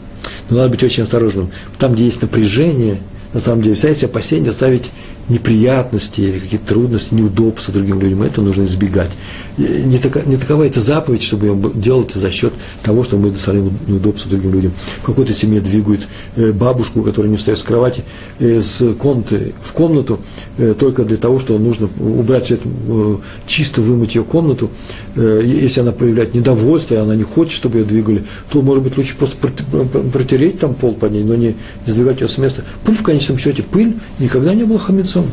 Но 0.48 0.56
надо 0.56 0.70
быть 0.70 0.82
очень 0.82 1.02
осторожным. 1.02 1.50
Там, 1.78 1.92
где 1.92 2.06
есть 2.06 2.22
напряжение, 2.22 3.00
на 3.34 3.40
самом 3.40 3.62
деле, 3.62 3.74
вся 3.74 3.88
есть 3.88 4.04
опасение 4.04 4.52
ставить 4.52 4.92
неприятности 5.28 6.20
или 6.20 6.38
какие-то 6.38 6.66
трудности, 6.66 7.14
неудобства 7.14 7.72
другим 7.72 8.00
людям, 8.00 8.22
это 8.22 8.42
нужно 8.42 8.64
избегать. 8.64 9.10
Не, 9.56 9.98
така, 9.98 10.20
не 10.26 10.36
такова 10.36 10.64
эта 10.64 10.80
заповедь, 10.80 11.22
чтобы 11.22 11.72
делать 11.74 12.12
за 12.12 12.30
счет 12.30 12.52
того, 12.82 13.04
что 13.04 13.16
мы 13.16 13.30
доставляем 13.30 13.72
неудобства 13.86 14.30
другим 14.30 14.52
людям. 14.52 14.72
В 14.98 15.02
какой-то 15.02 15.32
семье 15.32 15.60
двигают 15.60 16.06
э, 16.36 16.52
бабушку, 16.52 17.02
которая 17.02 17.30
не 17.30 17.36
встает 17.36 17.58
с 17.58 17.62
кровати, 17.62 18.04
э, 18.38 18.60
с 18.60 18.94
комнаты 18.94 19.54
в 19.62 19.72
комнату, 19.72 20.20
э, 20.58 20.74
только 20.78 21.04
для 21.04 21.16
того, 21.16 21.40
что 21.40 21.58
нужно 21.58 21.88
убрать 21.98 22.50
эту, 22.50 23.20
чисто 23.46 23.80
вымыть 23.80 24.14
ее 24.14 24.24
комнату. 24.24 24.70
Если 25.16 25.80
она 25.80 25.92
проявляет 25.92 26.34
недовольство, 26.34 26.94
и 26.94 26.98
она 26.98 27.14
не 27.14 27.22
хочет, 27.22 27.52
чтобы 27.52 27.78
ее 27.78 27.84
двигали, 27.84 28.24
то, 28.50 28.62
может 28.62 28.82
быть, 28.82 28.96
лучше 28.96 29.16
просто 29.16 29.36
протереть 29.36 30.58
там 30.58 30.74
пол 30.74 30.94
под 30.94 31.12
ней, 31.12 31.22
но 31.22 31.34
не 31.34 31.54
сдвигать 31.86 32.20
ее 32.20 32.28
с 32.28 32.36
места. 32.36 32.62
Пыль, 32.84 32.96
в 32.96 33.02
конечном 33.02 33.23
счете, 33.38 33.62
пыль 33.62 33.94
никогда 34.18 34.54
не 34.54 34.64
была 34.64 34.78
хамецом. 34.78 35.26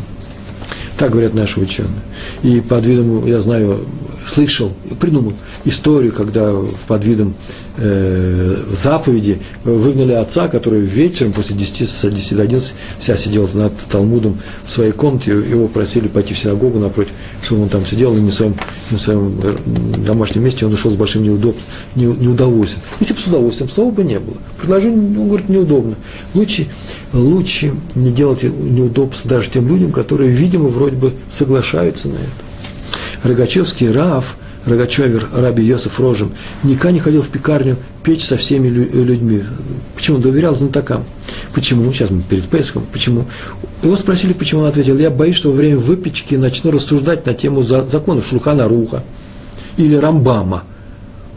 Так 0.98 1.12
говорят 1.12 1.34
наши 1.34 1.60
ученые. 1.60 1.92
И 2.44 2.62
под 2.62 2.86
видом, 2.86 3.26
я 3.26 3.42
знаю, 3.42 3.86
слышал, 4.32 4.72
придумал 5.00 5.34
историю, 5.66 6.14
когда 6.14 6.56
под 6.88 7.04
видом 7.04 7.34
э, 7.78 8.56
заповеди 8.72 9.42
выгнали 9.64 10.14
отца, 10.14 10.48
который 10.48 10.82
вечером 10.82 11.34
после 11.34 11.56
10, 11.56 11.90
с 11.90 12.10
10 12.10 12.38
до 12.38 12.44
11 12.44 12.74
вся 13.00 13.18
сидел 13.18 13.50
над 13.54 13.74
Талмудом 13.90 14.40
в 14.66 14.72
своей 14.72 14.94
комнате, 14.94 15.32
его 15.32 15.68
просили 15.68 16.08
пойти 16.08 16.34
в 16.34 16.40
синагогу 16.40 16.80
напротив, 16.80 17.12
чтобы 17.44 17.64
он 17.64 17.70
там 17.70 17.86
сидел, 17.86 18.16
и 18.16 18.20
в 18.22 18.32
своем, 18.32 18.56
в 18.90 18.98
своем 18.98 19.38
э, 19.44 19.56
домашнем 20.06 20.44
месте 20.44 20.66
он 20.66 20.74
ушел 20.74 20.92
с 20.92 20.96
большим 20.96 21.24
неудобством, 21.24 21.66
не, 21.96 22.06
неудовольствием. 22.06 22.84
Если 23.00 23.14
бы 23.14 23.20
с 23.20 23.28
удовольствием, 23.28 23.70
слова 23.70 23.92
бы 23.92 24.04
не 24.04 24.20
было. 24.20 24.38
Предложение, 24.60 25.20
он 25.20 25.28
говорит, 25.28 25.50
неудобно. 25.50 25.96
Лучше, 26.34 26.68
лучше 27.12 27.74
не 27.96 28.12
делать 28.12 28.44
неудобства 28.44 29.30
даже 29.30 29.50
тем 29.50 29.68
людям, 29.68 29.92
которые, 29.92 30.30
видимо, 30.30 30.70
вроде 30.70 30.96
бы 30.96 31.14
соглашаются 31.30 32.08
на 32.08 32.14
это. 32.14 32.51
Рогачевский 33.24 33.92
Раф– 33.92 34.38
Рогачевер, 34.66 35.28
Раби 35.34 35.64
Йосиф 35.64 36.00
Рожин, 36.00 36.32
никогда 36.64 36.92
не 36.92 37.00
ходил 37.00 37.24
в 37.24 37.30
пекарню 37.30 37.78
печь 38.04 38.26
со 38.26 38.38
всеми 38.38 38.68
людьми. 38.68 39.44
Почему? 39.96 40.20
Доверял 40.20 40.56
знатокам. 40.56 41.04
Почему? 41.54 41.92
Сейчас 41.92 42.12
мы 42.12 42.22
перед 42.22 42.46
Песхом. 42.46 42.86
Почему? 42.92 43.26
Его 43.82 43.96
спросили, 43.96 44.34
почему 44.34 44.62
он 44.62 44.68
ответил, 44.68 44.98
я 44.98 45.10
боюсь, 45.10 45.36
что 45.36 45.50
во 45.50 45.56
время 45.56 45.78
выпечки 45.78 46.36
начну 46.36 46.72
рассуждать 46.72 47.26
на 47.26 47.34
тему 47.34 47.64
законов 47.64 48.28
Шульхана 48.28 48.68
Руха 48.68 49.04
или 49.78 49.96
Рамбама. 49.96 50.64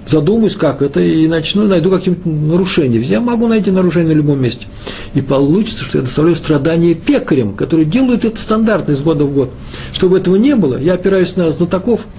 Задумаюсь, 0.07 0.57
как 0.57 0.83
это, 0.83 1.01
и 1.01 1.27
начну, 1.27 1.67
найду 1.67 1.91
какие-нибудь 1.91 2.27
нарушения. 2.27 2.99
Я 2.99 3.21
могу 3.21 3.47
найти 3.47 3.71
нарушения 3.71 4.09
на 4.09 4.13
любом 4.13 4.43
месте. 4.43 4.67
И 5.15 5.21
получится, 5.21 5.85
что 5.85 5.99
я 5.99 6.05
доставляю 6.05 6.37
страдания 6.37 6.95
пекарям, 6.95 7.55
которые 7.55 7.87
делают 7.87 8.25
это 8.25 8.41
стандартно 8.41 8.93
из 8.93 9.01
года 9.01 9.25
в 9.25 9.33
год. 9.33 9.51
Чтобы 9.93 10.19
этого 10.19 10.37
не 10.37 10.57
было, 10.57 10.79
я 10.79 10.95
опираюсь 10.95 11.37
на 11.37 11.51
знатоков– 11.53 12.01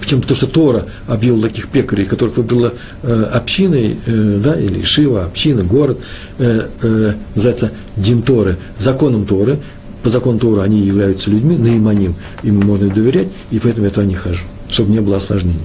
Почему? 0.00 0.22
Потому 0.22 0.36
что 0.36 0.46
Тора 0.46 0.86
объявила 1.06 1.48
таких 1.48 1.68
пекарей, 1.68 2.06
которых 2.06 2.38
выбрала 2.38 2.72
э, 3.02 3.22
общиной, 3.32 3.96
э, 4.06 4.40
да, 4.42 4.58
или 4.58 4.82
Шива, 4.82 5.24
община, 5.24 5.62
город, 5.62 5.98
э, 6.38 6.68
э, 6.82 7.12
называется 7.34 7.72
Динторы, 7.96 8.56
законом 8.78 9.26
Торы. 9.26 9.58
По 10.02 10.10
закону 10.10 10.38
Торы 10.38 10.62
они 10.62 10.80
являются 10.80 11.30
людьми, 11.30 11.56
наиманим, 11.56 12.14
им 12.42 12.60
можно 12.60 12.88
доверять, 12.88 13.28
и 13.50 13.58
поэтому 13.58 13.86
я 13.86 13.90
туда 13.90 14.06
не 14.06 14.14
хожу, 14.14 14.44
чтобы 14.70 14.92
не 14.92 15.00
было 15.00 15.16
осложнений. 15.16 15.60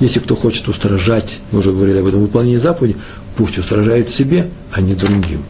Если 0.00 0.20
кто 0.20 0.36
хочет 0.36 0.68
устражать, 0.68 1.40
мы 1.50 1.58
уже 1.58 1.72
говорили 1.72 1.98
об 1.98 2.06
этом 2.06 2.20
выполнении 2.20 2.56
заповеди, 2.56 2.96
пусть 3.36 3.58
устражает 3.58 4.08
себе, 4.08 4.48
а 4.72 4.80
не 4.80 4.94
другим. 4.94 5.44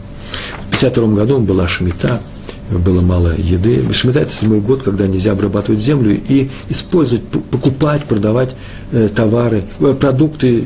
В 0.71 0.77
1952 0.77 1.15
году 1.15 1.39
была 1.39 1.67
шмита, 1.67 2.21
было 2.69 3.01
мало 3.01 3.33
еды. 3.37 3.85
Шмита– 3.93 4.19
это 4.21 4.31
седьмой 4.31 4.59
год, 4.59 4.81
когда 4.83 5.07
нельзя 5.07 5.33
обрабатывать 5.33 5.79
землю 5.79 6.19
и 6.27 6.49
использовать, 6.69 7.23
покупать, 7.27 8.05
продавать 8.05 8.55
э, 8.91 9.09
товары, 9.13 9.63
э, 9.79 9.93
продукты, 9.93 10.57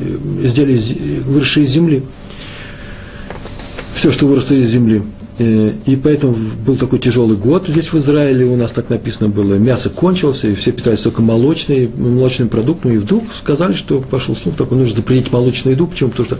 изделия, 0.41 0.79
выросшие 1.23 1.65
из 1.65 1.69
земли. 1.69 2.03
Все, 3.93 4.11
что 4.11 4.27
выросло 4.27 4.53
из 4.53 4.69
земли. 4.69 5.03
Э, 5.39 5.73
и 5.85 5.95
поэтому 5.95 6.35
был 6.65 6.75
такой 6.75 6.99
тяжелый 6.99 7.37
год 7.37 7.67
здесь 7.67 7.91
в 7.91 7.97
Израиле, 7.97 8.45
у 8.45 8.55
нас 8.55 8.71
так 8.71 8.89
написано 8.89 9.29
было, 9.29 9.55
мясо 9.55 9.89
кончилось, 9.89 10.43
и 10.43 10.53
все 10.53 10.71
питались 10.71 10.99
только 10.99 11.21
молочной, 11.21 11.89
молочным 11.97 12.49
продуктом, 12.49 12.91
и 12.91 12.97
вдруг 12.97 13.23
сказали, 13.33 13.73
что 13.73 14.01
пошел 14.01 14.35
слух 14.35 14.55
такой, 14.55 14.77
нужно 14.77 14.97
запретить 14.97 15.31
молочную 15.31 15.75
еду, 15.75 15.87
почему? 15.87 16.11
Потому 16.11 16.25
что 16.25 16.39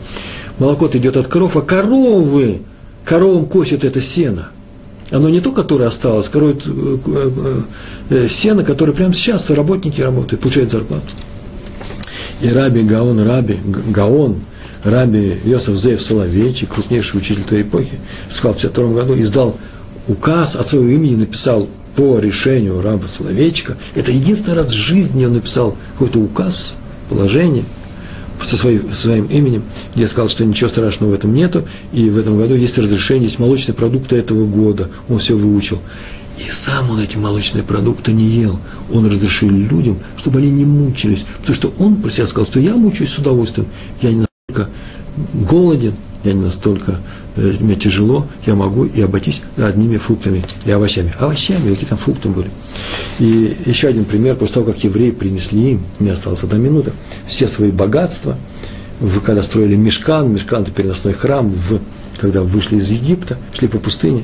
молоко 0.60 0.88
идет 0.94 1.18
от 1.18 1.28
коров, 1.28 1.58
а 1.58 1.62
коровы, 1.62 2.62
коровам 3.04 3.46
косят 3.48 3.84
это 3.84 4.02
сено– 4.02 4.50
оно 5.12 5.30
не 5.30 5.40
то, 5.40 5.52
которое 5.52 5.86
осталось, 5.86 6.30
э, 6.34 6.54
э, 6.66 7.62
э, 8.10 8.28
сено, 8.28 8.64
которое 8.64 8.92
прямо 8.94 9.14
сейчас 9.14 9.50
работники 9.50 10.02
работают, 10.02 10.42
получают 10.42 10.72
зарплату. 10.72 11.06
И 12.42 12.50
Раби 12.50 12.82
Гаон, 12.82 13.20
Раби 13.26 13.60
Гаон, 13.90 14.42
Раби 14.84 15.38
Йосиф 15.44 15.76
Зеев 15.76 16.02
Соловейчик, 16.02 16.70
крупнейший 16.70 17.20
учитель 17.20 17.44
той 17.44 17.64
эпохи, 17.64 18.00
сказал 18.30 18.54
в 18.54 18.64
1952 18.64 18.94
году, 18.94 19.22
издал 19.22 19.58
указ 20.08 20.56
от 20.56 20.68
своего 20.68 20.88
имени, 20.88 21.16
написал 21.16 21.68
по 21.96 22.20
решению 22.20 22.82
раба 22.82 23.08
Соловейчика. 23.08 23.78
Это 23.96 24.12
единственный 24.12 24.56
раз 24.56 24.72
в 24.72 24.76
жизни 24.76 25.26
он 25.26 25.34
написал 25.34 25.76
какой-то 25.94 26.20
указ, 26.20 26.76
положение– 27.10 27.66
со 28.46 28.58
своим, 28.58 28.94
своим 28.94 29.26
именем, 29.26 29.64
где 29.96 30.08
сказал, 30.08 30.30
что 30.30 30.46
ничего 30.46 30.70
страшного 30.70 31.12
в 31.12 31.14
этом 31.14 31.34
нету, 31.34 31.66
и 31.92 32.10
в 32.10 32.18
этом 32.18 32.38
году 32.38 32.56
есть 32.56 32.78
разрешение, 32.78 33.26
есть 33.26 33.40
молочные 33.40 33.76
продукты 33.76 34.16
этого 34.16 34.46
года, 34.46 34.90
он 35.08 35.20
все 35.20 35.36
выучил. 35.36 35.80
И 36.38 36.50
сам 36.50 36.90
он 36.90 37.02
эти 37.02 37.18
молочные 37.18 37.64
продукты 37.64 38.14
не 38.14 38.24
ел. 38.24 38.58
Он 38.94 39.06
разрешил 39.06 39.50
людям, 39.50 40.00
чтобы 40.16 40.40
они 40.40 40.50
не 40.50 40.64
мучились. 40.64 41.26
Потому 41.40 41.54
что 41.54 41.74
он 41.78 41.98
про 41.98 42.10
себя 42.12 42.28
сказал, 42.28 42.48
что 42.48 42.62
я 42.62 42.76
мучаюсь 42.76 43.10
с 43.10 43.18
удовольствием. 43.18 43.68
Я 44.02 44.14
не 44.14 44.26
настолько 44.50 44.70
голоден, 45.34 45.94
я 46.24 46.34
не 46.34 46.42
настолько, 46.42 47.00
э, 47.36 47.54
мне 47.60 47.76
тяжело, 47.76 48.28
я 48.46 48.56
могу 48.56 48.86
и 48.86 49.02
обойтись 49.02 49.42
одними 49.58 49.98
фруктами 49.98 50.44
и 50.66 50.72
овощами. 50.72 51.14
Овощами, 51.20 51.70
какие 51.70 51.88
там 51.88 51.98
фрукты 51.98 52.30
были. 52.30 52.50
И 53.20 53.56
еще 53.66 53.88
один 53.88 54.06
пример, 54.06 54.36
после 54.36 54.56
того, 54.56 54.66
как 54.68 54.84
евреи 54.84 55.12
принесли 55.12 55.72
им, 55.72 55.84
мне 56.00 56.12
осталась 56.12 56.44
одна 56.44 56.58
минута, 56.58 56.92
все 57.26 57.48
свои 57.48 57.72
богатства, 57.72 58.38
в, 59.00 59.22
когда 59.22 59.44
строили 59.44 59.76
мешкан, 59.76 60.32
мешкан– 60.32 60.62
это 60.64 60.72
переносной 60.72 61.14
храм, 61.14 61.50
в, 61.50 61.80
когда 62.20 62.42
вышли 62.42 62.78
из 62.78 62.90
Египта, 62.90 63.38
шли 63.54 63.70
по 63.70 63.78
пустыне, 63.78 64.24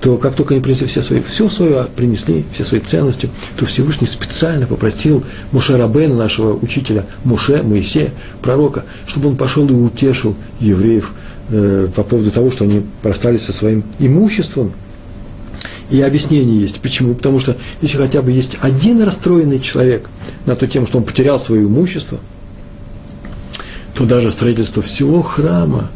то 0.00 0.16
как 0.18 0.34
только 0.34 0.54
они 0.54 0.62
принесли 0.62 0.86
все 0.86 1.02
свои, 1.02 1.20
все 1.20 1.48
свое 1.48 1.86
принесли, 1.96 2.44
все 2.52 2.64
свои 2.64 2.80
ценности, 2.80 3.30
то 3.56 3.66
Всевышний 3.66 4.06
специально 4.06 4.66
попросил 4.66 5.24
Муше 5.52 5.76
Рабена, 5.76 6.14
нашего 6.14 6.54
учителя, 6.54 7.06
Муше, 7.24 7.62
Моисея, 7.62 8.10
пророка, 8.42 8.84
чтобы 9.06 9.28
он 9.28 9.36
пошел 9.36 9.66
и 9.68 9.72
утешил 9.72 10.36
евреев– 10.60 11.12
Э, 11.48 11.88
по 11.94 12.02
поводу 12.02 12.32
того, 12.32 12.50
что 12.50 12.64
они 12.64 12.84
простались 13.02 13.42
со 13.42 13.52
своим 13.52 13.84
имуществом. 14.00 14.72
И 15.90 16.00
объяснение 16.00 16.60
есть. 16.60 16.80
Почему? 16.80 17.14
Потому 17.14 17.38
что 17.38 17.56
если 17.80 17.98
хотя 17.98 18.20
бы 18.20 18.32
есть 18.32 18.56
один 18.62 19.00
расстроенный 19.02 19.60
человек 19.60 20.08
на 20.44 20.56
ту 20.56 20.66
тему, 20.66 20.86
что 20.86 20.98
он 20.98 21.04
потерял 21.04 21.38
свое 21.38 21.62
имущество, 21.62 22.18
то 23.94 24.06
даже 24.06 24.32
строительство 24.32 24.82
всего 24.82 25.22
храма, 25.22 25.88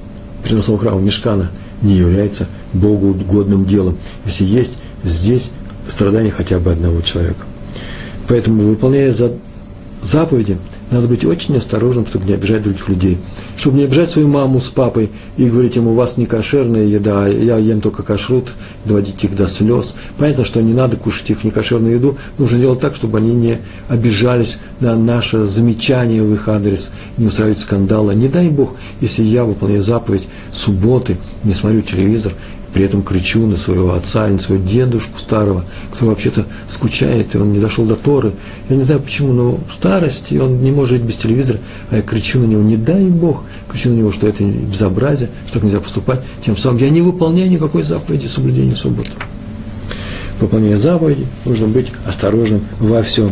переносного 0.44 0.78
храма 0.78 1.00
Мешкана, 1.00 1.50
не 1.82 1.94
является 1.94 2.46
Богу 2.72 3.08
угодным 3.08 3.64
делом, 3.64 3.96
если 4.26 4.44
есть 4.44 4.72
здесь 5.02 5.50
страдания 5.88 6.30
хотя 6.30 6.58
бы 6.58 6.72
одного 6.72 7.00
человека. 7.00 7.44
Поэтому, 8.28 8.62
выполняя 8.62 9.14
заповеди, 10.02 10.58
надо 10.90 11.06
быть 11.06 11.24
очень 11.24 11.56
осторожным, 11.56 12.06
чтобы 12.06 12.26
не 12.26 12.34
обижать 12.34 12.62
других 12.62 12.88
людей. 12.88 13.18
Чтобы 13.56 13.78
не 13.78 13.84
обижать 13.84 14.10
свою 14.10 14.28
маму 14.28 14.60
с 14.60 14.68
папой 14.68 15.10
и 15.36 15.48
говорить 15.48 15.76
им, 15.76 15.86
у 15.86 15.94
вас 15.94 16.16
не 16.16 16.26
кошерная 16.26 16.84
еда, 16.84 17.28
я 17.28 17.58
ем 17.58 17.80
только 17.80 18.02
кашрут, 18.02 18.52
доводить 18.84 19.22
их 19.24 19.36
до 19.36 19.48
слез. 19.48 19.94
Понятно, 20.18 20.44
что 20.44 20.62
не 20.62 20.74
надо 20.74 20.96
кушать 20.96 21.30
их 21.30 21.44
некошерную 21.44 21.94
еду, 21.94 22.18
нужно 22.38 22.58
делать 22.58 22.80
так, 22.80 22.96
чтобы 22.96 23.18
они 23.18 23.34
не 23.34 23.58
обижались 23.88 24.58
на 24.80 24.96
наше 24.96 25.46
замечание 25.46 26.22
в 26.22 26.32
их 26.34 26.48
адрес, 26.48 26.90
не 27.16 27.26
устраивать 27.26 27.58
скандала. 27.58 28.10
Не 28.12 28.28
дай 28.28 28.48
Бог, 28.48 28.74
если 29.00 29.22
я 29.22 29.44
выполняю 29.44 29.82
заповедь 29.82 30.28
субботы, 30.52 31.16
не 31.44 31.54
смотрю 31.54 31.82
телевизор, 31.82 32.32
при 32.72 32.84
этом 32.84 33.02
кричу 33.02 33.46
на 33.46 33.56
своего 33.56 33.94
отца 33.94 34.28
на 34.28 34.38
своего 34.38 34.64
дедушку 34.64 35.18
старого, 35.18 35.64
кто 35.92 36.06
вообще-то 36.06 36.46
скучает, 36.68 37.34
и 37.34 37.38
он 37.38 37.52
не 37.52 37.58
дошел 37.58 37.84
до 37.84 37.96
Торы. 37.96 38.32
Я 38.68 38.76
не 38.76 38.82
знаю 38.82 39.00
почему, 39.00 39.32
но 39.32 39.58
в 39.68 39.74
старости 39.74 40.36
он 40.36 40.62
не 40.62 40.70
может 40.70 40.90
жить 40.98 41.02
без 41.02 41.16
телевизора, 41.16 41.58
а 41.90 41.96
я 41.96 42.02
кричу 42.02 42.38
на 42.40 42.44
него, 42.44 42.62
не 42.62 42.76
дай 42.76 43.04
Бог, 43.06 43.42
кричу 43.68 43.90
на 43.90 43.94
него, 43.94 44.12
что 44.12 44.26
это 44.26 44.44
безобразие, 44.44 45.30
что 45.46 45.54
так 45.54 45.64
нельзя 45.64 45.80
поступать. 45.80 46.20
Тем 46.40 46.56
самым 46.56 46.78
я 46.78 46.90
не 46.90 47.02
выполняю 47.02 47.50
никакой 47.50 47.82
заповеди 47.82 48.26
соблюдения 48.26 48.74
субботы. 48.74 49.10
Выполняя 50.40 50.76
заповеди, 50.78 51.26
нужно 51.44 51.66
быть 51.66 51.88
осторожным 52.06 52.62
во 52.78 53.02
всем. 53.02 53.30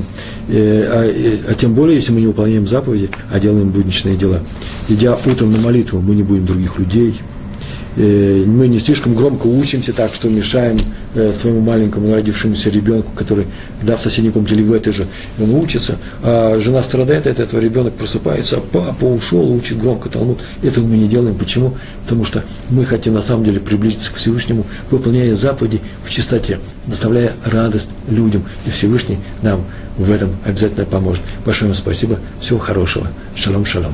Э, 0.48 0.84
а, 0.92 1.50
а 1.50 1.54
тем 1.54 1.72
более, 1.72 1.96
если 1.96 2.12
мы 2.12 2.20
не 2.20 2.26
выполняем 2.26 2.66
заповеди, 2.66 3.08
а 3.32 3.40
делаем 3.40 3.70
будничные 3.70 4.16
дела. 4.16 4.40
Идя 4.88 5.16
утром 5.24 5.52
на 5.52 5.58
молитву, 5.58 6.00
мы 6.02 6.14
не 6.14 6.22
будем 6.22 6.44
других 6.44 6.78
людей, 6.78 7.18
Э, 7.18 7.37
мы 7.98 8.68
не 8.68 8.78
слишком 8.78 9.14
громко 9.14 9.46
учимся 9.46 9.92
так, 9.92 10.14
что 10.14 10.28
мешаем 10.28 10.76
э, 11.14 11.32
своему 11.32 11.60
маленькому 11.60 12.14
родившемуся 12.14 12.70
ребенку, 12.70 13.12
который, 13.16 13.46
да, 13.82 13.96
в 13.96 14.02
соседней 14.02 14.30
комнате 14.30 14.54
или 14.54 14.62
в 14.62 14.72
этой 14.72 14.92
же, 14.92 15.08
он 15.40 15.50
учится, 15.54 15.98
а 16.22 16.58
жена 16.60 16.82
страдает 16.82 17.26
от 17.26 17.40
этого, 17.40 17.60
ребенок 17.60 17.94
просыпается, 17.94 18.58
а 18.58 18.60
папа 18.60 19.04
ушел, 19.04 19.50
учит 19.52 19.78
громко 19.78 20.08
Талмуд. 20.08 20.38
Этого 20.62 20.86
мы 20.86 20.96
не 20.96 21.08
делаем. 21.08 21.36
Почему? 21.36 21.74
Потому 22.04 22.24
что 22.24 22.44
мы 22.70 22.84
хотим 22.84 23.14
на 23.14 23.22
самом 23.22 23.44
деле 23.44 23.58
приблизиться 23.58 24.12
к 24.12 24.16
Всевышнему, 24.16 24.64
выполняя 24.90 25.34
заповеди 25.34 25.80
в 26.04 26.10
чистоте, 26.10 26.60
доставляя 26.86 27.32
радость 27.44 27.90
людям. 28.08 28.44
И 28.66 28.70
Всевышний 28.70 29.18
нам 29.42 29.64
в 29.96 30.10
этом 30.12 30.36
обязательно 30.44 30.86
поможет. 30.86 31.22
Большое 31.44 31.70
вам 31.70 31.76
спасибо. 31.76 32.18
Всего 32.40 32.58
хорошего. 32.58 33.08
Шалом, 33.34 33.64
шалом. 33.64 33.92